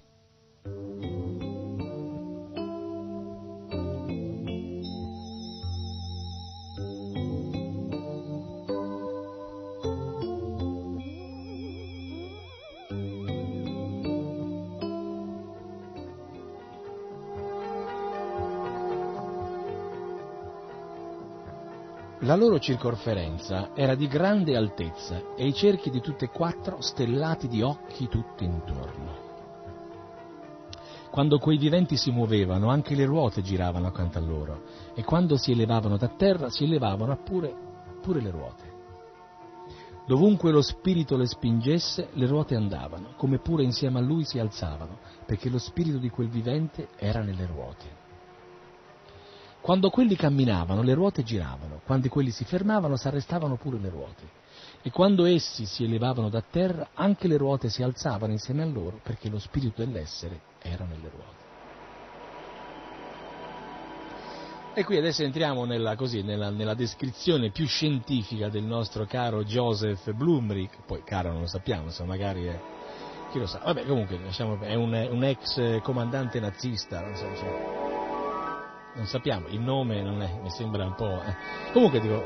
La 22.28 22.36
loro 22.36 22.58
circonferenza 22.58 23.70
era 23.74 23.94
di 23.94 24.06
grande 24.06 24.54
altezza 24.54 25.34
e 25.34 25.46
i 25.46 25.54
cerchi 25.54 25.88
di 25.88 26.02
tutte 26.02 26.26
e 26.26 26.28
quattro 26.28 26.82
stellati 26.82 27.48
di 27.48 27.62
occhi 27.62 28.06
tutti 28.06 28.44
intorno. 28.44 29.16
Quando 31.10 31.38
quei 31.38 31.56
viventi 31.56 31.96
si 31.96 32.10
muovevano, 32.10 32.68
anche 32.68 32.94
le 32.94 33.06
ruote 33.06 33.40
giravano 33.40 33.86
accanto 33.86 34.18
a 34.18 34.20
loro, 34.20 34.62
e 34.94 35.02
quando 35.04 35.38
si 35.38 35.52
elevavano 35.52 35.96
da 35.96 36.08
terra, 36.08 36.50
si 36.50 36.64
elevavano 36.64 37.16
pure, 37.16 37.54
pure 38.02 38.20
le 38.20 38.30
ruote. 38.30 38.72
Dovunque 40.06 40.52
lo 40.52 40.60
spirito 40.60 41.16
le 41.16 41.26
spingesse, 41.26 42.10
le 42.12 42.26
ruote 42.26 42.54
andavano, 42.54 43.14
come 43.16 43.38
pure 43.38 43.62
insieme 43.62 44.00
a 44.00 44.02
lui 44.02 44.26
si 44.26 44.38
alzavano, 44.38 44.98
perché 45.24 45.48
lo 45.48 45.58
spirito 45.58 45.96
di 45.96 46.10
quel 46.10 46.28
vivente 46.28 46.88
era 46.98 47.22
nelle 47.22 47.46
ruote. 47.46 48.07
Quando 49.60 49.90
quelli 49.90 50.16
camminavano 50.16 50.82
le 50.82 50.94
ruote 50.94 51.22
giravano, 51.22 51.80
quando 51.84 52.08
quelli 52.08 52.30
si 52.30 52.44
fermavano 52.44 52.96
s'arrestavano 52.96 53.56
pure 53.56 53.78
le 53.78 53.88
ruote. 53.88 54.36
E 54.82 54.90
quando 54.90 55.24
essi 55.24 55.66
si 55.66 55.84
elevavano 55.84 56.28
da 56.28 56.42
terra, 56.48 56.90
anche 56.94 57.28
le 57.28 57.36
ruote 57.36 57.68
si 57.68 57.82
alzavano 57.82 58.32
insieme 58.32 58.62
a 58.62 58.66
loro, 58.66 59.00
perché 59.02 59.28
lo 59.28 59.38
spirito 59.38 59.84
dell'essere 59.84 60.40
era 60.62 60.84
nelle 60.84 61.10
ruote. 61.10 61.46
E 64.74 64.84
qui 64.84 64.96
adesso 64.96 65.24
entriamo 65.24 65.64
nella, 65.64 65.96
così, 65.96 66.22
nella, 66.22 66.50
nella, 66.50 66.74
descrizione 66.74 67.50
più 67.50 67.66
scientifica 67.66 68.48
del 68.48 68.62
nostro 68.62 69.06
caro 69.06 69.42
Joseph 69.42 70.12
Blumrich, 70.12 70.84
poi 70.86 71.02
caro 71.02 71.32
non 71.32 71.40
lo 71.40 71.48
sappiamo, 71.48 71.86
insomma 71.86 72.10
magari 72.10 72.44
è, 72.44 72.60
chi 73.32 73.40
lo 73.40 73.46
sa, 73.46 73.58
vabbè 73.58 73.84
comunque 73.86 74.22
diciamo, 74.22 74.60
è 74.60 74.74
un, 74.74 74.92
un, 75.10 75.24
ex 75.24 75.80
comandante 75.82 76.38
nazista, 76.38 77.00
non 77.00 77.16
so, 77.16 77.26
insomma 77.26 77.87
non 78.98 79.06
sappiamo, 79.06 79.46
il 79.48 79.60
nome 79.60 80.02
non 80.02 80.20
è, 80.20 80.38
mi 80.42 80.50
sembra 80.50 80.84
un 80.84 80.94
po'... 80.94 81.22
Eh. 81.22 81.72
Comunque 81.72 82.00
dico, 82.00 82.20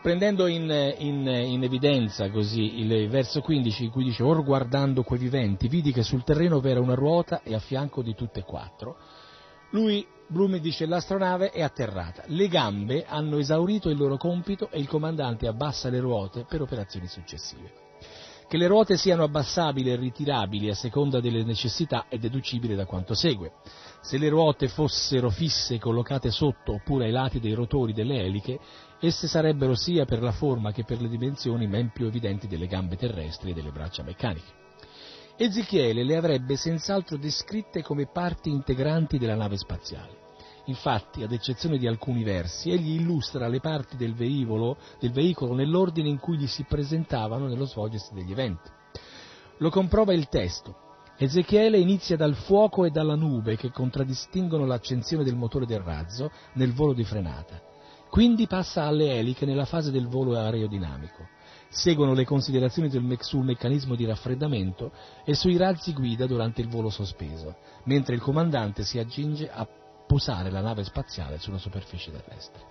prendendo 0.00 0.46
in, 0.46 0.70
in, 0.98 1.26
in, 1.26 1.62
evidenza 1.64 2.30
così 2.30 2.78
il 2.78 3.08
verso 3.08 3.40
15 3.40 3.84
in 3.84 3.90
cui 3.90 4.04
dice 4.04 4.22
or 4.22 4.44
guardando 4.44 5.02
quei 5.02 5.18
viventi 5.18 5.66
vidi 5.66 5.92
che 5.92 6.04
sul 6.04 6.22
terreno 6.22 6.60
v'era 6.60 6.80
una 6.80 6.94
ruota 6.94 7.42
e 7.42 7.54
a 7.54 7.58
fianco 7.58 8.02
di 8.02 8.14
tutte 8.14 8.40
e 8.40 8.44
quattro. 8.44 8.96
Lui 9.70 10.06
Blume 10.28 10.60
dice 10.60 10.86
l'astronave 10.86 11.50
è 11.50 11.62
atterrata. 11.62 12.22
Le 12.26 12.46
gambe 12.46 13.04
hanno 13.06 13.38
esaurito 13.38 13.88
il 13.88 13.96
loro 13.96 14.16
compito 14.16 14.70
e 14.70 14.78
il 14.78 14.86
comandante 14.86 15.48
abbassa 15.48 15.88
le 15.88 15.98
ruote 15.98 16.44
per 16.48 16.62
operazioni 16.62 17.08
successive. 17.08 17.84
Che 18.48 18.56
le 18.56 18.68
ruote 18.68 18.96
siano 18.96 19.24
abbassabili 19.24 19.90
e 19.90 19.96
ritirabili 19.96 20.70
a 20.70 20.74
seconda 20.74 21.18
delle 21.18 21.42
necessità 21.42 22.06
è 22.08 22.16
deducibile 22.16 22.76
da 22.76 22.86
quanto 22.86 23.14
segue 23.14 23.54
se 24.06 24.18
le 24.18 24.28
ruote 24.28 24.68
fossero 24.68 25.30
fisse 25.30 25.80
collocate 25.80 26.30
sotto 26.30 26.74
oppure 26.74 27.06
ai 27.06 27.10
lati 27.10 27.40
dei 27.40 27.54
rotori 27.54 27.92
delle 27.92 28.22
eliche, 28.22 28.56
esse 29.00 29.26
sarebbero 29.26 29.74
sia 29.74 30.04
per 30.04 30.22
la 30.22 30.30
forma 30.30 30.70
che 30.70 30.84
per 30.84 31.00
le 31.00 31.08
dimensioni 31.08 31.66
ben 31.66 31.90
più 31.92 32.06
evidenti 32.06 32.46
delle 32.46 32.68
gambe 32.68 32.94
terrestri 32.94 33.50
e 33.50 33.54
delle 33.54 33.72
braccia 33.72 34.04
meccaniche. 34.04 34.64
Ezechiele 35.36 36.04
le 36.04 36.16
avrebbe 36.16 36.54
senz'altro 36.54 37.16
descritte 37.16 37.82
come 37.82 38.06
parti 38.06 38.48
integranti 38.48 39.18
della 39.18 39.34
nave 39.34 39.56
spaziale. 39.56 40.24
Infatti, 40.66 41.24
ad 41.24 41.32
eccezione 41.32 41.76
di 41.76 41.88
alcuni 41.88 42.22
versi, 42.22 42.70
egli 42.70 43.00
illustra 43.00 43.48
le 43.48 43.58
parti 43.58 43.96
del 43.96 44.14
veicolo, 44.14 44.76
del 45.00 45.10
veicolo 45.10 45.52
nell'ordine 45.52 46.08
in 46.08 46.20
cui 46.20 46.38
gli 46.38 46.46
si 46.46 46.62
presentavano 46.62 47.48
nello 47.48 47.66
svolgersi 47.66 48.14
degli 48.14 48.30
eventi. 48.30 48.70
Lo 49.58 49.70
comprova 49.70 50.12
il 50.12 50.28
testo, 50.28 50.85
Ezechiele 51.18 51.78
inizia 51.78 52.14
dal 52.14 52.34
fuoco 52.34 52.84
e 52.84 52.90
dalla 52.90 53.14
nube 53.14 53.56
che 53.56 53.70
contraddistinguono 53.70 54.66
l'accensione 54.66 55.24
del 55.24 55.34
motore 55.34 55.64
del 55.64 55.80
razzo 55.80 56.30
nel 56.54 56.74
volo 56.74 56.92
di 56.92 57.04
frenata. 57.04 57.58
Quindi 58.10 58.46
passa 58.46 58.84
alle 58.84 59.16
eliche 59.16 59.46
nella 59.46 59.64
fase 59.64 59.90
del 59.90 60.08
volo 60.08 60.36
aerodinamico. 60.38 61.26
Seguono 61.68 62.12
le 62.12 62.24
considerazioni 62.24 62.90
me- 63.00 63.16
sul 63.20 63.44
meccanismo 63.44 63.94
di 63.94 64.04
raffreddamento 64.04 64.92
e 65.24 65.34
sui 65.34 65.56
razzi 65.56 65.94
guida 65.94 66.26
durante 66.26 66.60
il 66.60 66.68
volo 66.68 66.90
sospeso, 66.90 67.56
mentre 67.84 68.14
il 68.14 68.20
comandante 68.20 68.84
si 68.84 68.98
agginge 68.98 69.50
a 69.50 69.66
posare 70.06 70.50
la 70.50 70.60
nave 70.60 70.84
spaziale 70.84 71.38
sulla 71.38 71.58
superficie 71.58 72.12
terrestre. 72.12 72.62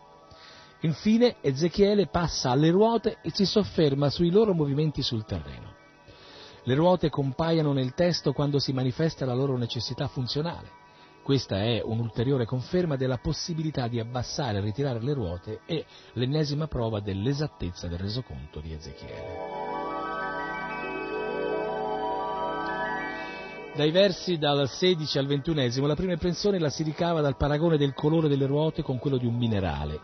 Infine 0.82 1.38
Ezechiele 1.41 2.08
passa 2.08 2.52
alle 2.52 2.70
ruote 2.70 3.18
e 3.24 3.32
si 3.34 3.46
sofferma 3.46 4.10
sui 4.12 4.30
loro 4.30 4.54
movimenti 4.54 5.02
sul 5.02 5.26
terreno. 5.26 5.74
Le 6.68 6.74
ruote 6.74 7.11
compaiono 7.11 7.74
nel 7.74 7.93
testo 7.93 8.34
quando 8.34 8.57
si 8.57 8.74
manifesta 8.74 9.24
la 9.24 9.36
loro 9.36 9.55
necessità 9.55 10.07
funzionale. 10.07 10.84
Questa 11.22 11.61
è 11.61 11.80
un'ulteriore 11.84 12.45
conferma 12.45 12.95
della 12.95 13.20
possibilità 13.20 13.88
di 13.88 13.99
abbassare 13.99 14.57
e 14.57 14.61
ritirare 14.61 14.99
le 14.99 15.13
ruote 15.13 15.59
e 15.68 15.86
l'ennesima 16.13 16.68
prova 16.68 17.01
dell'esattezza 17.01 17.88
del 17.88 17.99
resoconto 17.99 18.61
di 18.61 18.74
Ezechiele. 18.74 19.74
Dai 23.76 23.91
versi 23.91 24.39
dal 24.39 24.68
16 24.68 25.20
al 25.20 25.28
21 25.28 25.86
la 25.86 25.95
prima 25.95 26.13
impressione 26.13 26.57
la 26.57 26.70
si 26.70 26.82
ricava 26.82 27.22
dal 27.22 27.38
paragone 27.38 27.78
del 27.78 27.93
colore 27.93 28.28
delle 28.28 28.47
ruote 28.47 28.82
con 28.82 28.97
quello 28.97 29.18
di 29.18 29.28
un 29.28 29.36
minerale. 29.36 30.01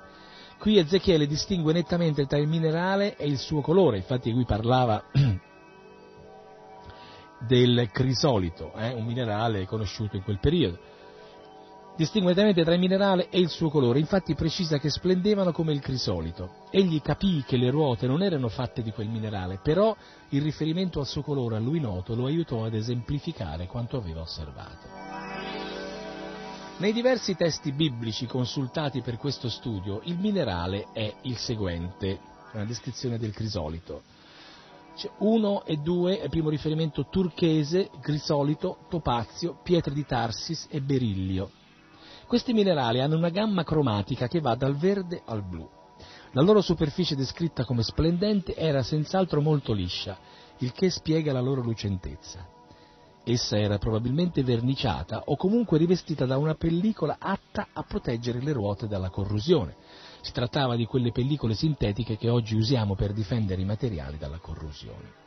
Qui 0.59 0.77
Ezechiele 0.77 1.25
distingue 1.25 1.73
nettamente 1.73 2.27
tra 2.27 2.37
il 2.37 2.47
minerale 2.47 3.15
e 3.15 3.25
il 3.25 3.39
suo 3.39 3.61
colore, 3.61 3.97
infatti 3.97 4.31
qui 4.31 4.45
parlava 4.45 5.05
del 7.47 7.89
crisolito, 7.91 8.73
eh, 8.73 8.93
un 8.93 9.05
minerale 9.05 9.65
conosciuto 9.65 10.15
in 10.15 10.23
quel 10.23 10.39
periodo. 10.39 10.79
Distingue 11.95 12.33
tra 12.33 12.47
il 12.47 12.79
minerale 12.79 13.29
e 13.29 13.39
il 13.39 13.49
suo 13.49 13.69
colore, 13.69 13.99
infatti 13.99 14.33
precisa 14.33 14.79
che 14.79 14.89
splendevano 14.89 15.51
come 15.51 15.73
il 15.73 15.81
crisolito. 15.81 16.67
Egli 16.71 17.01
capì 17.01 17.43
che 17.45 17.57
le 17.57 17.69
ruote 17.69 18.07
non 18.07 18.23
erano 18.23 18.47
fatte 18.47 18.81
di 18.81 18.91
quel 18.91 19.09
minerale, 19.09 19.59
però 19.61 19.95
il 20.29 20.41
riferimento 20.41 20.99
al 20.99 21.05
suo 21.05 21.21
colore 21.21 21.57
a 21.57 21.59
lui 21.59 21.79
noto 21.79 22.15
lo 22.15 22.25
aiutò 22.25 22.63
ad 22.65 22.73
esemplificare 22.73 23.67
quanto 23.67 23.97
aveva 23.97 24.21
osservato. 24.21 24.87
Nei 26.77 26.93
diversi 26.93 27.35
testi 27.35 27.71
biblici 27.73 28.25
consultati 28.25 29.01
per 29.01 29.17
questo 29.17 29.49
studio, 29.49 29.99
il 30.05 30.17
minerale 30.17 30.87
è 30.93 31.13
il 31.23 31.37
seguente, 31.37 32.19
una 32.53 32.65
descrizione 32.65 33.19
del 33.19 33.33
crisolito. 33.33 34.01
1 35.19 35.65
e 35.65 35.77
2 35.77 36.19
è 36.19 36.29
primo 36.29 36.49
riferimento 36.49 37.07
turchese, 37.09 37.89
grisolito, 38.01 38.79
topazio, 38.89 39.59
pietre 39.63 39.93
di 39.93 40.05
Tarsis 40.05 40.67
e 40.69 40.81
berillio. 40.81 41.51
Questi 42.27 42.53
minerali 42.53 43.01
hanno 43.01 43.17
una 43.17 43.29
gamma 43.29 43.63
cromatica 43.63 44.27
che 44.27 44.39
va 44.39 44.55
dal 44.55 44.77
verde 44.77 45.21
al 45.25 45.43
blu. 45.43 45.67
La 46.33 46.41
loro 46.41 46.61
superficie 46.61 47.15
descritta 47.15 47.65
come 47.65 47.83
splendente 47.83 48.55
era 48.55 48.83
senz'altro 48.83 49.41
molto 49.41 49.73
liscia, 49.73 50.17
il 50.59 50.71
che 50.71 50.89
spiega 50.89 51.33
la 51.33 51.41
loro 51.41 51.61
lucentezza. 51.61 52.47
Essa 53.23 53.57
era 53.57 53.77
probabilmente 53.77 54.43
verniciata 54.43 55.23
o 55.25 55.35
comunque 55.35 55.77
rivestita 55.77 56.25
da 56.25 56.37
una 56.37 56.55
pellicola 56.55 57.17
atta 57.19 57.67
a 57.73 57.83
proteggere 57.83 58.41
le 58.41 58.51
ruote 58.51 58.87
dalla 58.87 59.09
corrosione, 59.09 59.75
si 60.21 60.31
trattava 60.31 60.75
di 60.75 60.85
quelle 60.85 61.11
pellicole 61.11 61.55
sintetiche 61.55 62.17
che 62.17 62.29
oggi 62.29 62.55
usiamo 62.55 62.95
per 62.95 63.11
difendere 63.11 63.61
i 63.61 63.65
materiali 63.65 64.17
dalla 64.17 64.37
corrosione. 64.37 65.19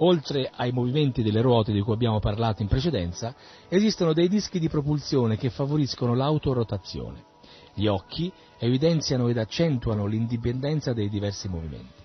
Oltre 0.00 0.50
ai 0.54 0.72
movimenti 0.72 1.22
delle 1.22 1.40
ruote 1.40 1.72
di 1.72 1.80
cui 1.80 1.94
abbiamo 1.94 2.20
parlato 2.20 2.60
in 2.60 2.68
precedenza, 2.68 3.34
esistono 3.68 4.12
dei 4.12 4.28
dischi 4.28 4.58
di 4.58 4.68
propulsione 4.68 5.38
che 5.38 5.48
favoriscono 5.48 6.14
l'autorotazione. 6.14 7.24
Gli 7.72 7.86
occhi 7.86 8.30
evidenziano 8.58 9.28
ed 9.28 9.38
accentuano 9.38 10.06
l'indipendenza 10.06 10.92
dei 10.92 11.08
diversi 11.08 11.48
movimenti. 11.48 12.04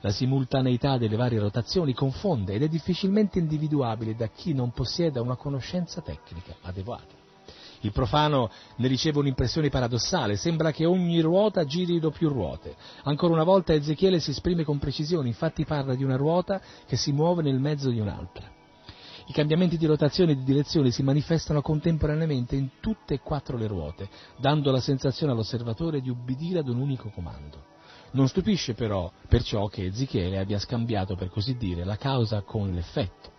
La 0.00 0.10
simultaneità 0.10 0.98
delle 0.98 1.16
varie 1.16 1.38
rotazioni 1.38 1.94
confonde 1.94 2.54
ed 2.54 2.62
è 2.62 2.68
difficilmente 2.68 3.38
individuabile 3.38 4.14
da 4.14 4.28
chi 4.28 4.52
non 4.52 4.70
possieda 4.70 5.20
una 5.20 5.36
conoscenza 5.36 6.00
tecnica 6.00 6.56
adeguata. 6.62 7.21
Il 7.84 7.92
profano 7.92 8.48
ne 8.76 8.88
riceve 8.88 9.18
un'impressione 9.18 9.68
paradossale, 9.68 10.36
sembra 10.36 10.70
che 10.70 10.84
ogni 10.84 11.20
ruota 11.20 11.64
giri 11.64 12.00
più 12.10 12.28
ruote. 12.28 12.76
Ancora 13.04 13.32
una 13.32 13.42
volta 13.42 13.72
Ezechiele 13.72 14.20
si 14.20 14.30
esprime 14.30 14.62
con 14.62 14.78
precisione, 14.78 15.26
infatti 15.26 15.64
parla 15.64 15.94
di 15.94 16.04
una 16.04 16.16
ruota 16.16 16.60
che 16.86 16.96
si 16.96 17.12
muove 17.12 17.42
nel 17.42 17.58
mezzo 17.58 17.90
di 17.90 17.98
un'altra. 17.98 18.50
I 19.26 19.32
cambiamenti 19.32 19.76
di 19.76 19.86
rotazione 19.86 20.32
e 20.32 20.36
di 20.36 20.44
direzione 20.44 20.90
si 20.90 21.02
manifestano 21.02 21.60
contemporaneamente 21.60 22.54
in 22.54 22.70
tutte 22.80 23.14
e 23.14 23.20
quattro 23.20 23.56
le 23.56 23.66
ruote, 23.66 24.08
dando 24.38 24.70
la 24.70 24.80
sensazione 24.80 25.32
all'osservatore 25.32 26.00
di 26.00 26.08
ubbidire 26.08 26.60
ad 26.60 26.68
un 26.68 26.78
unico 26.78 27.10
comando. 27.10 27.70
Non 28.12 28.28
stupisce 28.28 28.74
però 28.74 29.10
perciò 29.28 29.66
che 29.66 29.86
Ezechiele 29.86 30.38
abbia 30.38 30.58
scambiato, 30.58 31.16
per 31.16 31.30
così 31.30 31.56
dire, 31.56 31.84
la 31.84 31.96
causa 31.96 32.42
con 32.42 32.72
l'effetto. 32.72 33.31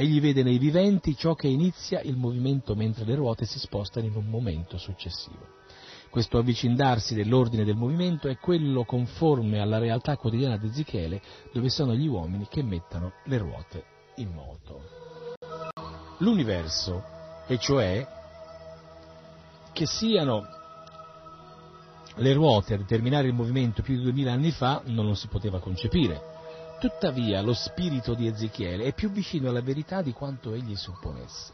Egli 0.00 0.20
vede 0.20 0.44
nei 0.44 0.58
viventi 0.58 1.16
ciò 1.16 1.34
che 1.34 1.48
inizia 1.48 2.00
il 2.02 2.16
movimento 2.16 2.76
mentre 2.76 3.04
le 3.04 3.16
ruote 3.16 3.44
si 3.46 3.58
spostano 3.58 4.06
in 4.06 4.14
un 4.14 4.26
momento 4.26 4.78
successivo. 4.78 5.56
Questo 6.08 6.38
avvicindarsi 6.38 7.16
dell'ordine 7.16 7.64
del 7.64 7.74
movimento 7.74 8.28
è 8.28 8.38
quello 8.38 8.84
conforme 8.84 9.58
alla 9.58 9.78
realtà 9.78 10.16
quotidiana 10.16 10.56
di 10.56 10.68
Ezechiele, 10.68 11.20
dove 11.52 11.68
sono 11.68 11.96
gli 11.96 12.06
uomini 12.06 12.46
che 12.48 12.62
mettono 12.62 13.14
le 13.24 13.38
ruote 13.38 13.84
in 14.18 14.30
moto. 14.30 14.82
L'universo, 16.18 17.02
e 17.48 17.58
cioè 17.58 18.06
che 19.72 19.86
siano 19.86 20.46
le 22.14 22.32
ruote 22.34 22.74
a 22.74 22.78
determinare 22.78 23.26
il 23.26 23.34
movimento 23.34 23.82
più 23.82 23.96
di 23.96 24.02
duemila 24.02 24.30
anni 24.30 24.52
fa, 24.52 24.80
non 24.84 25.06
lo 25.06 25.14
si 25.14 25.26
poteva 25.26 25.58
concepire. 25.58 26.37
Tuttavia 26.78 27.40
lo 27.42 27.54
spirito 27.54 28.14
di 28.14 28.28
Ezechiele 28.28 28.84
è 28.84 28.94
più 28.94 29.10
vicino 29.10 29.48
alla 29.48 29.60
verità 29.60 30.00
di 30.00 30.12
quanto 30.12 30.52
egli 30.52 30.76
supponesse. 30.76 31.52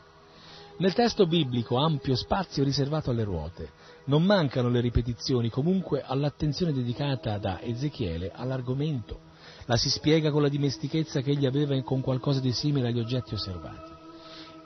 Nel 0.76 0.92
testo 0.92 1.26
biblico 1.26 1.76
ampio 1.76 2.14
spazio 2.14 2.62
riservato 2.62 3.10
alle 3.10 3.24
ruote, 3.24 3.70
non 4.06 4.22
mancano 4.22 4.68
le 4.68 4.80
ripetizioni 4.80 5.48
comunque 5.48 6.02
all'attenzione 6.02 6.74
dedicata 6.74 7.38
da 7.38 7.62
Ezechiele 7.62 8.32
all'argomento, 8.34 9.20
la 9.64 9.76
si 9.76 9.88
spiega 9.88 10.30
con 10.30 10.42
la 10.42 10.48
dimestichezza 10.50 11.22
che 11.22 11.30
egli 11.30 11.46
aveva 11.46 11.80
con 11.82 12.02
qualcosa 12.02 12.40
di 12.40 12.52
simile 12.52 12.88
agli 12.88 12.98
oggetti 12.98 13.32
osservati. 13.32 13.92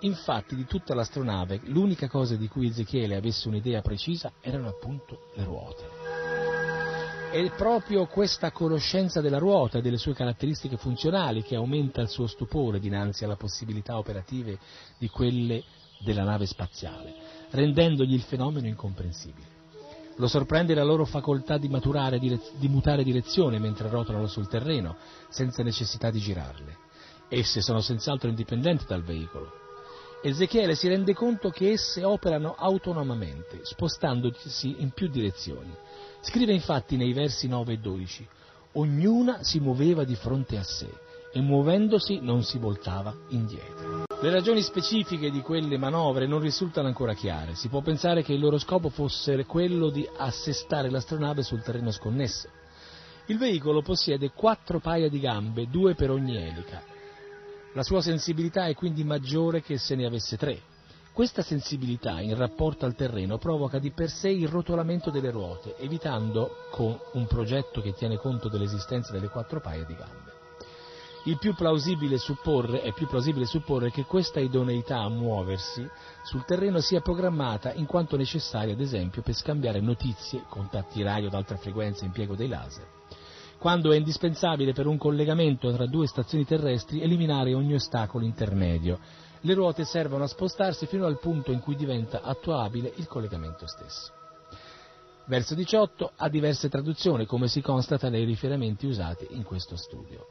Infatti 0.01 0.57
di 0.57 0.65
tutta 0.65 0.93
l'astronave 0.93 1.61
l'unica 1.67 2.09
cosa 2.09 2.35
di 2.35 2.49
cui 2.49 2.67
Ezechiele 2.67 3.15
avesse 3.15 3.47
un'idea 3.47 3.81
precisa 3.81 4.33
erano 4.41 4.69
appunto 4.69 5.31
le 5.35 5.45
ruote. 5.45 6.18
È 7.31 7.51
proprio 7.51 8.07
questa 8.07 8.51
conoscenza 8.53 9.21
della 9.21 9.37
ruota 9.37 9.79
e 9.79 9.83
delle 9.83 9.99
sue 9.99 10.15
caratteristiche 10.15 10.79
funzionali 10.79 11.43
che 11.43 11.57
aumenta 11.57 12.01
il 12.01 12.09
suo 12.09 12.27
stupore 12.27 12.81
dinanzi 12.81 13.25
alle 13.25 13.37
possibilità 13.37 13.99
operative 13.99 14.59
di 14.97 15.11
quelle 15.11 15.63
della 16.01 16.25
nave 16.25 16.47
spaziale, 16.47 17.15
rendendogli 17.51 18.15
il 18.15 18.23
fenomeno 18.23 18.67
incomprensibile. 18.67 19.47
Lo 20.17 20.27
sorprende 20.27 20.73
la 20.73 20.85
loro 20.85 21.05
facoltà 21.05 21.59
di, 21.59 21.69
di 21.69 22.69
mutare 22.69 23.05
direzione 23.05 23.59
mentre 23.59 23.91
rotolano 23.91 24.27
sul 24.27 24.49
terreno, 24.49 24.97
senza 25.29 25.63
necessità 25.63 26.11
di 26.11 26.21
girarle. 26.21 26.79
Esse 27.29 27.61
sono 27.61 27.81
senz'altro 27.81 28.31
indipendenti 28.31 28.87
dal 28.87 29.03
veicolo. 29.03 29.53
Ezechiele 30.23 30.75
si 30.75 30.89
rende 30.89 31.13
conto 31.13 31.51
che 31.51 31.73
esse 31.73 32.03
operano 32.05 32.55
autonomamente, 32.57 33.61
spostandosi 33.65 34.77
in 34.79 34.93
più 34.93 35.09
direzioni 35.09 35.73
Scrive 36.21 36.53
infatti 36.53 36.97
nei 36.97 37.13
versi 37.13 37.49
9 37.49 37.75
e 37.75 37.79
12, 37.79 38.27
ognuna 38.73 39.43
si 39.43 39.61
muoveva 39.61 40.05
di 40.05 40.15
fronte 40.15 40.59
a 40.59 40.63
sé 40.63 40.89
e 41.33 41.41
muovendosi 41.41 42.21
non 42.21 42.43
si 42.43 42.59
voltava 42.59 43.15
indietro. 43.29 44.05
Le 44.21 44.31
ragioni 44.31 44.63
specifiche 44.63 45.31
di 45.31 45.41
quelle 45.41 45.79
manovre 45.79 46.27
non 46.27 46.41
risultano 46.41 46.89
ancora 46.89 47.15
chiare. 47.15 47.55
Si 47.55 47.69
può 47.69 47.81
pensare 47.83 48.23
che 48.23 48.33
il 48.33 48.41
loro 48.41 48.59
scopo 48.59 48.89
fosse 48.89 49.45
quello 49.45 49.91
di 49.91 50.09
assestare 50.17 50.91
l'astronave 50.91 51.43
sul 51.43 51.63
terreno 51.63 51.93
sconnesso. 51.93 52.49
Il 53.27 53.39
veicolo 53.39 53.83
possiede 53.83 54.31
quattro 54.31 54.81
paia 54.81 55.09
di 55.09 55.21
gambe, 55.21 55.69
due 55.69 55.95
per 55.95 56.11
ogni 56.11 56.37
elica. 56.37 56.83
La 57.75 57.83
sua 57.83 58.01
sensibilità 58.01 58.67
è 58.67 58.75
quindi 58.75 59.05
maggiore 59.05 59.63
che 59.63 59.79
se 59.79 59.95
ne 59.95 60.07
avesse 60.07 60.37
tre. 60.37 60.61
Questa 61.19 61.43
sensibilità 61.43 62.21
in 62.21 62.37
rapporto 62.37 62.85
al 62.85 62.95
terreno 62.95 63.39
provoca 63.39 63.81
di 63.81 63.91
per 63.91 64.09
sé 64.09 64.29
il 64.29 64.47
rotolamento 64.47 65.11
delle 65.11 65.33
ruote, 65.33 65.75
evitando, 65.79 66.69
con 66.71 66.97
un 67.15 67.27
progetto 67.27 67.81
che 67.81 67.93
tiene 67.93 68.19
conto 68.19 68.49
dell'esistenza 68.49 69.11
delle 69.11 69.27
quattro 69.27 69.59
paia 69.61 69.83
di 69.83 69.97
gambe. 69.97 71.37
Più 71.41 71.57
supporre, 72.19 72.83
è 72.83 72.93
più 72.93 73.09
plausibile 73.09 73.47
supporre 73.47 73.91
che 73.91 74.05
questa 74.05 74.39
idoneità 74.39 74.99
a 74.99 75.09
muoversi 75.09 75.85
sul 76.23 76.45
terreno 76.45 76.79
sia 76.79 77.01
programmata 77.01 77.73
in 77.73 77.87
quanto 77.87 78.17
necessaria, 78.17 78.75
ad 78.75 78.81
esempio, 78.81 79.21
per 79.21 79.35
scambiare 79.35 79.81
notizie, 79.81 80.45
contatti 80.49 81.03
radio 81.03 81.27
ad 81.27 81.35
alta 81.35 81.57
frequenza, 81.57 82.05
impiego 82.05 82.37
dei 82.37 82.47
laser. 82.47 82.87
quando 83.59 83.91
è 83.91 83.97
indispensabile 83.97 84.73
per 84.73 84.87
un 84.87 84.97
collegamento 84.97 85.73
tra 85.73 85.87
due 85.87 86.07
stazioni 86.07 86.45
terrestri 86.45 87.03
eliminare 87.03 87.55
ogni 87.55 87.75
ostacolo 87.75 88.25
intermedio. 88.25 89.01
Le 89.43 89.55
ruote 89.55 89.85
servono 89.85 90.25
a 90.25 90.29
spostarsi 90.29 90.87
fino 90.87 91.07
al 91.07 91.19
punto 91.19 91.53
in 91.53 91.61
cui 91.61 91.77
diventa 91.77 92.23
attuabile 92.23 92.93
il 92.97 93.07
collegamento 93.07 93.67
stesso. 93.67 94.13
Verso 95.27 95.55
18 95.55 96.13
ha 96.17 96.29
diverse 96.29 96.69
traduzioni, 96.69 97.27
come 97.27 97.49
si 97.49 97.61
constata 97.61 98.09
dai 98.09 98.25
riferimenti 98.25 98.87
usati 98.87 99.27
in 99.31 99.45
questo 99.45 99.77
studio. 99.77 100.27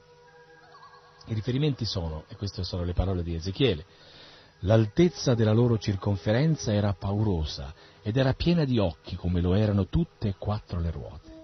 I 1.27 1.33
riferimenti 1.33 1.85
sono, 1.85 2.23
e 2.27 2.35
queste 2.35 2.63
sono 2.63 2.83
le 2.83 2.93
parole 2.93 3.21
di 3.21 3.35
Ezechiele, 3.35 3.85
l'altezza 4.61 5.35
della 5.35 5.53
loro 5.53 5.77
circonferenza 5.77 6.73
era 6.73 6.93
paurosa 6.93 7.73
ed 8.01 8.17
era 8.17 8.33
piena 8.33 8.65
di 8.65 8.79
occhi 8.79 9.15
come 9.15 9.39
lo 9.39 9.53
erano 9.53 9.87
tutte 9.87 10.29
e 10.29 10.35
quattro 10.37 10.79
le 10.79 10.91
ruote. 10.91 11.35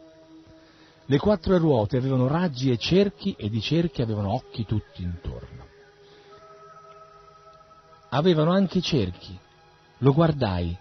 Le 1.06 1.18
quattro 1.18 1.57
ruote 1.57 1.98
avevano 1.98 2.27
raggi 2.27 2.72
e 2.72 2.77
cerchi 2.77 3.35
ed 3.38 3.53
i 3.53 3.61
cerchi 3.61 4.02
avevano 4.02 4.34
occhi 4.34 4.65
tutti 4.65 5.03
intorno. 5.03 5.72
Avevano 8.15 8.52
anche 8.52 8.80
cerchi. 8.80 9.35
Lo 9.99 10.14
guardai 10.14 10.77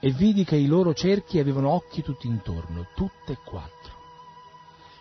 e 0.00 0.10
vidi 0.10 0.44
che 0.44 0.56
i 0.56 0.66
loro 0.66 0.92
cerchi 0.92 1.38
avevano 1.38 1.70
occhi 1.70 2.02
tutti 2.02 2.26
intorno, 2.26 2.88
tutte 2.94 3.32
e 3.32 3.38
quattro. 3.42 3.96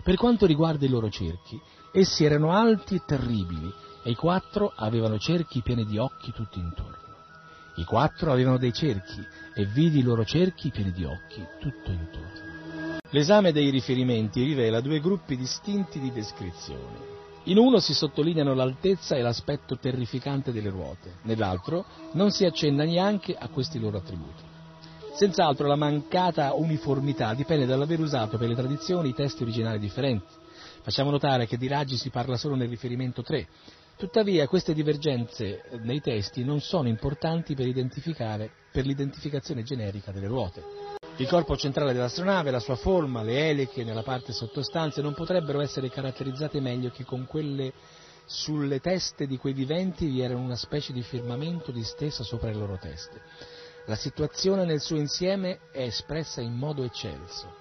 Per 0.01 0.15
quanto 0.15 0.45
riguarda 0.45 0.85
i 0.85 0.89
loro 0.89 1.09
cerchi, 1.09 1.59
essi 1.91 2.23
erano 2.23 2.53
alti 2.53 2.95
e 2.95 3.03
terribili, 3.05 3.69
e 4.03 4.11
i 4.11 4.15
quattro 4.15 4.71
avevano 4.73 5.19
cerchi 5.19 5.61
pieni 5.61 5.85
di 5.85 5.97
occhi 5.97 6.31
tutti 6.31 6.57
intorno. 6.57 7.15
I 7.75 7.83
quattro 7.83 8.31
avevano 8.31 8.57
dei 8.57 8.71
cerchi, 8.71 9.21
e 9.53 9.65
vidi 9.65 9.99
i 9.99 10.03
loro 10.03 10.23
cerchi 10.23 10.71
pieni 10.71 10.93
di 10.93 11.03
occhi 11.03 11.45
tutto 11.59 11.91
intorno. 11.91 12.99
L'esame 13.09 13.51
dei 13.51 13.69
riferimenti 13.71 14.41
rivela 14.41 14.79
due 14.79 15.01
gruppi 15.01 15.35
distinti 15.35 15.99
di 15.99 16.13
descrizioni. 16.13 17.16
In 17.47 17.57
uno 17.57 17.79
si 17.79 17.93
sottolineano 17.93 18.53
l'altezza 18.53 19.15
e 19.15 19.21
l'aspetto 19.21 19.77
terrificante 19.77 20.51
delle 20.51 20.69
ruote, 20.69 21.19
nell'altro 21.21 21.85
non 22.11 22.29
si 22.29 22.43
accenna 22.43 22.83
neanche 22.83 23.35
a 23.37 23.47
questi 23.47 23.79
loro 23.79 23.97
attributi. 23.97 24.43
Senz'altro 25.13 25.65
la 25.65 25.77
mancata 25.77 26.53
uniformità 26.55 27.33
dipende 27.33 27.65
dall'aver 27.65 28.01
usato 28.01 28.37
per 28.37 28.49
le 28.49 28.55
tradizioni 28.55 29.09
i 29.09 29.13
testi 29.13 29.43
originali 29.43 29.79
differenti. 29.79 30.27
Facciamo 30.81 31.09
notare 31.09 31.47
che 31.47 31.57
di 31.57 31.69
raggi 31.69 31.95
si 31.95 32.09
parla 32.09 32.35
solo 32.35 32.55
nel 32.55 32.67
riferimento 32.67 33.21
3. 33.23 33.47
Tuttavia 33.95 34.45
queste 34.47 34.73
divergenze 34.73 35.63
nei 35.83 36.01
testi 36.01 36.43
non 36.43 36.59
sono 36.59 36.89
importanti 36.89 37.55
per, 37.55 37.71
per 38.73 38.85
l'identificazione 38.85 39.63
generica 39.63 40.11
delle 40.11 40.27
ruote. 40.27 40.86
Il 41.19 41.27
corpo 41.27 41.57
centrale 41.57 41.93
dell'astronave, 41.93 42.51
la 42.51 42.59
sua 42.59 42.75
forma, 42.75 43.23
le 43.23 43.49
eliche 43.49 43.83
nella 43.83 44.03
parte 44.03 44.33
sottostante 44.33 45.01
non 45.01 45.15
potrebbero 45.15 45.61
essere 45.61 45.89
caratterizzate 45.89 46.59
meglio 46.59 46.91
che 46.91 47.05
con 47.05 47.25
quelle 47.25 47.73
sulle 48.27 48.79
teste 48.79 49.25
di 49.25 49.37
quei 49.37 49.53
viventi 49.53 50.05
vi 50.05 50.21
era 50.21 50.35
una 50.35 50.55
specie 50.55 50.93
di 50.93 51.01
firmamento 51.01 51.71
disteso 51.71 52.23
sopra 52.23 52.49
le 52.49 52.57
loro 52.57 52.77
teste. 52.77 53.19
La 53.87 53.95
situazione 53.95 54.63
nel 54.63 54.79
suo 54.79 54.97
insieme 54.97 55.61
è 55.71 55.81
espressa 55.81 56.39
in 56.41 56.53
modo 56.53 56.83
eccelso. 56.83 57.51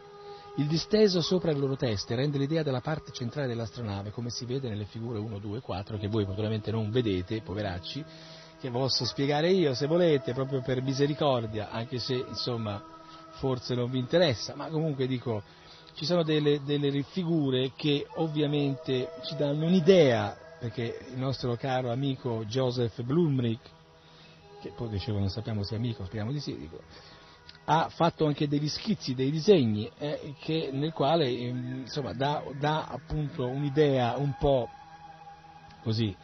Il 0.56 0.66
disteso 0.66 1.22
sopra 1.22 1.50
le 1.50 1.58
loro 1.58 1.76
teste 1.76 2.14
rende 2.14 2.36
l'idea 2.36 2.62
della 2.62 2.82
parte 2.82 3.10
centrale 3.10 3.46
dell'astronave, 3.46 4.10
come 4.10 4.28
si 4.28 4.44
vede 4.44 4.68
nelle 4.68 4.84
figure 4.84 5.18
1, 5.18 5.38
2 5.38 5.58
e 5.58 5.60
4, 5.62 5.96
che 5.96 6.08
voi 6.08 6.26
naturalmente 6.26 6.70
non 6.70 6.90
vedete, 6.90 7.40
poveracci, 7.40 8.04
che 8.60 8.70
posso 8.70 9.06
spiegare 9.06 9.50
io 9.50 9.72
se 9.72 9.86
volete, 9.86 10.34
proprio 10.34 10.60
per 10.60 10.82
misericordia, 10.82 11.70
anche 11.70 11.98
se 11.98 12.12
insomma 12.14 12.95
forse 13.38 13.74
non 13.74 13.90
vi 13.90 13.98
interessa, 13.98 14.54
ma 14.54 14.68
comunque 14.68 15.06
dico, 15.06 15.42
ci 15.94 16.04
sono 16.04 16.22
delle, 16.22 16.62
delle 16.62 17.02
figure 17.02 17.72
che 17.74 18.06
ovviamente 18.16 19.12
ci 19.24 19.36
danno 19.36 19.66
un'idea, 19.66 20.36
perché 20.58 21.06
il 21.10 21.18
nostro 21.18 21.56
caro 21.56 21.90
amico 21.90 22.44
Joseph 22.44 23.02
Blumrich 23.02 23.74
che 24.66 24.72
poi 24.74 24.88
dicevo 24.88 25.18
non 25.18 25.28
sappiamo 25.28 25.62
se 25.62 25.74
è 25.74 25.78
amico, 25.78 26.04
speriamo 26.04 26.32
di 26.32 26.40
sì, 26.40 26.56
dico, 26.56 26.80
ha 27.66 27.88
fatto 27.88 28.26
anche 28.26 28.48
degli 28.48 28.68
schizzi, 28.68 29.14
dei 29.14 29.30
disegni, 29.30 29.90
eh, 29.98 30.34
che, 30.40 30.70
nel 30.72 30.92
quale 30.92 31.28
insomma, 31.28 32.12
dà, 32.12 32.42
dà, 32.58 32.86
appunto 32.86 33.46
un'idea 33.46 34.16
un 34.16 34.34
po' 34.38 34.68
così 35.82 36.14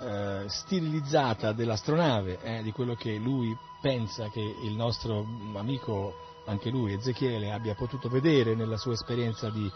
eh, 0.00 0.44
stilizzata 0.46 1.52
dell'astronave, 1.52 2.38
eh, 2.42 2.62
di 2.62 2.72
quello 2.72 2.94
che 2.94 3.14
lui 3.16 3.56
pensa 3.80 4.28
che 4.28 4.40
il 4.40 4.72
nostro 4.72 5.24
amico, 5.54 6.14
anche 6.46 6.70
lui, 6.70 6.92
Ezechiele, 6.92 7.52
abbia 7.52 7.74
potuto 7.74 8.08
vedere 8.08 8.54
nella 8.54 8.76
sua 8.76 8.92
esperienza 8.92 9.48
di, 9.50 9.70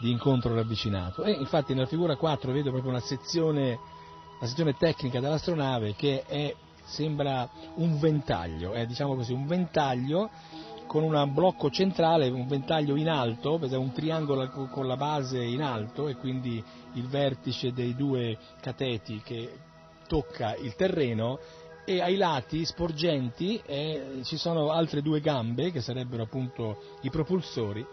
di 0.00 0.10
incontro 0.10 0.54
ravvicinato. 0.54 1.22
E 1.22 1.32
infatti 1.32 1.74
nella 1.74 1.86
figura 1.86 2.16
4 2.16 2.52
vedo 2.52 2.70
proprio 2.70 2.90
una 2.90 3.00
sezione, 3.00 3.78
una 4.38 4.48
sezione 4.48 4.76
tecnica 4.76 5.20
dell'astronave 5.20 5.94
che 5.94 6.24
è 6.24 6.54
sembra 6.84 7.48
un 7.76 7.98
ventaglio, 7.98 8.74
eh, 8.74 8.86
diciamo 8.86 9.14
così, 9.14 9.32
un 9.32 9.46
ventaglio 9.46 10.30
con 10.86 11.02
un 11.02 11.32
blocco 11.32 11.70
centrale, 11.70 12.28
un 12.28 12.46
ventaglio 12.46 12.94
in 12.96 13.08
alto, 13.08 13.58
un 13.58 13.92
triangolo 13.92 14.48
con 14.70 14.86
la 14.86 14.96
base 14.96 15.42
in 15.42 15.62
alto 15.62 16.08
e 16.08 16.16
quindi 16.16 16.62
il 16.92 17.08
vertice 17.08 17.72
dei 17.72 17.96
due 17.96 18.36
cateti 18.60 19.20
che 19.24 19.50
tocca 20.06 20.54
il 20.56 20.74
terreno 20.74 21.38
e 21.84 22.00
ai 22.00 22.16
lati 22.16 22.64
sporgenti 22.64 23.60
eh, 23.64 24.20
ci 24.24 24.36
sono 24.36 24.70
altre 24.70 25.02
due 25.02 25.20
gambe 25.20 25.70
che 25.70 25.80
sarebbero 25.80 26.22
appunto 26.22 26.78
i 27.02 27.10
propulsori 27.10 27.86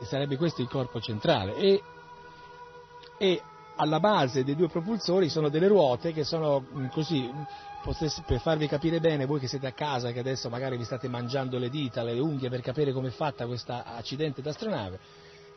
e 0.00 0.04
sarebbe 0.04 0.36
questo 0.36 0.62
il 0.62 0.68
corpo 0.68 1.00
centrale. 1.00 1.54
E, 1.54 1.82
e 3.18 3.42
alla 3.76 4.00
base 4.00 4.44
dei 4.44 4.56
due 4.56 4.68
propulsori 4.68 5.28
sono 5.28 5.48
delle 5.48 5.68
ruote 5.68 6.12
che 6.12 6.24
sono 6.24 6.64
mm, 6.74 6.86
così 6.88 7.30
potesse, 7.82 8.22
per 8.26 8.40
farvi 8.40 8.66
capire 8.66 8.98
bene, 9.00 9.26
voi 9.26 9.40
che 9.40 9.46
siete 9.46 9.66
a 9.66 9.72
casa, 9.72 10.10
che 10.12 10.20
adesso 10.20 10.48
magari 10.48 10.76
vi 10.76 10.84
state 10.84 11.08
mangiando 11.08 11.58
le 11.58 11.70
dita, 11.70 12.02
le 12.02 12.18
unghie 12.18 12.48
per 12.48 12.62
capire 12.62 12.92
come 12.92 13.08
è 13.08 13.12
fatta 13.12 13.46
questa 13.46 13.84
accidente 13.84 14.42
d'astronave, 14.42 14.98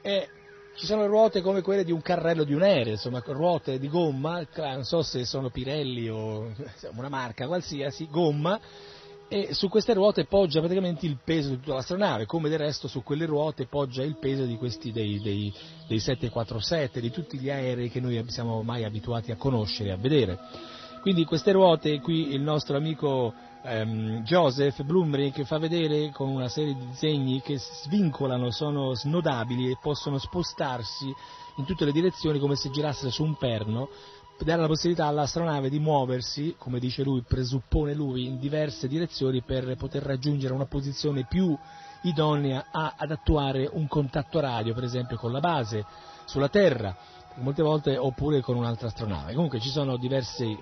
e 0.01 0.29
ci 0.77 0.85
sono 0.85 1.07
ruote 1.07 1.41
come 1.41 1.61
quelle 1.61 1.83
di 1.83 1.91
un 1.91 2.01
carrello 2.01 2.43
di 2.43 2.53
un 2.53 2.61
aereo, 2.61 2.93
insomma, 2.93 3.23
ruote 3.25 3.79
di 3.79 3.89
gomma, 3.89 4.45
non 4.55 4.83
so 4.83 5.01
se 5.01 5.25
sono 5.25 5.49
Pirelli 5.49 6.07
o 6.07 6.51
una 6.95 7.09
marca 7.09 7.47
qualsiasi, 7.47 8.07
gomma, 8.11 8.59
e 9.27 9.55
su 9.55 9.69
queste 9.69 9.95
ruote 9.95 10.25
poggia 10.25 10.59
praticamente 10.59 11.07
il 11.07 11.17
peso 11.23 11.49
di 11.49 11.59
tutta 11.59 11.73
l'astronave, 11.73 12.27
come 12.27 12.47
del 12.47 12.59
resto 12.59 12.87
su 12.87 13.01
quelle 13.01 13.25
ruote 13.25 13.65
poggia 13.65 14.03
il 14.03 14.17
peso 14.19 14.45
questi 14.57 14.91
dei, 14.91 15.19
dei, 15.19 15.51
dei 15.87 15.99
747, 15.99 17.01
di 17.01 17.09
tutti 17.09 17.39
gli 17.39 17.49
aerei 17.49 17.89
che 17.89 17.99
noi 17.99 18.23
siamo 18.27 18.61
mai 18.61 18.83
abituati 18.83 19.31
a 19.31 19.35
conoscere 19.35 19.89
e 19.89 19.93
a 19.93 19.97
vedere. 19.97 20.37
Quindi 21.01 21.25
queste 21.25 21.53
ruote 21.53 21.99
qui 22.01 22.33
il 22.33 22.41
nostro 22.41 22.77
amico 22.77 23.33
ehm, 23.67 24.23
Joseph 24.23 24.83
Blumrich 24.83 25.43
fa 25.43 25.57
vedere 25.57 26.11
con 26.11 26.29
una 26.29 26.47
serie 26.47 26.73
di 26.73 26.87
disegni 26.87 27.41
che 27.41 27.57
svincolano, 27.57 28.51
sono 28.51 28.93
snodabili 28.95 29.69
e 29.69 29.77
possono 29.81 30.17
spostarsi 30.17 31.13
in 31.57 31.65
tutte 31.65 31.85
le 31.85 31.91
direzioni 31.91 32.39
come 32.39 32.55
se 32.55 32.69
girassero 32.69 33.11
su 33.11 33.23
un 33.23 33.35
perno 33.35 33.89
dare 34.43 34.61
la 34.61 34.67
possibilità 34.67 35.07
all'astronave 35.07 35.69
di 35.69 35.79
muoversi, 35.79 36.55
come 36.57 36.79
dice 36.79 37.03
lui, 37.03 37.23
presuppone 37.27 37.93
lui, 37.93 38.25
in 38.25 38.39
diverse 38.39 38.87
direzioni 38.87 39.41
per 39.41 39.75
poter 39.77 40.03
raggiungere 40.03 40.53
una 40.53 40.65
posizione 40.65 41.25
più 41.27 41.57
idonea 42.03 42.67
a, 42.71 42.93
ad 42.97 43.11
attuare 43.11 43.67
un 43.71 43.87
contatto 43.87 44.39
radio, 44.39 44.73
per 44.73 44.83
esempio 44.83 45.17
con 45.17 45.31
la 45.31 45.39
base 45.39 45.83
sulla 46.25 46.49
Terra, 46.49 46.95
molte 47.35 47.63
volte 47.63 47.97
oppure 47.97 48.41
con 48.41 48.55
un'altra 48.55 48.87
astronave. 48.87 49.33
Comunque 49.33 49.59
ci 49.59 49.69
sono 49.69 49.97
diversi 49.97 50.57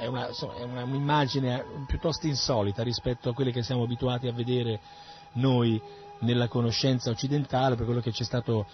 è, 0.00 0.06
una, 0.06 0.28
insomma, 0.28 0.56
è 0.56 0.62
una, 0.62 0.82
un'immagine 0.82 1.84
piuttosto 1.86 2.26
insolita 2.26 2.82
rispetto 2.82 3.28
a 3.28 3.34
quelle 3.34 3.52
che 3.52 3.62
siamo 3.62 3.82
abituati 3.82 4.26
a 4.26 4.32
vedere 4.32 4.80
noi 5.34 5.80
nella 6.20 6.48
conoscenza 6.48 7.10
occidentale, 7.10 7.76
per 7.76 7.84
quello 7.84 8.00
che 8.00 8.12
ci 8.12 8.22
è 8.22 8.26
stato 8.26 8.66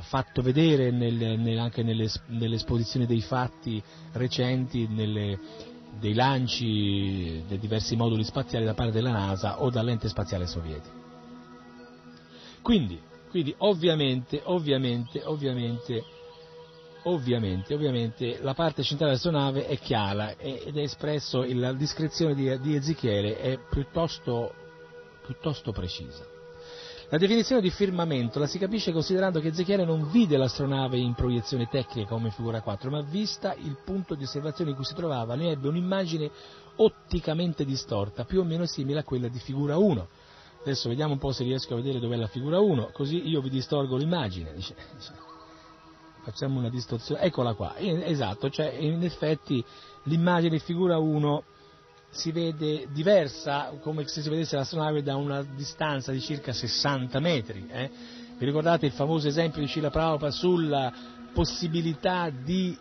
fatto 0.00 0.42
vedere 0.42 0.90
nel, 0.90 1.38
nel, 1.38 1.58
anche 1.58 1.84
nelle, 1.84 2.10
nell'esposizione 2.26 3.06
dei 3.06 3.20
fatti 3.20 3.82
recenti, 4.12 4.88
nelle, 4.88 5.38
dei 6.00 6.14
lanci 6.14 7.44
dei 7.46 7.58
diversi 7.58 7.94
moduli 7.94 8.24
spaziali 8.24 8.64
da 8.64 8.74
parte 8.74 8.92
della 8.92 9.12
NASA 9.12 9.62
o 9.62 9.70
dall'ente 9.70 10.08
spaziale 10.08 10.46
sovietico. 10.46 11.02
Quindi, 12.62 13.00
quindi 13.30 13.54
ovviamente, 13.58 14.40
ovviamente, 14.44 15.22
ovviamente 15.24 16.02
ovviamente, 17.04 17.74
ovviamente 17.74 18.38
la 18.40 18.54
parte 18.54 18.82
centrale 18.82 19.12
della 19.12 19.22
sua 19.22 19.30
nave 19.30 19.66
è 19.66 19.78
chiara 19.78 20.36
ed 20.36 20.76
è 20.76 20.80
espresso, 20.80 21.44
la 21.48 21.72
descrizione 21.72 22.34
di, 22.34 22.58
di 22.60 22.74
Ezechiele 22.74 23.38
è 23.38 23.58
piuttosto, 23.58 24.52
piuttosto 25.24 25.72
precisa. 25.72 26.32
La 27.10 27.18
definizione 27.18 27.60
di 27.60 27.70
firmamento 27.70 28.38
la 28.38 28.46
si 28.46 28.58
capisce 28.58 28.90
considerando 28.90 29.38
che 29.38 29.48
Ezechiele 29.48 29.84
non 29.84 30.10
vide 30.10 30.36
l'astronave 30.36 30.96
in 30.96 31.14
proiezione 31.14 31.68
tecnica 31.68 32.08
come 32.08 32.30
figura 32.30 32.62
4, 32.62 32.90
ma 32.90 33.02
vista 33.02 33.54
il 33.54 33.76
punto 33.84 34.14
di 34.14 34.24
osservazione 34.24 34.70
in 34.70 34.76
cui 34.76 34.84
si 34.84 34.94
trovava, 34.94 35.34
ne 35.34 35.50
ebbe 35.50 35.68
un'immagine 35.68 36.30
otticamente 36.76 37.64
distorta, 37.64 38.24
più 38.24 38.40
o 38.40 38.44
meno 38.44 38.64
simile 38.66 39.00
a 39.00 39.04
quella 39.04 39.28
di 39.28 39.38
figura 39.38 39.76
1. 39.76 40.08
Adesso 40.62 40.88
vediamo 40.88 41.12
un 41.12 41.18
po' 41.18 41.30
se 41.30 41.44
riesco 41.44 41.74
a 41.74 41.76
vedere 41.76 42.00
dov'è 42.00 42.16
la 42.16 42.26
figura 42.26 42.58
1, 42.58 42.90
così 42.92 43.28
io 43.28 43.42
vi 43.42 43.50
distorgo 43.50 43.96
l'immagine. 43.96 44.54
Dice, 44.54 44.74
facciamo 46.24 46.58
una 46.58 46.70
distorsione, 46.70 47.20
eccola 47.20 47.54
qua, 47.54 47.74
in- 47.78 48.02
esatto, 48.02 48.50
cioè 48.50 48.74
in 48.78 49.02
effetti 49.04 49.62
l'immagine 50.04 50.58
figura 50.58 50.98
1 50.98 51.44
si 52.10 52.32
vede 52.32 52.86
diversa, 52.92 53.72
come 53.80 54.06
se 54.06 54.22
si 54.22 54.28
vedesse 54.28 54.56
l'astronave 54.56 55.02
da 55.02 55.16
una 55.16 55.42
distanza 55.42 56.12
di 56.12 56.20
circa 56.20 56.52
60 56.52 57.18
metri. 57.20 57.66
eh. 57.70 57.90
Vi 58.38 58.44
ricordate 58.44 58.86
il 58.86 58.92
famoso 58.92 59.28
esempio 59.28 59.60
di 59.60 59.68
Cila 59.68 59.90
Prabhupada 59.90 60.32
sulla 60.32 60.92
possibilità 61.32 62.30
di 62.30 62.76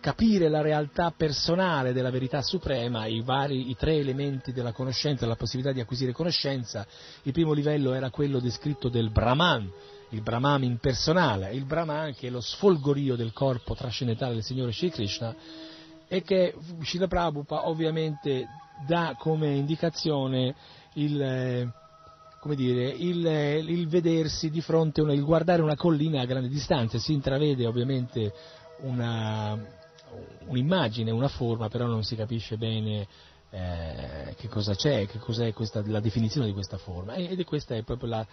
capire 0.00 0.48
la 0.48 0.62
realtà 0.62 1.12
personale 1.16 1.92
della 1.92 2.10
verità 2.10 2.42
suprema, 2.42 3.06
i, 3.06 3.20
vari, 3.20 3.70
i 3.70 3.76
tre 3.76 3.96
elementi 3.96 4.52
della 4.52 4.72
conoscenza, 4.72 5.26
la 5.26 5.36
possibilità 5.36 5.72
di 5.72 5.80
acquisire 5.80 6.12
conoscenza. 6.12 6.84
Il 7.22 7.32
primo 7.32 7.52
livello 7.52 7.92
era 7.92 8.10
quello 8.10 8.40
descritto 8.40 8.88
del 8.88 9.10
Brahman, 9.10 9.70
il 10.12 10.22
Brahman 10.22 10.62
impersonale, 10.62 11.52
il 11.52 11.64
Brahman 11.64 12.14
che 12.14 12.28
è 12.28 12.30
lo 12.30 12.40
sfolgorio 12.40 13.16
del 13.16 13.32
corpo 13.32 13.74
trascendentale 13.74 14.34
del 14.34 14.42
Signore 14.42 14.72
Shri 14.72 14.90
Krishna 14.90 15.34
e 16.06 16.22
che 16.22 16.54
Srila 16.82 17.08
Prabhupada 17.08 17.68
ovviamente 17.68 18.46
dà 18.86 19.16
come 19.18 19.54
indicazione 19.54 20.54
il, 20.94 21.20
eh, 21.20 21.72
come 22.40 22.54
dire, 22.54 22.88
il, 22.88 23.26
eh, 23.26 23.58
il 23.58 23.88
vedersi 23.88 24.50
di 24.50 24.60
fronte, 24.60 25.00
una, 25.00 25.14
il 25.14 25.24
guardare 25.24 25.62
una 25.62 25.76
collina 25.76 26.20
a 26.20 26.26
grande 26.26 26.48
distanza, 26.48 26.98
si 26.98 27.14
intravede 27.14 27.66
ovviamente 27.66 28.32
una, 28.80 29.58
un'immagine, 30.46 31.10
una 31.10 31.28
forma, 31.28 31.68
però 31.68 31.86
non 31.86 32.02
si 32.02 32.14
capisce 32.14 32.58
bene 32.58 33.06
eh, 33.48 34.34
che 34.36 34.48
cosa 34.48 34.74
c'è, 34.74 35.06
che 35.06 35.18
cos'è 35.18 35.52
questa, 35.52 35.82
la 35.86 36.00
definizione 36.00 36.46
di 36.46 36.52
questa 36.52 36.78
forma. 36.78 37.14
Ed 37.14 37.38
è 37.38 37.44
questa 37.44 37.74
è 37.74 37.82
proprio 37.82 38.08
la, 38.08 38.26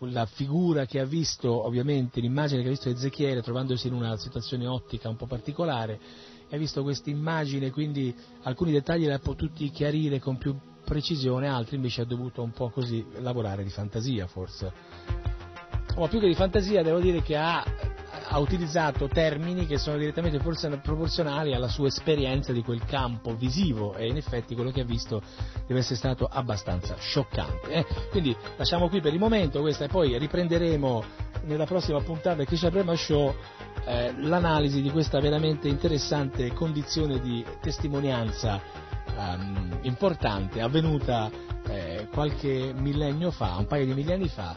la 0.00 0.26
figura 0.26 0.86
che 0.86 1.00
ha 1.00 1.04
visto, 1.04 1.64
ovviamente, 1.64 2.20
l'immagine 2.20 2.60
che 2.62 2.68
ha 2.68 2.70
visto 2.70 2.88
Ezechiele 2.88 3.42
trovandosi 3.42 3.86
in 3.86 3.94
una 3.94 4.16
situazione 4.16 4.66
ottica 4.66 5.08
un 5.08 5.16
po' 5.16 5.26
particolare, 5.26 5.98
ha 6.50 6.56
visto 6.56 6.82
questa 6.82 7.10
immagine, 7.10 7.70
quindi 7.70 8.14
alcuni 8.42 8.72
dettagli 8.72 9.04
li 9.04 9.12
ha 9.12 9.18
potuti 9.18 9.70
chiarire 9.70 10.18
con 10.18 10.36
più 10.36 10.56
precisione, 10.84 11.48
altri 11.48 11.76
invece 11.76 12.02
ha 12.02 12.04
dovuto 12.04 12.42
un 12.42 12.52
po' 12.52 12.70
così 12.70 13.04
lavorare 13.20 13.64
di 13.64 13.70
fantasia 13.70 14.26
forse. 14.26 14.72
Ma 15.96 16.08
più 16.08 16.20
che 16.20 16.26
di 16.26 16.34
fantasia 16.34 16.82
devo 16.82 16.98
dire 16.98 17.22
che 17.22 17.36
ha, 17.36 17.64
ha 18.34 18.38
utilizzato 18.40 19.06
termini 19.06 19.64
che 19.64 19.78
sono 19.78 19.96
direttamente 19.96 20.38
proporzionali 20.38 21.54
alla 21.54 21.68
sua 21.68 21.86
esperienza 21.86 22.52
di 22.52 22.64
quel 22.64 22.84
campo 22.84 23.36
visivo 23.36 23.94
e 23.94 24.08
in 24.08 24.16
effetti 24.16 24.56
quello 24.56 24.72
che 24.72 24.80
ha 24.80 24.84
visto 24.84 25.22
deve 25.68 25.78
essere 25.78 25.94
stato 25.94 26.26
abbastanza 26.26 26.96
scioccante. 26.98 27.70
eh. 27.70 27.86
Quindi 28.10 28.36
lasciamo 28.56 28.88
qui 28.88 29.00
per 29.00 29.12
il 29.12 29.20
momento 29.20 29.60
questa 29.60 29.84
e 29.84 29.88
poi 29.88 30.18
riprenderemo 30.18 31.04
nella 31.44 31.64
prossima 31.64 32.00
puntata 32.00 32.34
del 32.34 32.46
Krishna 32.46 32.70
Prema 32.70 32.96
Show 32.96 33.32
eh, 33.84 34.12
l'analisi 34.18 34.82
di 34.82 34.90
questa 34.90 35.20
veramente 35.20 35.68
interessante 35.68 36.52
condizione 36.54 37.20
di 37.20 37.44
testimonianza 37.60 38.60
ehm, 39.16 39.78
importante 39.82 40.60
avvenuta 40.60 41.30
eh, 41.68 42.08
qualche 42.12 42.72
millennio 42.76 43.30
fa, 43.30 43.54
un 43.58 43.66
paio 43.66 43.86
di 43.86 43.94
millenni 43.94 44.26
fa, 44.26 44.56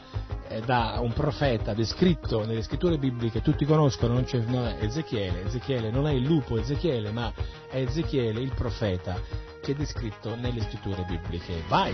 da 0.66 0.98
un 1.02 1.14
profeta 1.14 1.74
descritto 1.74 2.46
nelle 2.46 2.62
scritture 2.62 2.98
bibliche, 2.98 3.42
tutti 3.42 3.66
conoscono, 3.66 4.14
non, 4.14 4.24
c'è, 4.24 4.44
è 4.44 4.84
Ezechiele, 4.84 5.46
Ezechiele 5.46 5.92
non 5.92 6.08
è 6.08 6.12
il 6.12 6.24
lupo 6.24 6.58
Ezechiele, 6.58 7.12
ma 7.12 7.32
è 7.70 7.78
Ezechiele 7.78 8.40
il 8.40 8.54
profeta 8.54 9.20
che 9.62 9.74
è 9.74 9.76
descritto 9.76 10.36
nelle 10.36 10.62
scritture 10.62 11.04
bibliche. 11.04 11.64
Vai! 11.68 11.94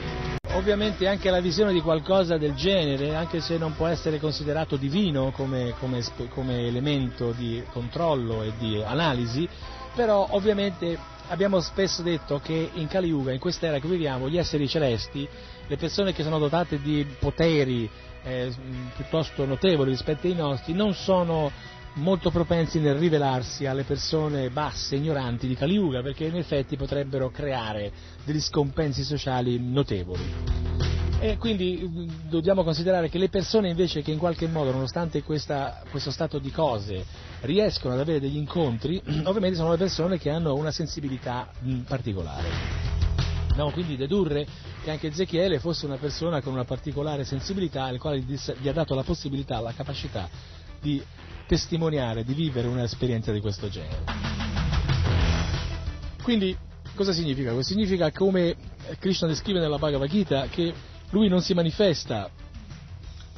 Ovviamente 0.53 1.07
anche 1.07 1.31
la 1.31 1.41
visione 1.41 1.73
di 1.73 1.81
qualcosa 1.81 2.37
del 2.37 2.53
genere, 2.53 3.15
anche 3.15 3.41
se 3.41 3.57
non 3.57 3.75
può 3.75 3.87
essere 3.87 4.19
considerato 4.19 4.75
divino 4.75 5.31
come, 5.31 5.73
come, 5.79 6.03
come 6.29 6.67
elemento 6.67 7.31
di 7.31 7.63
controllo 7.71 8.43
e 8.43 8.53
di 8.59 8.81
analisi, 8.83 9.49
però 9.95 10.27
ovviamente 10.31 10.97
abbiamo 11.29 11.59
spesso 11.59 12.03
detto 12.03 12.39
che 12.43 12.69
in 12.73 12.87
Kali 12.87 13.07
Yuga, 13.07 13.31
in 13.31 13.39
quest'era 13.39 13.79
che 13.79 13.87
viviamo, 13.87 14.29
gli 14.29 14.37
esseri 14.37 14.67
celesti, 14.67 15.27
le 15.65 15.77
persone 15.77 16.13
che 16.13 16.21
sono 16.21 16.37
dotate 16.37 16.79
di 16.79 17.05
poteri 17.17 17.89
eh, 18.23 18.53
piuttosto 18.95 19.45
notevoli 19.45 19.91
rispetto 19.91 20.27
ai 20.27 20.35
nostri, 20.35 20.73
non 20.73 20.93
sono 20.93 21.51
molto 21.95 22.31
propensi 22.31 22.79
nel 22.79 22.95
rivelarsi 22.95 23.65
alle 23.65 23.83
persone 23.83 24.49
basse, 24.49 24.95
ignoranti 24.95 25.47
di 25.47 25.55
Kali 25.55 25.73
Yuga, 25.73 26.01
perché 26.01 26.25
in 26.25 26.35
effetti 26.35 26.75
potrebbero 26.75 27.29
creare 27.29 27.91
degli 28.23 28.41
scompensi 28.41 29.03
sociali 29.03 29.59
notevoli. 29.59 30.71
E 31.19 31.37
quindi 31.37 31.77
mh, 31.77 32.29
dobbiamo 32.29 32.63
considerare 32.63 33.09
che 33.09 33.17
le 33.17 33.29
persone 33.29 33.69
invece 33.69 34.01
che 34.01 34.11
in 34.11 34.17
qualche 34.17 34.47
modo, 34.47 34.71
nonostante 34.71 35.23
questa, 35.23 35.81
questo 35.89 36.11
stato 36.11 36.37
di 36.37 36.51
cose, 36.51 37.05
riescono 37.41 37.93
ad 37.93 38.01
avere 38.01 38.19
degli 38.19 38.35
incontri, 38.35 39.01
ovviamente 39.23 39.55
sono 39.55 39.71
le 39.71 39.77
persone 39.77 40.17
che 40.17 40.29
hanno 40.29 40.53
una 40.55 40.71
sensibilità 40.71 41.49
mh, 41.59 41.79
particolare. 41.81 43.02
Dobbiamo 43.53 43.71
quindi 43.71 43.95
dedurre 43.95 44.47
che 44.83 44.89
anche 44.89 45.09
Ezechiele 45.09 45.59
fosse 45.59 45.85
una 45.85 45.97
persona 45.97 46.41
con 46.41 46.53
una 46.53 46.63
particolare 46.63 47.23
sensibilità, 47.23 47.83
al 47.83 47.99
quale 47.99 48.19
gli 48.19 48.67
ha 48.67 48.73
dato 48.73 48.95
la 48.95 49.03
possibilità, 49.03 49.59
la 49.59 49.73
capacità 49.73 50.27
di 50.81 50.99
testimoniare, 51.45 52.23
di 52.23 52.33
vivere 52.33 52.67
un'esperienza 52.67 53.31
di 53.31 53.39
questo 53.39 53.69
genere. 53.69 54.05
Quindi 56.23 56.57
cosa 56.95 57.13
significa? 57.13 57.53
Significa 57.61 58.11
come 58.11 58.55
Krishna 58.97 59.27
descrive 59.27 59.59
nella 59.59 59.77
Bhagavad 59.77 60.09
Gita 60.09 60.47
che 60.47 60.73
lui 61.11 61.27
non 61.27 61.41
si 61.43 61.53
manifesta 61.53 62.31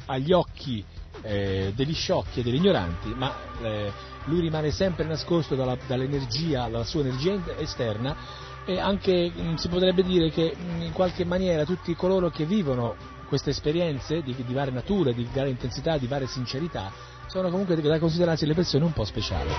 agli 0.06 0.32
occhi 0.32 0.82
eh, 1.20 1.74
degli 1.76 1.92
sciocchi 1.92 2.40
e 2.40 2.42
degli 2.42 2.54
ignoranti, 2.54 3.10
ma 3.10 3.34
eh, 3.60 3.92
lui 4.24 4.40
rimane 4.40 4.70
sempre 4.70 5.04
nascosto 5.04 5.54
dalla, 5.54 5.76
dalla 5.86 6.84
sua 6.84 7.00
energia 7.00 7.38
esterna 7.58 8.45
e 8.66 8.80
anche 8.80 9.30
mh, 9.30 9.54
si 9.54 9.68
potrebbe 9.68 10.02
dire 10.02 10.30
che 10.30 10.54
mh, 10.54 10.82
in 10.82 10.92
qualche 10.92 11.24
maniera 11.24 11.64
tutti 11.64 11.94
coloro 11.94 12.28
che 12.28 12.44
vivono 12.44 12.96
queste 13.26 13.50
esperienze 13.50 14.22
di, 14.22 14.34
di 14.34 14.52
varia 14.52 14.72
natura, 14.72 15.12
di 15.12 15.26
varia 15.32 15.50
intensità, 15.50 15.96
di 15.96 16.06
varia 16.06 16.26
sincerità, 16.26 16.92
sono 17.26 17.48
comunque 17.48 17.80
da 17.80 17.98
considerarsi 17.98 18.44
le 18.44 18.54
persone 18.54 18.84
un 18.84 18.92
po' 18.92 19.04
speciali. 19.04 19.50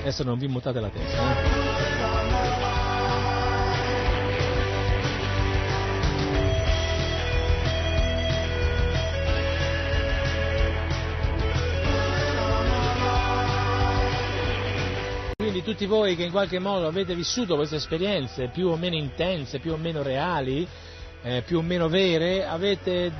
Adesso 0.00 0.24
non 0.24 0.38
vi 0.38 0.48
mutate 0.48 0.80
la 0.80 0.88
testa. 0.88 1.70
Eh? 1.70 1.71
Tutti 15.72 15.86
voi 15.86 16.16
che 16.16 16.24
in 16.24 16.30
qualche 16.30 16.58
modo 16.58 16.86
avete 16.86 17.14
vissuto 17.14 17.56
queste 17.56 17.76
esperienze 17.76 18.48
più 18.48 18.68
o 18.68 18.76
meno 18.76 18.94
intense, 18.94 19.58
più 19.58 19.72
o 19.72 19.78
meno 19.78 20.02
reali, 20.02 20.68
eh, 21.22 21.42
più 21.46 21.58
o 21.58 21.62
meno 21.62 21.88
vere, 21.88 22.44
avete 22.44 23.10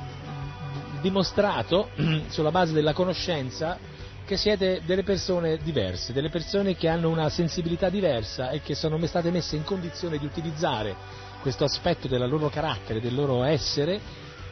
dimostrato 1.01 1.89
sulla 2.29 2.51
base 2.51 2.73
della 2.73 2.93
conoscenza 2.93 3.79
che 4.23 4.37
siete 4.37 4.83
delle 4.85 5.01
persone 5.01 5.57
diverse, 5.57 6.13
delle 6.13 6.29
persone 6.29 6.75
che 6.75 6.87
hanno 6.87 7.09
una 7.09 7.27
sensibilità 7.29 7.89
diversa 7.89 8.51
e 8.51 8.61
che 8.61 8.75
sono 8.75 9.03
state 9.07 9.31
messe 9.31 9.55
in 9.55 9.63
condizione 9.63 10.19
di 10.19 10.25
utilizzare 10.25 10.95
questo 11.41 11.63
aspetto 11.63 12.07
del 12.07 12.29
loro 12.29 12.49
carattere, 12.49 13.01
del 13.01 13.15
loro 13.15 13.43
essere, 13.43 13.99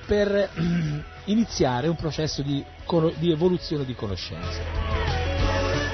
per 0.07 0.49
iniziare 1.25 1.87
un 1.87 1.95
processo 1.95 2.41
di, 2.41 2.65
di 3.17 3.31
evoluzione 3.31 3.85
di 3.85 3.93
conoscenza. 3.93 4.59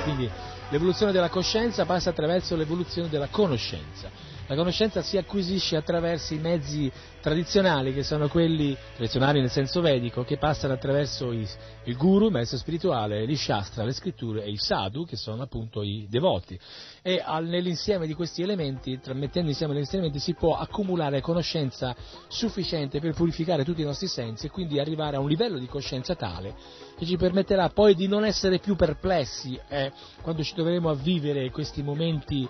Quindi 0.04 0.32
l'evoluzione 0.70 1.12
della 1.12 1.30
coscienza 1.30 1.86
passa 1.86 2.10
attraverso 2.10 2.56
l'evoluzione 2.56 3.10
della 3.10 3.30
conoscenza. 3.30 4.12
La 4.48 4.56
conoscenza 4.56 5.02
si 5.02 5.18
acquisisce 5.18 5.76
attraverso 5.76 6.34
i 6.34 6.40
mezzi 6.40 6.90
tradizionali, 7.20 7.94
che 7.94 8.04
sono 8.04 8.30
quelli 8.30 8.78
tradizionali 8.96 9.42
nel 9.42 9.50
senso 9.50 9.82
vedico, 9.82 10.24
che 10.24 10.38
passano 10.38 10.74
attraverso 10.74 11.34
i, 11.34 11.46
il 11.84 11.98
guru, 11.98 12.28
il 12.28 12.32
maestro 12.32 12.58
spirituale, 12.58 13.28
gli 13.28 13.36
shastra, 13.36 13.84
le 13.84 13.92
scritture 13.92 14.44
e 14.44 14.50
i 14.50 14.56
sadhu, 14.56 15.06
che 15.06 15.18
sono 15.18 15.44
appunto 15.44 15.82
i 15.84 16.08
devoti. 16.10 16.58
E 17.02 17.22
al, 17.24 17.46
nell'insieme 17.46 18.08
di 18.08 18.14
questi 18.14 18.42
elementi, 18.42 18.98
mettendo 19.14 19.50
insieme 19.50 19.74
questi 19.74 19.96
elementi, 19.96 20.20
si 20.20 20.34
può 20.34 20.56
accumulare 20.56 21.20
conoscenza 21.20 21.94
sufficiente 22.30 23.02
per 23.02 23.14
purificare 23.14 23.66
tutti 23.66 23.82
i 23.82 23.86
nostri 23.86 24.08
sensi 24.08 24.46
e 24.46 24.50
quindi 24.50 24.80
arrivare 24.80 25.18
a 25.18 25.20
un 25.20 25.28
livello 25.28 25.60
di 25.60 25.68
coscienza 25.68 26.16
tale 26.16 26.56
che 26.98 27.06
ci 27.06 27.16
permetterà 27.16 27.70
poi 27.70 27.94
di 27.94 28.08
non 28.08 28.26
essere 28.26 28.58
più 28.58 28.76
perplessi 28.76 29.60
eh, 29.68 29.92
quando 30.22 30.44
ci 30.44 30.56
troveremo 30.56 30.90
a 30.90 30.96
vivere 30.96 31.52
questi 31.52 31.84
momenti 31.84 32.48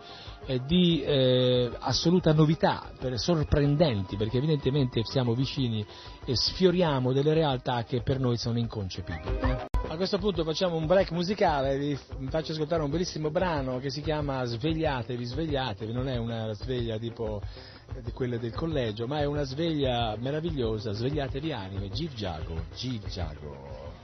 di 0.66 1.04
eh, 1.04 1.70
assoluta 1.80 2.34
novità, 2.34 2.90
per, 2.98 3.20
sorprendenti, 3.20 4.16
perché 4.16 4.38
evidentemente 4.38 5.02
siamo 5.04 5.34
vicini 5.34 5.86
e 6.26 6.36
sfioriamo 6.36 7.12
delle 7.12 7.34
realtà 7.34 7.84
che 7.84 8.02
per 8.02 8.20
noi 8.20 8.38
sono 8.38 8.58
inconcepibili. 8.58 9.66
A 9.90 9.96
questo 9.96 10.18
punto 10.18 10.44
facciamo 10.44 10.76
un 10.76 10.86
break 10.86 11.12
musicale, 11.12 11.78
vi 11.78 11.98
faccio 12.30 12.52
ascoltare 12.52 12.84
un 12.84 12.90
bellissimo 12.90 13.30
brano 13.30 13.80
che 13.80 13.90
si 13.90 14.02
chiama 14.02 14.44
Svegliatevi, 14.44 15.24
svegliatevi, 15.24 15.94
non 15.94 16.10
è 16.10 16.18
una 16.18 16.52
sveglia 16.54 16.98
tipo 16.98 17.42
eh, 17.96 18.02
di 18.02 18.12
quelle 18.12 18.38
del 18.38 18.54
collegio, 18.54 19.08
ma 19.08 19.20
è 19.20 19.26
una 19.26 19.44
sveglia 19.44 20.16
meravigliosa, 20.18 20.92
svegliatevi 20.92 21.52
anime, 21.54 21.90
Giv 21.90 22.14
Giago, 22.14 22.64
Giv 22.76 23.08
Giago. 23.08 23.96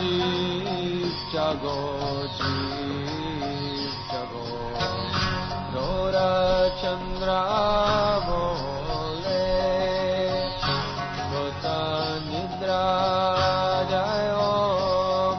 ी 0.00 0.08
जगो 1.32 1.78
ची 2.34 2.52
जगो 4.10 4.42
गोरचन्द्र 5.72 7.34
गो 8.26 8.44
गत 11.32 11.66
निद्रा 12.28 12.84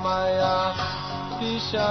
माया 0.03 0.57
पिशा 1.39 1.87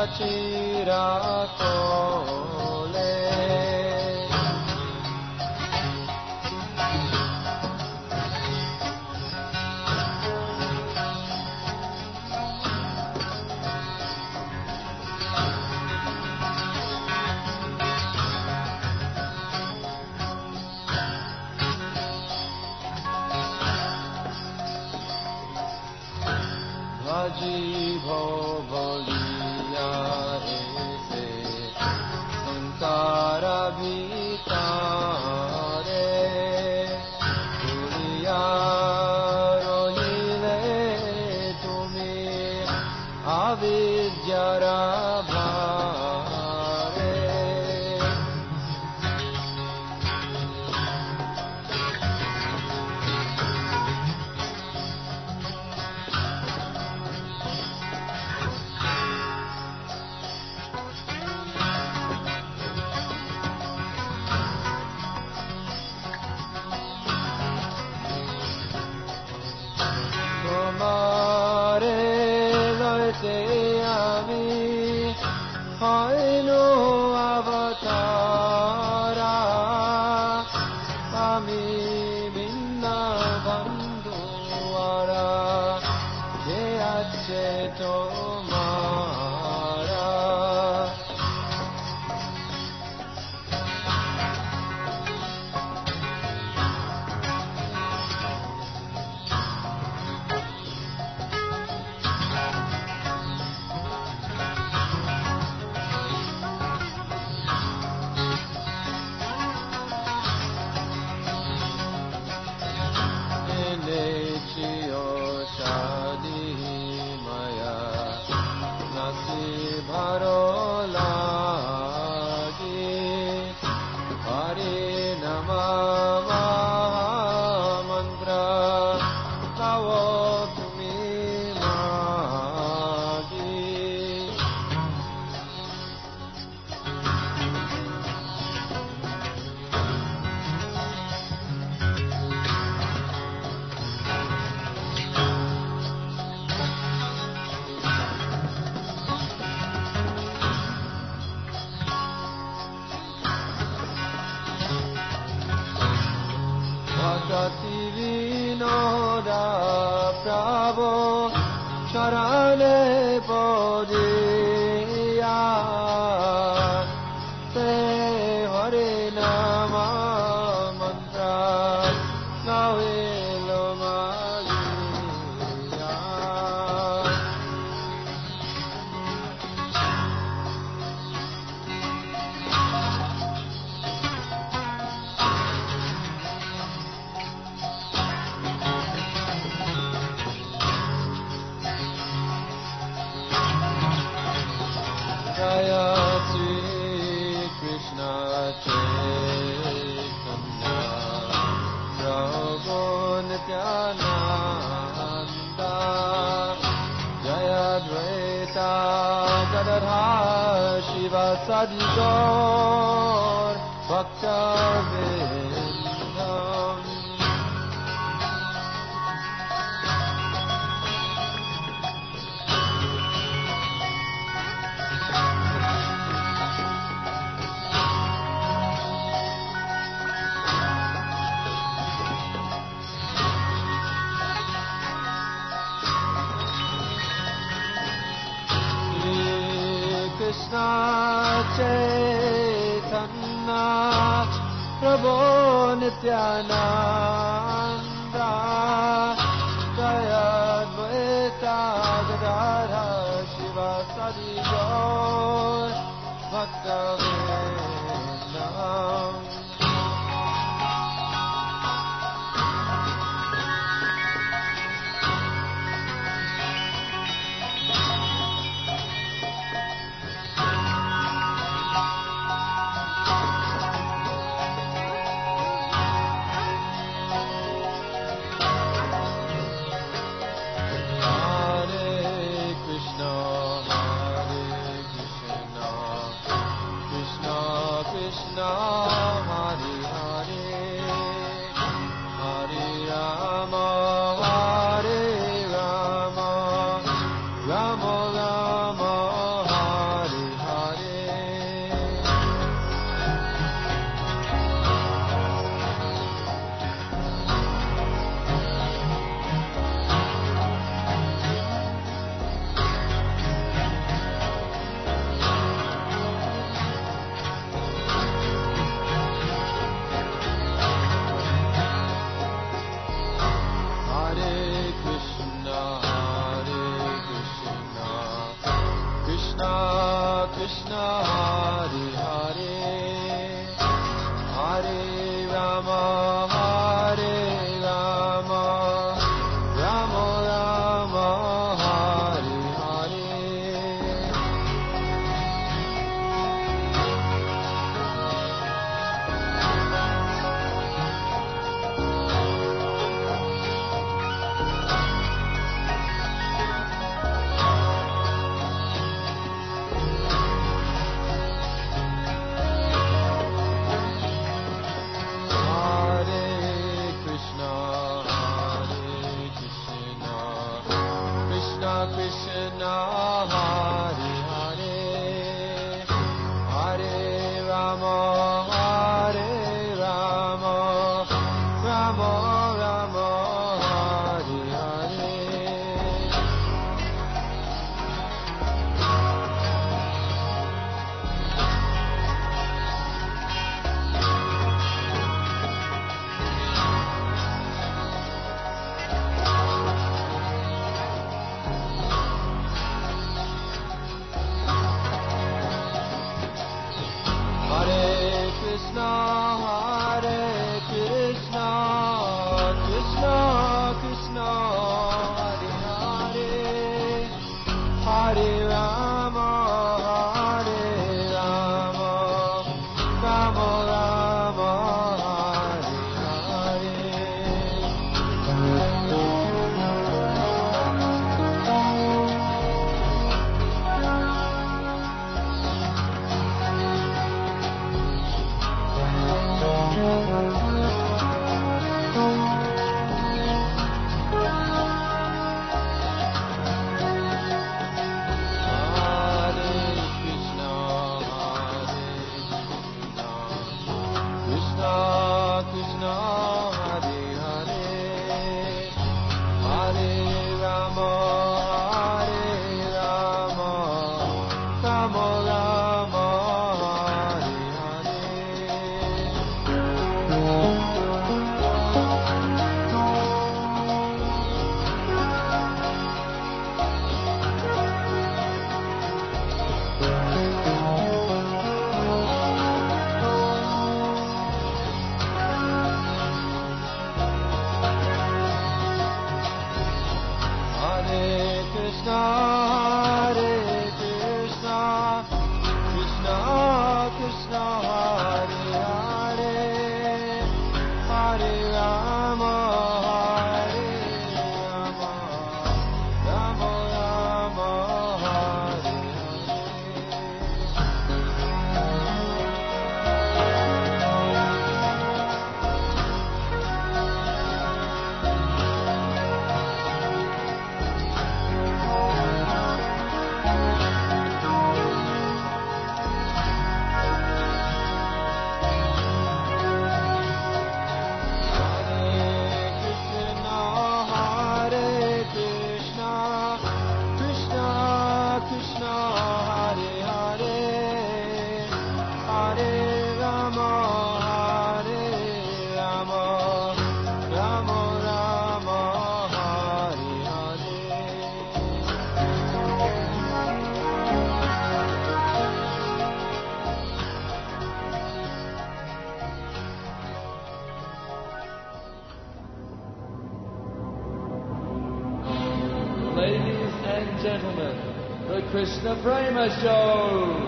Show. 569.30 570.26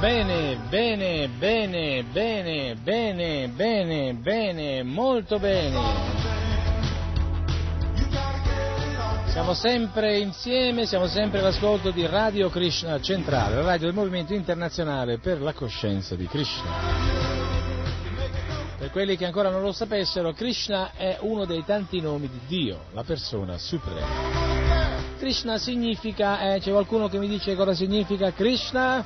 Bene, 0.00 0.58
bene, 0.68 1.28
bene, 1.38 2.04
bene, 2.12 2.74
bene, 2.82 3.48
bene, 3.48 4.14
bene, 4.14 4.82
molto 4.82 5.38
bene. 5.38 6.12
Siamo 9.28 9.54
sempre 9.54 10.18
insieme, 10.18 10.86
siamo 10.86 11.06
sempre 11.06 11.40
all'ascolto 11.40 11.90
di 11.90 12.06
Radio 12.06 12.50
Krishna 12.50 13.00
Centrale, 13.00 13.56
la 13.56 13.62
radio 13.62 13.86
del 13.86 13.94
Movimento 13.94 14.32
Internazionale 14.32 15.18
per 15.18 15.40
la 15.40 15.52
Coscienza 15.52 16.14
di 16.14 16.26
Krishna. 16.26 16.83
Quelli 18.94 19.16
che 19.16 19.26
ancora 19.26 19.50
non 19.50 19.60
lo 19.60 19.72
sapessero, 19.72 20.32
Krishna 20.34 20.92
è 20.94 21.18
uno 21.22 21.44
dei 21.46 21.64
tanti 21.64 22.00
nomi 22.00 22.28
di 22.28 22.38
Dio, 22.46 22.84
la 22.92 23.02
persona 23.02 23.58
suprema. 23.58 24.06
Krishna 25.18 25.58
significa, 25.58 26.54
eh, 26.54 26.60
c'è 26.60 26.70
qualcuno 26.70 27.08
che 27.08 27.18
mi 27.18 27.26
dice 27.26 27.56
cosa 27.56 27.74
significa 27.74 28.32
Krishna? 28.32 29.04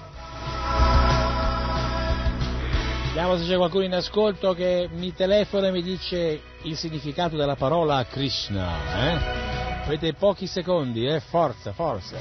Vediamo 3.07 3.39
se 3.39 3.47
c'è 3.47 3.57
qualcuno 3.57 3.85
in 3.85 3.95
ascolto 3.95 4.53
che 4.53 4.91
mi 4.93 5.15
telefona 5.15 5.69
e 5.69 5.71
mi 5.71 5.83
dice 5.83 6.43
il 6.65 6.77
significato 6.77 7.37
della 7.37 7.57
parola 7.57 8.05
Krishna. 8.05 8.77
Eh? 8.95 9.85
Avete 9.87 10.13
pochi 10.13 10.47
secondi, 10.47 11.07
eh? 11.07 11.21
Forza, 11.21 11.73
forza. 11.73 12.19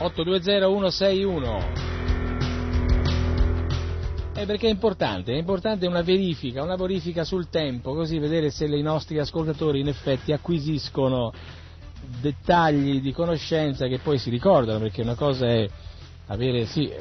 820-161. 0.00 1.95
Eh, 4.38 4.44
perché 4.44 4.66
è 4.66 4.70
importante, 4.70 5.32
è 5.32 5.38
importante 5.38 5.86
una 5.86 6.02
verifica, 6.02 6.62
una 6.62 6.76
verifica 6.76 7.24
sul 7.24 7.48
tempo, 7.48 7.94
così 7.94 8.18
vedere 8.18 8.50
se 8.50 8.66
i 8.66 8.82
nostri 8.82 9.18
ascoltatori 9.18 9.80
in 9.80 9.88
effetti 9.88 10.30
acquisiscono 10.30 11.32
dettagli 12.20 13.00
di 13.00 13.12
conoscenza 13.12 13.86
che 13.86 13.98
poi 13.98 14.18
si 14.18 14.28
ricordano, 14.28 14.78
perché 14.78 15.00
una 15.00 15.14
cosa 15.14 15.46
è 15.46 15.66
avere, 16.26 16.66
sì, 16.66 16.92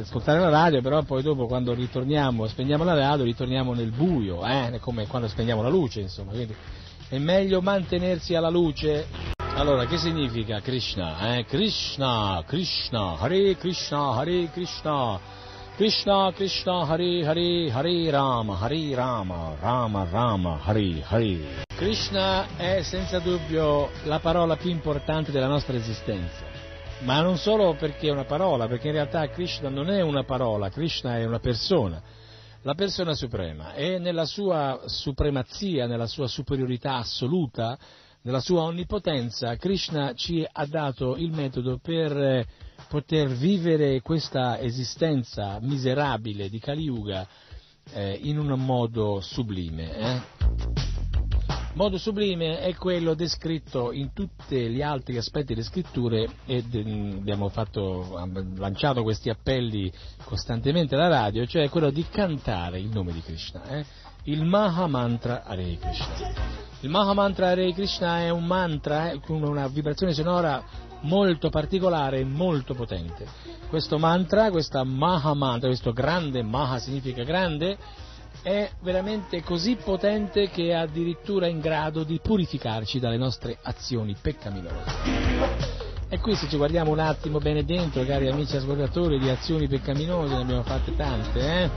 ascoltare 0.00 0.38
la 0.38 0.50
radio, 0.50 0.82
però 0.82 1.02
poi 1.02 1.22
dopo 1.22 1.46
quando 1.46 1.72
ritorniamo, 1.72 2.46
spegniamo 2.46 2.84
la 2.84 2.94
radio, 2.94 3.24
ritorniamo 3.24 3.72
nel 3.72 3.90
buio, 3.90 4.46
eh, 4.46 4.78
come 4.78 5.06
quando 5.06 5.28
spegniamo 5.28 5.62
la 5.62 5.70
luce, 5.70 6.00
insomma, 6.00 6.32
quindi 6.32 6.54
è 7.08 7.16
meglio 7.16 7.62
mantenersi 7.62 8.34
alla 8.34 8.50
luce. 8.50 9.06
Allora, 9.54 9.86
che 9.86 9.96
significa 9.96 10.60
Krishna? 10.60 11.36
Eh? 11.36 11.46
Krishna, 11.46 12.42
Krishna, 12.46 13.18
Hare 13.18 13.56
Krishna, 13.56 14.10
Hare 14.10 14.50
Krishna. 14.50 15.40
Krishna 15.74 16.30
Krishna 16.34 16.84
Hare 16.84 17.24
Hare 17.24 17.70
Hare 17.70 18.10
Rama 18.10 18.58
Hare 18.60 18.94
Rama 18.94 19.56
Rama 19.58 20.06
Rama 20.10 20.60
Hare 20.62 21.02
Hare. 21.02 21.64
Krishna 21.74 22.56
è 22.58 22.82
senza 22.82 23.18
dubbio 23.20 23.88
la 24.04 24.18
parola 24.18 24.56
più 24.56 24.68
importante 24.68 25.32
della 25.32 25.46
nostra 25.46 25.74
esistenza. 25.74 26.44
Ma 27.00 27.22
non 27.22 27.38
solo 27.38 27.74
perché 27.74 28.08
è 28.08 28.10
una 28.10 28.26
parola 28.26 28.68
perché 28.68 28.88
in 28.88 28.92
realtà 28.92 29.26
Krishna 29.30 29.70
non 29.70 29.88
è 29.88 30.02
una 30.02 30.24
parola 30.24 30.68
Krishna 30.68 31.16
è 31.16 31.24
una 31.24 31.40
persona. 31.40 32.02
La 32.60 32.74
persona 32.74 33.14
suprema. 33.14 33.72
E 33.72 33.98
nella 33.98 34.26
sua 34.26 34.82
supremazia 34.84 35.86
nella 35.86 36.06
sua 36.06 36.26
superiorità 36.26 36.96
assoluta 36.96 37.78
nella 38.22 38.40
sua 38.40 38.62
onnipotenza 38.62 39.56
Krishna 39.56 40.14
ci 40.14 40.46
ha 40.50 40.66
dato 40.66 41.16
il 41.16 41.32
metodo 41.32 41.78
per 41.82 42.46
poter 42.88 43.28
vivere 43.28 44.00
questa 44.00 44.60
esistenza 44.60 45.58
miserabile 45.60 46.48
di 46.48 46.58
Kali 46.58 46.82
Yuga 46.82 47.26
eh, 47.92 48.18
in 48.22 48.38
un 48.38 48.48
modo 48.60 49.20
sublime. 49.20 49.96
Eh? 49.96 50.20
Modo 51.74 51.96
sublime 51.96 52.60
è 52.60 52.74
quello 52.74 53.14
descritto 53.14 53.92
in 53.92 54.12
tutti 54.12 54.68
gli 54.68 54.82
altri 54.82 55.16
aspetti 55.16 55.54
delle 55.54 55.64
scritture 55.64 56.28
e 56.44 56.62
abbiamo 56.70 57.48
fatto, 57.48 58.28
lanciato 58.56 59.02
questi 59.02 59.30
appelli 59.30 59.90
costantemente 60.24 60.94
alla 60.94 61.08
radio, 61.08 61.46
cioè 61.46 61.70
quello 61.70 61.90
di 61.90 62.04
cantare 62.10 62.78
il 62.78 62.90
nome 62.90 63.12
di 63.12 63.22
Krishna. 63.22 63.66
Eh? 63.68 63.86
Il 64.24 64.44
Maha 64.44 64.86
Mantra 64.86 65.42
Hare 65.44 65.76
Krishna. 65.78 66.32
Il 66.80 66.90
Maha 66.90 67.12
Mantra 67.12 67.48
Hare 67.48 67.72
Krishna 67.72 68.20
è 68.20 68.30
un 68.30 68.44
mantra 68.44 69.10
eh, 69.10 69.20
con 69.20 69.42
una 69.42 69.66
vibrazione 69.66 70.12
sonora 70.12 70.62
molto 71.00 71.48
particolare 71.48 72.20
e 72.20 72.24
molto 72.24 72.74
potente. 72.74 73.26
Questo 73.68 73.98
mantra, 73.98 74.50
questa 74.50 74.84
Maha 74.84 75.34
Mantra, 75.34 75.68
questo 75.68 75.92
grande 75.92 76.42
Maha 76.42 76.78
significa 76.78 77.24
grande, 77.24 77.76
è 78.42 78.70
veramente 78.82 79.42
così 79.42 79.76
potente 79.76 80.48
che 80.50 80.68
è 80.68 80.74
addirittura 80.74 81.48
in 81.48 81.58
grado 81.58 82.04
di 82.04 82.20
purificarci 82.22 83.00
dalle 83.00 83.16
nostre 83.16 83.58
azioni 83.62 84.14
peccaminose. 84.20 85.70
E 86.08 86.18
qui 86.20 86.36
se 86.36 86.46
ci 86.48 86.56
guardiamo 86.56 86.92
un 86.92 86.98
attimo 86.98 87.38
bene 87.38 87.64
dentro, 87.64 88.04
cari 88.04 88.28
amici 88.28 88.56
ascoltatori, 88.56 89.18
di 89.18 89.30
azioni 89.30 89.66
peccaminose 89.66 90.34
ne 90.34 90.42
abbiamo 90.42 90.62
fatte 90.62 90.94
tante, 90.94 91.40
eh? 91.40 91.70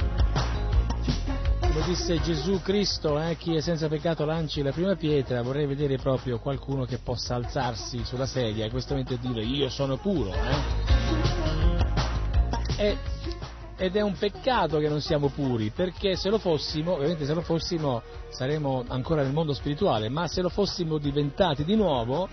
Come 1.76 1.88
disse 1.88 2.22
Gesù 2.22 2.61
Cristo, 2.61 3.19
eh, 3.19 3.35
chi 3.35 3.53
è 3.53 3.60
senza 3.60 3.89
peccato 3.89 4.23
lanci 4.23 4.61
la 4.61 4.72
prima 4.72 4.95
pietra, 4.95 5.41
vorrei 5.41 5.65
vedere 5.65 5.97
proprio 5.97 6.39
qualcuno 6.39 6.85
che 6.85 6.99
possa 6.99 7.35
alzarsi 7.35 8.06
sulla 8.06 8.26
sedia 8.26 8.64
e 8.64 8.69
questo 8.69 8.95
dire 8.95 9.43
io 9.43 9.68
sono 9.68 9.97
puro. 9.97 10.31
Eh? 12.77 12.88
E, 12.88 12.97
ed 13.76 13.93
è 13.93 13.99
un 13.99 14.15
peccato 14.18 14.77
che 14.77 14.88
non 14.88 15.02
siamo 15.02 15.27
puri, 15.27 15.72
perché 15.72 16.15
se 16.15 16.30
lo 16.30 16.38
fossimo, 16.38 16.93
ovviamente 16.93 17.26
se 17.26 17.34
lo 17.34 17.41
fossimo 17.41 18.03
saremmo 18.30 18.85
ancora 18.88 19.22
nel 19.23 19.34
mondo 19.34 19.53
spirituale, 19.53 20.07
ma 20.07 20.27
se 20.27 20.41
lo 20.41 20.47
fossimo 20.47 20.97
diventati 20.97 21.65
di 21.65 21.76
nuovo 21.76 22.30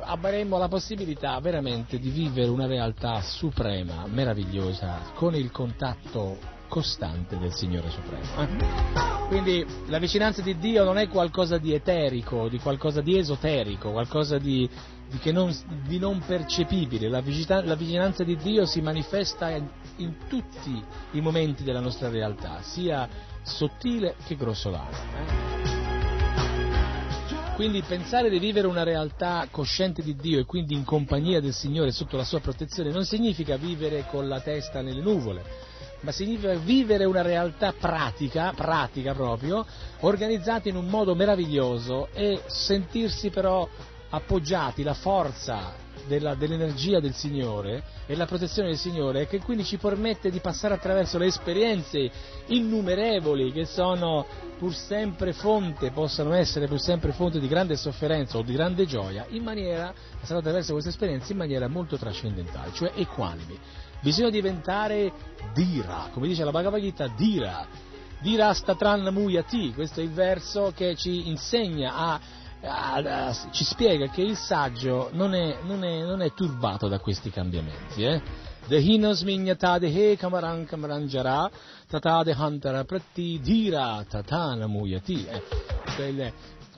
avremmo 0.00 0.58
la 0.58 0.66
possibilità 0.66 1.38
veramente 1.38 1.96
di 2.00 2.10
vivere 2.10 2.48
una 2.48 2.66
realtà 2.66 3.20
suprema, 3.22 4.04
meravigliosa, 4.08 5.12
con 5.14 5.36
il 5.36 5.52
contatto 5.52 6.51
costante 6.72 7.36
del 7.36 7.52
Signore 7.52 7.90
Supremo. 7.90 8.24
Eh? 8.40 9.26
Quindi 9.28 9.62
la 9.88 9.98
vicinanza 9.98 10.40
di 10.40 10.56
Dio 10.56 10.84
non 10.84 10.96
è 10.96 11.06
qualcosa 11.06 11.58
di 11.58 11.74
eterico, 11.74 12.48
di 12.48 12.58
qualcosa 12.58 13.02
di 13.02 13.18
esoterico, 13.18 13.90
qualcosa 13.90 14.38
di, 14.38 14.66
di, 15.10 15.32
non, 15.32 15.54
di 15.86 15.98
non, 15.98 16.22
percepibile. 16.26 17.10
La, 17.10 17.22
la, 17.62 17.74
vicinanza 17.74 18.24
di 18.24 18.36
Dio 18.36 18.64
si 18.64 18.80
manifesta 18.80 19.50
in, 19.50 19.68
in, 19.96 20.16
tutti 20.28 20.82
i 21.10 21.20
momenti 21.20 21.62
della 21.62 21.80
nostra 21.80 22.08
realtà, 22.08 22.62
sia 22.62 23.06
sottile 23.42 24.14
che 24.24 24.34
grossolare. 24.34 24.96
Eh? 24.96 25.70
Quindi 27.54 27.82
pensare 27.82 28.30
di 28.30 28.38
vivere 28.38 28.66
una 28.66 28.82
realtà 28.82 29.46
cosciente 29.50 30.00
di 30.00 30.16
Dio 30.16 30.40
e 30.40 30.46
quindi 30.46 30.72
in 30.72 30.84
compagnia 30.84 31.38
del 31.38 31.52
Signore 31.52 31.92
sotto 31.92 32.16
la 32.16 32.24
sua 32.24 32.40
protezione 32.40 32.90
non 32.90 33.04
significa 33.04 33.58
vivere 33.58 34.06
con 34.10 34.26
la 34.26 34.40
testa 34.40 34.80
nelle 34.80 35.02
nuvole, 35.02 35.71
ma 36.02 36.12
significa 36.12 36.54
vivere 36.54 37.04
una 37.04 37.22
realtà 37.22 37.72
pratica, 37.72 38.52
pratica 38.54 39.14
proprio, 39.14 39.64
organizzata 40.00 40.68
in 40.68 40.76
un 40.76 40.86
modo 40.86 41.14
meraviglioso 41.14 42.08
e 42.12 42.42
sentirsi 42.46 43.30
però 43.30 43.68
appoggiati, 44.10 44.82
la 44.82 44.94
forza 44.94 45.74
della, 46.06 46.34
dell'energia 46.34 47.00
del 47.00 47.14
Signore 47.14 47.82
e 48.06 48.16
la 48.16 48.26
protezione 48.26 48.68
del 48.68 48.78
Signore 48.78 49.26
che 49.26 49.40
quindi 49.40 49.64
ci 49.64 49.76
permette 49.78 50.30
di 50.30 50.40
passare 50.40 50.74
attraverso 50.74 51.18
le 51.18 51.26
esperienze 51.26 52.10
innumerevoli 52.46 53.52
che 53.52 53.64
sono 53.64 54.26
pur 54.58 54.74
sempre 54.74 55.32
fonte, 55.32 55.90
possano 55.90 56.34
essere 56.34 56.66
pur 56.66 56.80
sempre 56.80 57.12
fonte 57.12 57.40
di 57.40 57.48
grande 57.48 57.76
sofferenza 57.76 58.38
o 58.38 58.42
di 58.42 58.52
grande 58.52 58.86
gioia, 58.86 59.26
in 59.30 59.42
maniera, 59.42 59.92
passare 60.18 60.40
attraverso 60.40 60.72
queste 60.72 60.90
esperienze 60.90 61.32
in 61.32 61.38
maniera 61.38 61.68
molto 61.68 61.96
trascendentale, 61.96 62.72
cioè 62.72 62.92
equanimi. 62.94 63.58
Bisogna 64.02 64.30
diventare 64.30 65.12
dira, 65.54 66.08
come 66.12 66.26
dice 66.26 66.44
la 66.44 66.50
Bhagavad 66.50 66.80
Gita, 66.80 67.06
dira. 67.16 67.66
Dira 68.20 68.52
statran 68.52 69.08
muyati, 69.12 69.72
questo 69.72 70.00
è 70.00 70.02
il 70.02 70.10
verso 70.10 70.72
che 70.74 70.94
ci 70.96 71.28
insegna 71.28 71.94
a, 71.94 72.20
ci 73.50 73.64
spiega 73.64 74.08
che 74.08 74.22
il 74.22 74.36
saggio 74.36 75.10
non 75.12 75.34
è, 75.34 75.58
non 75.62 75.84
è, 75.84 76.02
non 76.02 76.20
è 76.22 76.32
turbato 76.32 76.88
da 76.88 76.98
questi 76.98 77.30
cambiamenti. 77.30 78.04
Eh? 78.04 78.22
Dehinos 78.68 79.22
mignatadehe 79.22 80.16
kamaran 80.16 80.64
kamaranjara? 80.66 81.50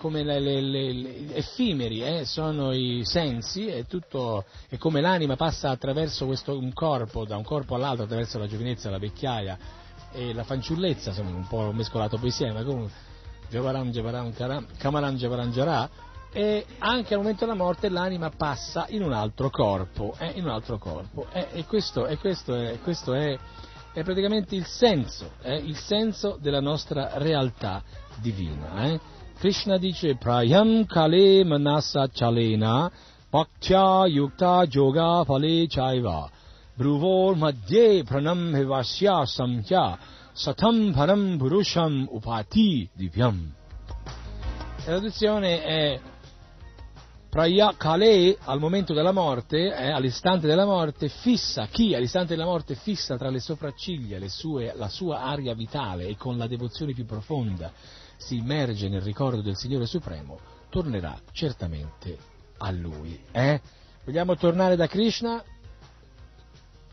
Come 0.05 0.23
le, 0.23 0.39
le, 0.39 0.61
le, 0.61 1.35
effimeri 1.35 2.05
eh, 2.05 2.27
sono 2.27 2.73
i 2.73 3.07
sensi 3.07 3.69
e, 3.69 3.87
tutto, 3.87 4.45
e 4.69 4.77
come 4.77 5.01
l'anima 5.01 5.35
passa 5.35 5.71
attraverso 5.71 6.27
questo, 6.27 6.59
un 6.59 6.75
corpo, 6.75 7.25
da 7.25 7.39
un 7.39 7.43
corpo 7.43 7.75
all'altro, 7.75 8.05
attraverso 8.05 8.39
la 8.39 8.47
giovinezza, 8.47 8.91
la 8.91 8.99
vecchiaia 8.99 9.57
e 10.13 10.35
la 10.35 10.45
fanciullezza, 10.45 11.09
insomma 11.09 11.31
un 11.31 11.47
po' 11.49 11.73
mescolato 11.73 12.19
poi 12.19 12.27
insieme, 12.27 12.63
comunque 12.65 12.93
Javaram, 13.49 13.91
Javaram, 13.91 14.67
Kamaran, 14.77 15.17
Javaram, 15.17 15.51
Jarà, 15.53 15.89
e 16.33 16.67
anche 16.81 17.15
al 17.15 17.21
momento 17.21 17.47
della 17.47 17.57
morte 17.57 17.89
l'anima 17.89 18.29
passa 18.29 18.85
in 18.91 19.03
un 19.03 19.15
altro 19.15 19.49
corpo, 19.49 20.15
eh, 20.19 20.35
un 20.37 20.49
altro 20.49 20.77
corpo. 20.77 21.29
Eh, 21.33 21.49
e 21.51 21.65
questo, 21.65 22.07
e 22.07 22.19
questo, 22.19 22.55
è, 22.55 22.79
questo 22.83 23.15
è, 23.15 23.39
è, 23.95 24.03
praticamente 24.03 24.55
il 24.55 24.67
senso, 24.67 25.31
eh, 25.41 25.57
il 25.57 25.79
senso 25.79 26.37
della 26.39 26.61
nostra 26.61 27.13
realtà 27.15 27.83
divina. 28.21 29.01
Krishna 29.45 29.77
dice 29.77 30.15
prayam 30.15 30.87
kale 30.87 31.45
manasa 31.45 32.09
chalena 32.09 32.91
bhaktya 33.31 34.09
yukta 34.09 34.65
yoga 34.73 35.23
phale 35.27 35.67
chaiva. 35.69 36.31
Bruvor 36.79 37.37
madhye 37.37 38.05
pranam 38.05 38.55
hivasya 38.55 39.27
samhya 39.27 39.99
satam 40.33 40.95
param 40.95 41.39
purusham 41.39 42.09
upati 42.11 42.89
divyam. 42.97 43.53
La 44.79 44.83
traduzione 44.83 45.63
è 45.63 46.01
Praya 47.29 47.75
Kale 47.77 48.39
al 48.45 48.61
momento 48.61 48.95
della 48.95 49.13
morte, 49.13 49.75
eh, 49.75 49.91
all'istante 49.91 50.47
della 50.47 50.65
morte, 50.65 51.09
fissa, 51.09 51.67
chi 51.67 51.95
all'istante 51.95 52.35
della 52.35 52.47
morte 52.47 52.77
fissa 52.77 53.19
tra 53.19 53.29
le 53.29 53.41
sopracciglia 53.41 54.19
le 54.19 54.31
sue, 54.31 54.73
la 54.75 54.89
sua 54.89 55.21
aria 55.21 55.53
vitale 55.53 56.07
e 56.07 56.17
con 56.17 56.39
la 56.39 56.47
devozione 56.47 56.95
più 56.95 57.05
profonda 57.05 57.71
si 58.25 58.39
immerge 58.39 58.89
nel 58.89 59.03
ricordo 59.03 59.43
del 59.43 59.55
Signore 59.55 59.85
Supremo, 59.85 60.39
tornerà 60.71 61.15
certamente 61.33 62.17
a 62.57 62.71
Lui. 62.71 63.23
Eh? 63.31 63.61
Vogliamo 64.03 64.35
tornare 64.37 64.77
da 64.77 64.87
Krishna 64.87 65.45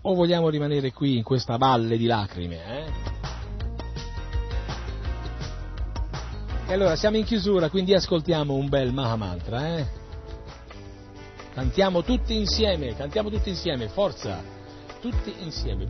o 0.01 0.13
vogliamo 0.13 0.49
rimanere 0.49 0.91
qui 0.91 1.15
in 1.15 1.23
questa 1.23 1.55
valle 1.55 1.97
di 1.97 2.05
lacrime? 2.05 2.65
Eh? 2.65 2.91
E 6.67 6.73
allora 6.73 6.97
siamo 6.97 7.15
in 7.15 7.23
chiusura, 7.23 7.69
quindi 7.69 7.93
ascoltiamo 7.93 8.53
un 8.53 8.67
bel 8.67 8.91
Mahamantra. 8.91 9.77
Eh? 9.77 9.87
Cantiamo 11.53 12.03
tutti 12.03 12.35
insieme, 12.35 12.93
cantiamo 12.95 13.29
tutti 13.29 13.49
insieme, 13.49 13.87
forza, 13.87 14.43
tutti 14.99 15.33
insieme. 15.39 15.85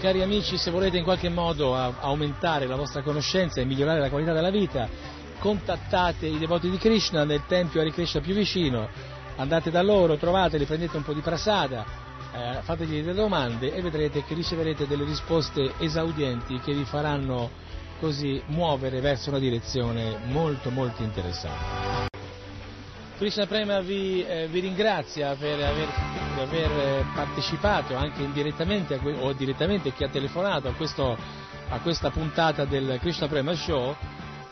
Cari 0.00 0.22
amici, 0.22 0.56
se 0.56 0.70
volete 0.70 0.96
in 0.96 1.04
qualche 1.04 1.28
modo 1.28 1.74
aumentare 1.74 2.66
la 2.66 2.74
vostra 2.74 3.02
conoscenza 3.02 3.60
e 3.60 3.64
migliorare 3.64 4.00
la 4.00 4.08
qualità 4.08 4.32
della 4.32 4.50
vita, 4.50 4.88
contattate 5.38 6.26
i 6.26 6.38
devoti 6.38 6.70
di 6.70 6.78
Krishna 6.78 7.24
nel 7.24 7.42
tempio 7.46 7.80
Hare 7.80 7.92
Krishna 7.92 8.20
più 8.20 8.34
vicino, 8.34 8.88
andate 9.36 9.70
da 9.70 9.82
loro, 9.82 10.16
trovateli, 10.16 10.64
prendete 10.64 10.96
un 10.96 11.02
po' 11.02 11.12
di 11.12 11.20
prasada, 11.20 11.84
eh, 12.32 12.62
fategli 12.62 13.00
delle 13.02 13.14
domande 13.14 13.72
e 13.74 13.82
vedrete 13.82 14.24
che 14.24 14.34
riceverete 14.34 14.86
delle 14.86 15.04
risposte 15.04 15.74
esaudienti 15.78 16.58
che 16.60 16.72
vi 16.72 16.84
faranno 16.84 17.50
così 18.00 18.42
muovere 18.46 19.00
verso 19.00 19.28
una 19.28 19.38
direzione 19.38 20.18
molto 20.24 20.70
molto 20.70 21.02
interessante. 21.02 21.79
Krishna 23.20 23.44
Prema 23.44 23.80
vi, 23.80 24.24
eh, 24.26 24.48
vi 24.48 24.60
ringrazia 24.60 25.34
per 25.34 25.62
aver, 25.62 25.88
per 26.34 26.42
aver, 26.42 26.70
eh, 26.70 27.04
partecipato 27.14 27.94
anche 27.94 28.22
indirettamente 28.22 28.96
que- 28.96 29.12
o 29.14 29.34
direttamente 29.34 29.92
chi 29.92 30.04
ha 30.04 30.08
telefonato 30.08 30.68
a, 30.68 30.72
questo- 30.72 31.18
a 31.68 31.78
questa 31.80 32.08
puntata 32.08 32.64
del 32.64 32.96
Krishna 32.98 33.28
Prema 33.28 33.52
Show. 33.54 33.94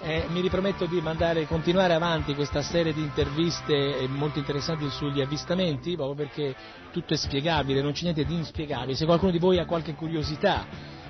Eh, 0.03 0.27
mi 0.29 0.43
riprometto 0.43 0.85
di 0.85 1.01
mandare, 1.01 1.47
continuare 1.47 1.95
avanti 1.95 2.35
questa 2.35 2.61
serie 2.61 2.93
di 2.93 3.01
interviste 3.01 4.01
eh, 4.01 4.07
molto 4.07 4.39
interessanti 4.39 4.87
sugli 4.91 5.23
avvistamenti, 5.23 5.95
proprio 5.97 6.27
perché 6.27 6.55
tutto 6.93 7.15
è 7.15 7.17
spiegabile, 7.17 7.81
non 7.81 7.93
c'è 7.93 8.03
niente 8.03 8.27
di 8.27 8.35
inspiegabile. 8.35 8.95
Se 8.97 9.07
qualcuno 9.07 9.31
di 9.31 9.39
voi 9.39 9.59
ha 9.59 9.65
qualche 9.65 9.95
curiosità, 9.95 10.67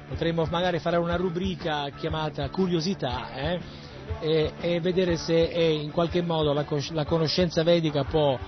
potremmo 0.08 0.46
magari 0.48 0.78
fare 0.78 0.96
una 0.96 1.16
rubrica 1.16 1.88
chiamata 1.96 2.48
Curiosità, 2.50 3.34
eh, 3.34 3.60
e, 4.20 4.52
e 4.60 4.80
vedere 4.80 5.16
se 5.16 5.50
è 5.50 5.62
in 5.62 5.90
qualche 5.90 6.22
modo 6.22 6.52
la, 6.52 6.64
la 6.92 7.04
conoscenza 7.04 7.62
vedica 7.62 8.04
può, 8.04 8.38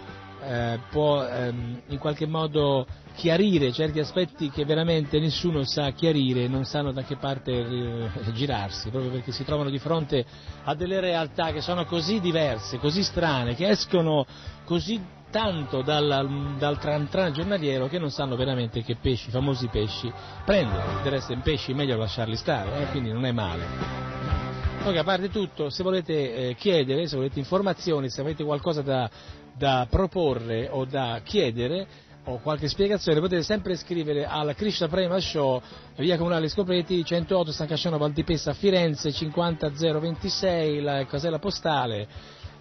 eh, 0.43 0.79
può, 0.91 1.25
ehm, 1.25 1.83
in 1.89 1.99
qualche 1.99 2.27
modo 2.27 2.87
chiarire 3.15 3.73
certi 3.73 3.99
aspetti 3.99 4.51
che 4.51 4.65
veramente 4.65 5.19
nessuno 5.19 5.65
sa 5.65 5.91
chiarire, 5.91 6.49
non 6.49 6.65
sanno 6.65 6.93
da 6.93 7.03
che 7.03 7.17
parte 7.17 7.53
eh, 7.53 8.33
girarsi, 8.33 8.89
proprio 8.91 9.11
perché 9.11 9.33
si 9.33 9.45
trovano 9.45 9.71
di 9.71 9.79
fronte 9.79 10.25
a 10.65 10.75
delle 10.75 11.01
realtà 11.01 11.53
che 11.53 11.61
sono 11.61 11.85
così 11.85 12.21
diverse, 12.21 12.79
così 12.79 13.03
strane, 13.03 13.55
che 13.55 13.69
escono 13.69 14.25
così 14.65 15.19
tanto 15.31 15.83
dal, 15.83 16.57
dal 16.59 16.79
tran 16.79 17.09
tran 17.09 17.33
giornaliero 17.33 17.87
che 17.87 17.99
non 17.99 18.11
sanno 18.11 18.37
veramente 18.37 18.83
che 18.83 18.97
pesci, 18.97 19.31
famosi 19.31 19.69
pesci, 19.69 20.13
prendere. 20.45 21.03
Del 21.03 21.13
resto 21.13 21.33
in 21.33 21.41
pesci 21.41 21.73
è 21.73 21.75
meglio 21.75 21.97
lasciarli 21.97 22.37
stare, 22.37 22.83
eh, 22.83 22.87
quindi 22.87 23.13
non 23.13 23.25
è 23.25 23.33
male. 23.33 24.40
Ok, 24.83 24.97
a 24.97 25.05
parte 25.05 25.29
tutto, 25.29 25.69
se 25.69 25.83
volete 25.83 26.49
eh, 26.49 26.55
chiedere, 26.55 27.07
se 27.07 27.15
volete 27.17 27.39
informazioni, 27.39 28.09
se 28.09 28.23
avete 28.23 28.43
qualcosa 28.43 28.81
da, 28.81 29.11
da 29.55 29.87
proporre 29.91 30.69
o 30.71 30.87
da 30.87 31.21
chiedere 31.23 31.87
o 32.25 32.39
qualche 32.39 32.67
spiegazione, 32.67 33.21
potete 33.21 33.43
sempre 33.43 33.77
scrivere 33.77 34.25
al 34.25 34.55
Krishna 34.55 34.89
Prema 34.89 35.21
Show, 35.21 35.61
via 35.97 36.17
Comunale 36.17 36.49
Scopreti, 36.49 37.05
108 37.05 37.53
San 37.53 37.67
Casciano 37.67 37.99
Valdipessa, 37.99 38.55
Firenze, 38.55 39.13
50026, 39.13 40.81
la 40.81 41.05
casella 41.05 41.39
postale, 41.39 42.09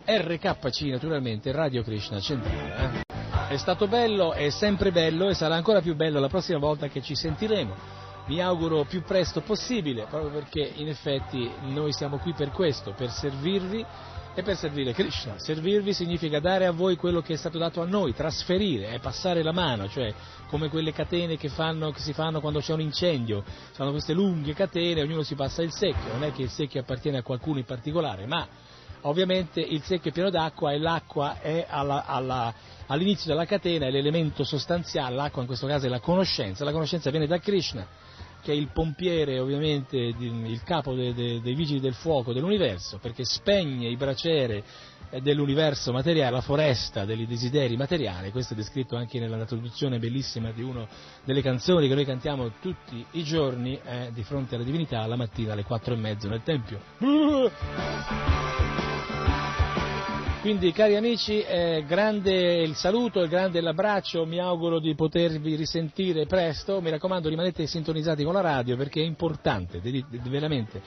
RKC 0.05 0.81
naturalmente, 0.87 1.53
Radio 1.53 1.83
Krishna 1.83 2.19
Centrale. 2.19 3.03
eh. 3.07 3.53
È 3.53 3.57
stato 3.57 3.87
bello, 3.87 4.33
è 4.33 4.49
sempre 4.49 4.91
bello 4.91 5.29
e 5.29 5.33
sarà 5.35 5.55
ancora 5.55 5.79
più 5.79 5.95
bello 5.95 6.19
la 6.19 6.27
prossima 6.27 6.59
volta 6.59 6.89
che 6.89 7.01
ci 7.01 7.15
sentiremo 7.15 7.98
mi 8.29 8.39
auguro 8.41 8.83
più 8.83 9.01
presto 9.01 9.41
possibile, 9.41 10.05
proprio 10.05 10.29
perché 10.29 10.61
in 10.75 10.87
effetti 10.87 11.51
noi 11.61 11.91
siamo 11.91 12.19
qui 12.19 12.33
per 12.33 12.51
questo, 12.51 12.93
per 12.93 13.09
servirvi 13.09 13.83
e 14.35 14.43
per 14.43 14.55
servire 14.55 14.93
Krishna. 14.93 15.39
Servirvi 15.39 15.93
significa 15.93 16.39
dare 16.39 16.67
a 16.67 16.71
voi 16.71 16.95
quello 16.95 17.21
che 17.21 17.33
è 17.33 17.37
stato 17.37 17.57
dato 17.57 17.81
a 17.81 17.85
noi, 17.85 18.13
trasferire, 18.13 18.91
è 18.91 18.99
passare 18.99 19.41
la 19.41 19.51
mano, 19.51 19.89
cioè 19.89 20.13
come 20.47 20.69
quelle 20.69 20.93
catene 20.93 21.37
che, 21.37 21.49
fanno, 21.49 21.89
che 21.89 22.01
si 22.01 22.13
fanno 22.13 22.39
quando 22.39 22.59
c'è 22.59 22.73
un 22.73 22.81
incendio, 22.81 23.43
sono 23.71 23.89
queste 23.89 24.13
lunghe 24.13 24.53
catene, 24.53 25.01
ognuno 25.01 25.23
si 25.23 25.33
passa 25.33 25.63
il 25.63 25.73
secchio, 25.73 26.13
non 26.13 26.23
è 26.23 26.31
che 26.31 26.43
il 26.43 26.49
secchio 26.49 26.81
appartiene 26.81 27.17
a 27.17 27.23
qualcuno 27.23 27.57
in 27.57 27.65
particolare, 27.65 28.27
ma 28.27 28.47
ovviamente 29.01 29.59
il 29.59 29.81
secchio 29.81 30.11
è 30.11 30.13
pieno 30.13 30.29
d'acqua 30.29 30.71
e 30.71 30.77
l'acqua 30.77 31.41
è 31.41 31.65
alla, 31.67 32.05
alla, 32.05 32.53
all'inizio 32.85 33.31
della 33.31 33.45
catena, 33.45 33.87
è 33.87 33.89
l'elemento 33.89 34.43
sostanziale, 34.43 35.15
l'acqua 35.15 35.41
in 35.41 35.47
questo 35.47 35.65
caso 35.65 35.87
è 35.87 35.89
la 35.89 35.99
conoscenza, 35.99 36.63
la 36.63 36.71
conoscenza 36.71 37.09
viene 37.09 37.25
da 37.25 37.39
Krishna 37.39 38.08
che 38.41 38.51
è 38.51 38.55
il 38.55 38.69
pompiere, 38.71 39.39
ovviamente, 39.39 39.97
il 39.97 40.61
capo 40.63 40.93
de, 40.93 41.13
de, 41.13 41.41
dei 41.41 41.55
vigili 41.55 41.79
del 41.79 41.93
fuoco 41.93 42.33
dell'universo, 42.33 42.99
perché 42.99 43.23
spegne 43.23 43.89
i 43.89 43.95
braciere 43.95 44.63
dell'universo 45.21 45.91
materiale, 45.91 46.31
la 46.31 46.41
foresta 46.41 47.03
dei 47.03 47.25
desideri 47.25 47.75
materiali, 47.75 48.31
questo 48.31 48.53
è 48.53 48.55
descritto 48.55 48.95
anche 48.95 49.19
nella 49.19 49.43
traduzione 49.45 49.97
bellissima 49.97 50.51
di 50.51 50.61
una 50.61 50.87
delle 51.23 51.41
canzoni 51.41 51.87
che 51.87 51.95
noi 51.95 52.05
cantiamo 52.05 52.51
tutti 52.61 53.03
i 53.11 53.23
giorni 53.23 53.79
eh, 53.83 54.11
di 54.13 54.23
fronte 54.23 54.55
alla 54.55 54.63
divinità 54.63 55.05
la 55.07 55.15
mattina 55.15 55.53
alle 55.53 55.63
quattro 55.63 55.95
e 55.95 55.97
mezzo 55.97 56.27
nel 56.27 56.43
Tempio. 56.43 56.79
Quindi 60.41 60.71
cari 60.71 60.95
amici, 60.95 61.41
eh, 61.41 61.83
grande 61.85 62.61
il 62.61 62.73
saluto, 62.75 63.27
grande 63.27 63.59
l'abbraccio, 63.59 64.25
mi 64.25 64.39
auguro 64.39 64.79
di 64.79 64.95
potervi 64.95 65.55
risentire 65.55 66.25
presto, 66.27 66.79
mi 66.79 66.89
raccomando 66.89 67.27
rimanete 67.27 67.67
sintonizzati 67.67 68.23
con 68.23 68.31
la 68.31 68.39
radio 68.39 68.77
perché 68.77 69.01
è 69.01 69.03
importante, 69.03 69.81
veramente, 70.23 70.81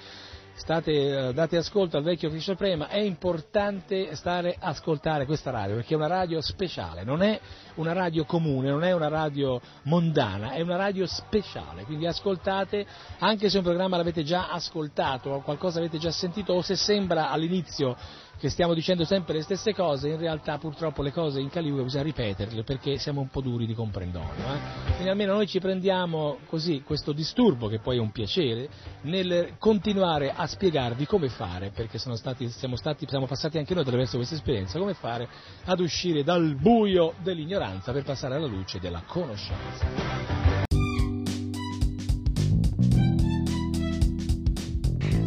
state, 0.54 1.28
eh, 1.28 1.32
date 1.34 1.58
ascolto 1.58 1.98
al 1.98 2.02
vecchio 2.02 2.30
Krishna 2.30 2.54
Prema, 2.54 2.88
è 2.88 3.00
importante 3.00 4.14
stare 4.14 4.56
a 4.58 4.68
ascoltare 4.68 5.26
questa 5.26 5.50
radio 5.50 5.74
perché 5.74 5.92
è 5.92 5.96
una 5.98 6.06
radio 6.06 6.40
speciale, 6.40 7.04
non 7.04 7.20
è 7.20 7.38
una 7.74 7.92
radio 7.92 8.24
comune, 8.24 8.70
non 8.70 8.84
è 8.84 8.92
una 8.92 9.08
radio 9.08 9.60
mondana, 9.82 10.52
è 10.52 10.62
una 10.62 10.76
radio 10.76 11.04
speciale, 11.04 11.84
quindi 11.84 12.06
ascoltate 12.06 12.86
anche 13.18 13.50
se 13.50 13.58
un 13.58 13.64
programma 13.64 13.98
l'avete 13.98 14.24
già 14.24 14.48
ascoltato 14.48 15.28
o 15.28 15.42
qualcosa 15.42 15.78
avete 15.78 15.98
già 15.98 16.10
sentito 16.10 16.54
o 16.54 16.62
se 16.62 16.74
sembra 16.74 17.28
all'inizio 17.28 17.96
che 18.42 18.48
stiamo 18.48 18.74
dicendo 18.74 19.04
sempre 19.04 19.34
le 19.34 19.42
stesse 19.42 19.72
cose, 19.72 20.08
in 20.08 20.18
realtà 20.18 20.58
purtroppo 20.58 21.00
le 21.02 21.12
cose 21.12 21.38
in 21.38 21.48
Caliuga 21.48 21.84
bisogna 21.84 22.02
ripeterle 22.02 22.64
perché 22.64 22.98
siamo 22.98 23.20
un 23.20 23.28
po' 23.28 23.40
duri 23.40 23.66
di 23.66 23.72
comprendonio. 23.72 24.32
Eh? 24.32 24.90
Quindi 24.94 25.10
almeno 25.10 25.34
noi 25.34 25.46
ci 25.46 25.60
prendiamo 25.60 26.38
così 26.48 26.82
questo 26.84 27.12
disturbo, 27.12 27.68
che 27.68 27.78
poi 27.78 27.98
è 27.98 28.00
un 28.00 28.10
piacere, 28.10 28.68
nel 29.02 29.54
continuare 29.60 30.32
a 30.34 30.44
spiegarvi 30.48 31.06
come 31.06 31.28
fare, 31.28 31.70
perché 31.70 31.98
stati, 31.98 32.48
siamo, 32.48 32.74
stati, 32.74 33.06
siamo 33.06 33.26
passati 33.26 33.58
anche 33.58 33.74
noi 33.74 33.84
attraverso 33.84 34.16
questa 34.16 34.34
esperienza, 34.34 34.76
come 34.76 34.94
fare 34.94 35.28
ad 35.66 35.78
uscire 35.78 36.24
dal 36.24 36.56
buio 36.56 37.14
dell'ignoranza 37.22 37.92
per 37.92 38.02
passare 38.02 38.34
alla 38.34 38.46
luce 38.46 38.80
della 38.80 39.04
conoscenza. 39.06 39.86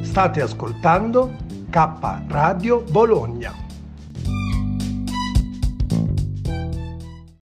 State 0.01 0.41
ascoltando 0.41 1.44
K 1.75 2.23
Radio 2.31 2.79
Bologna. 2.87 3.64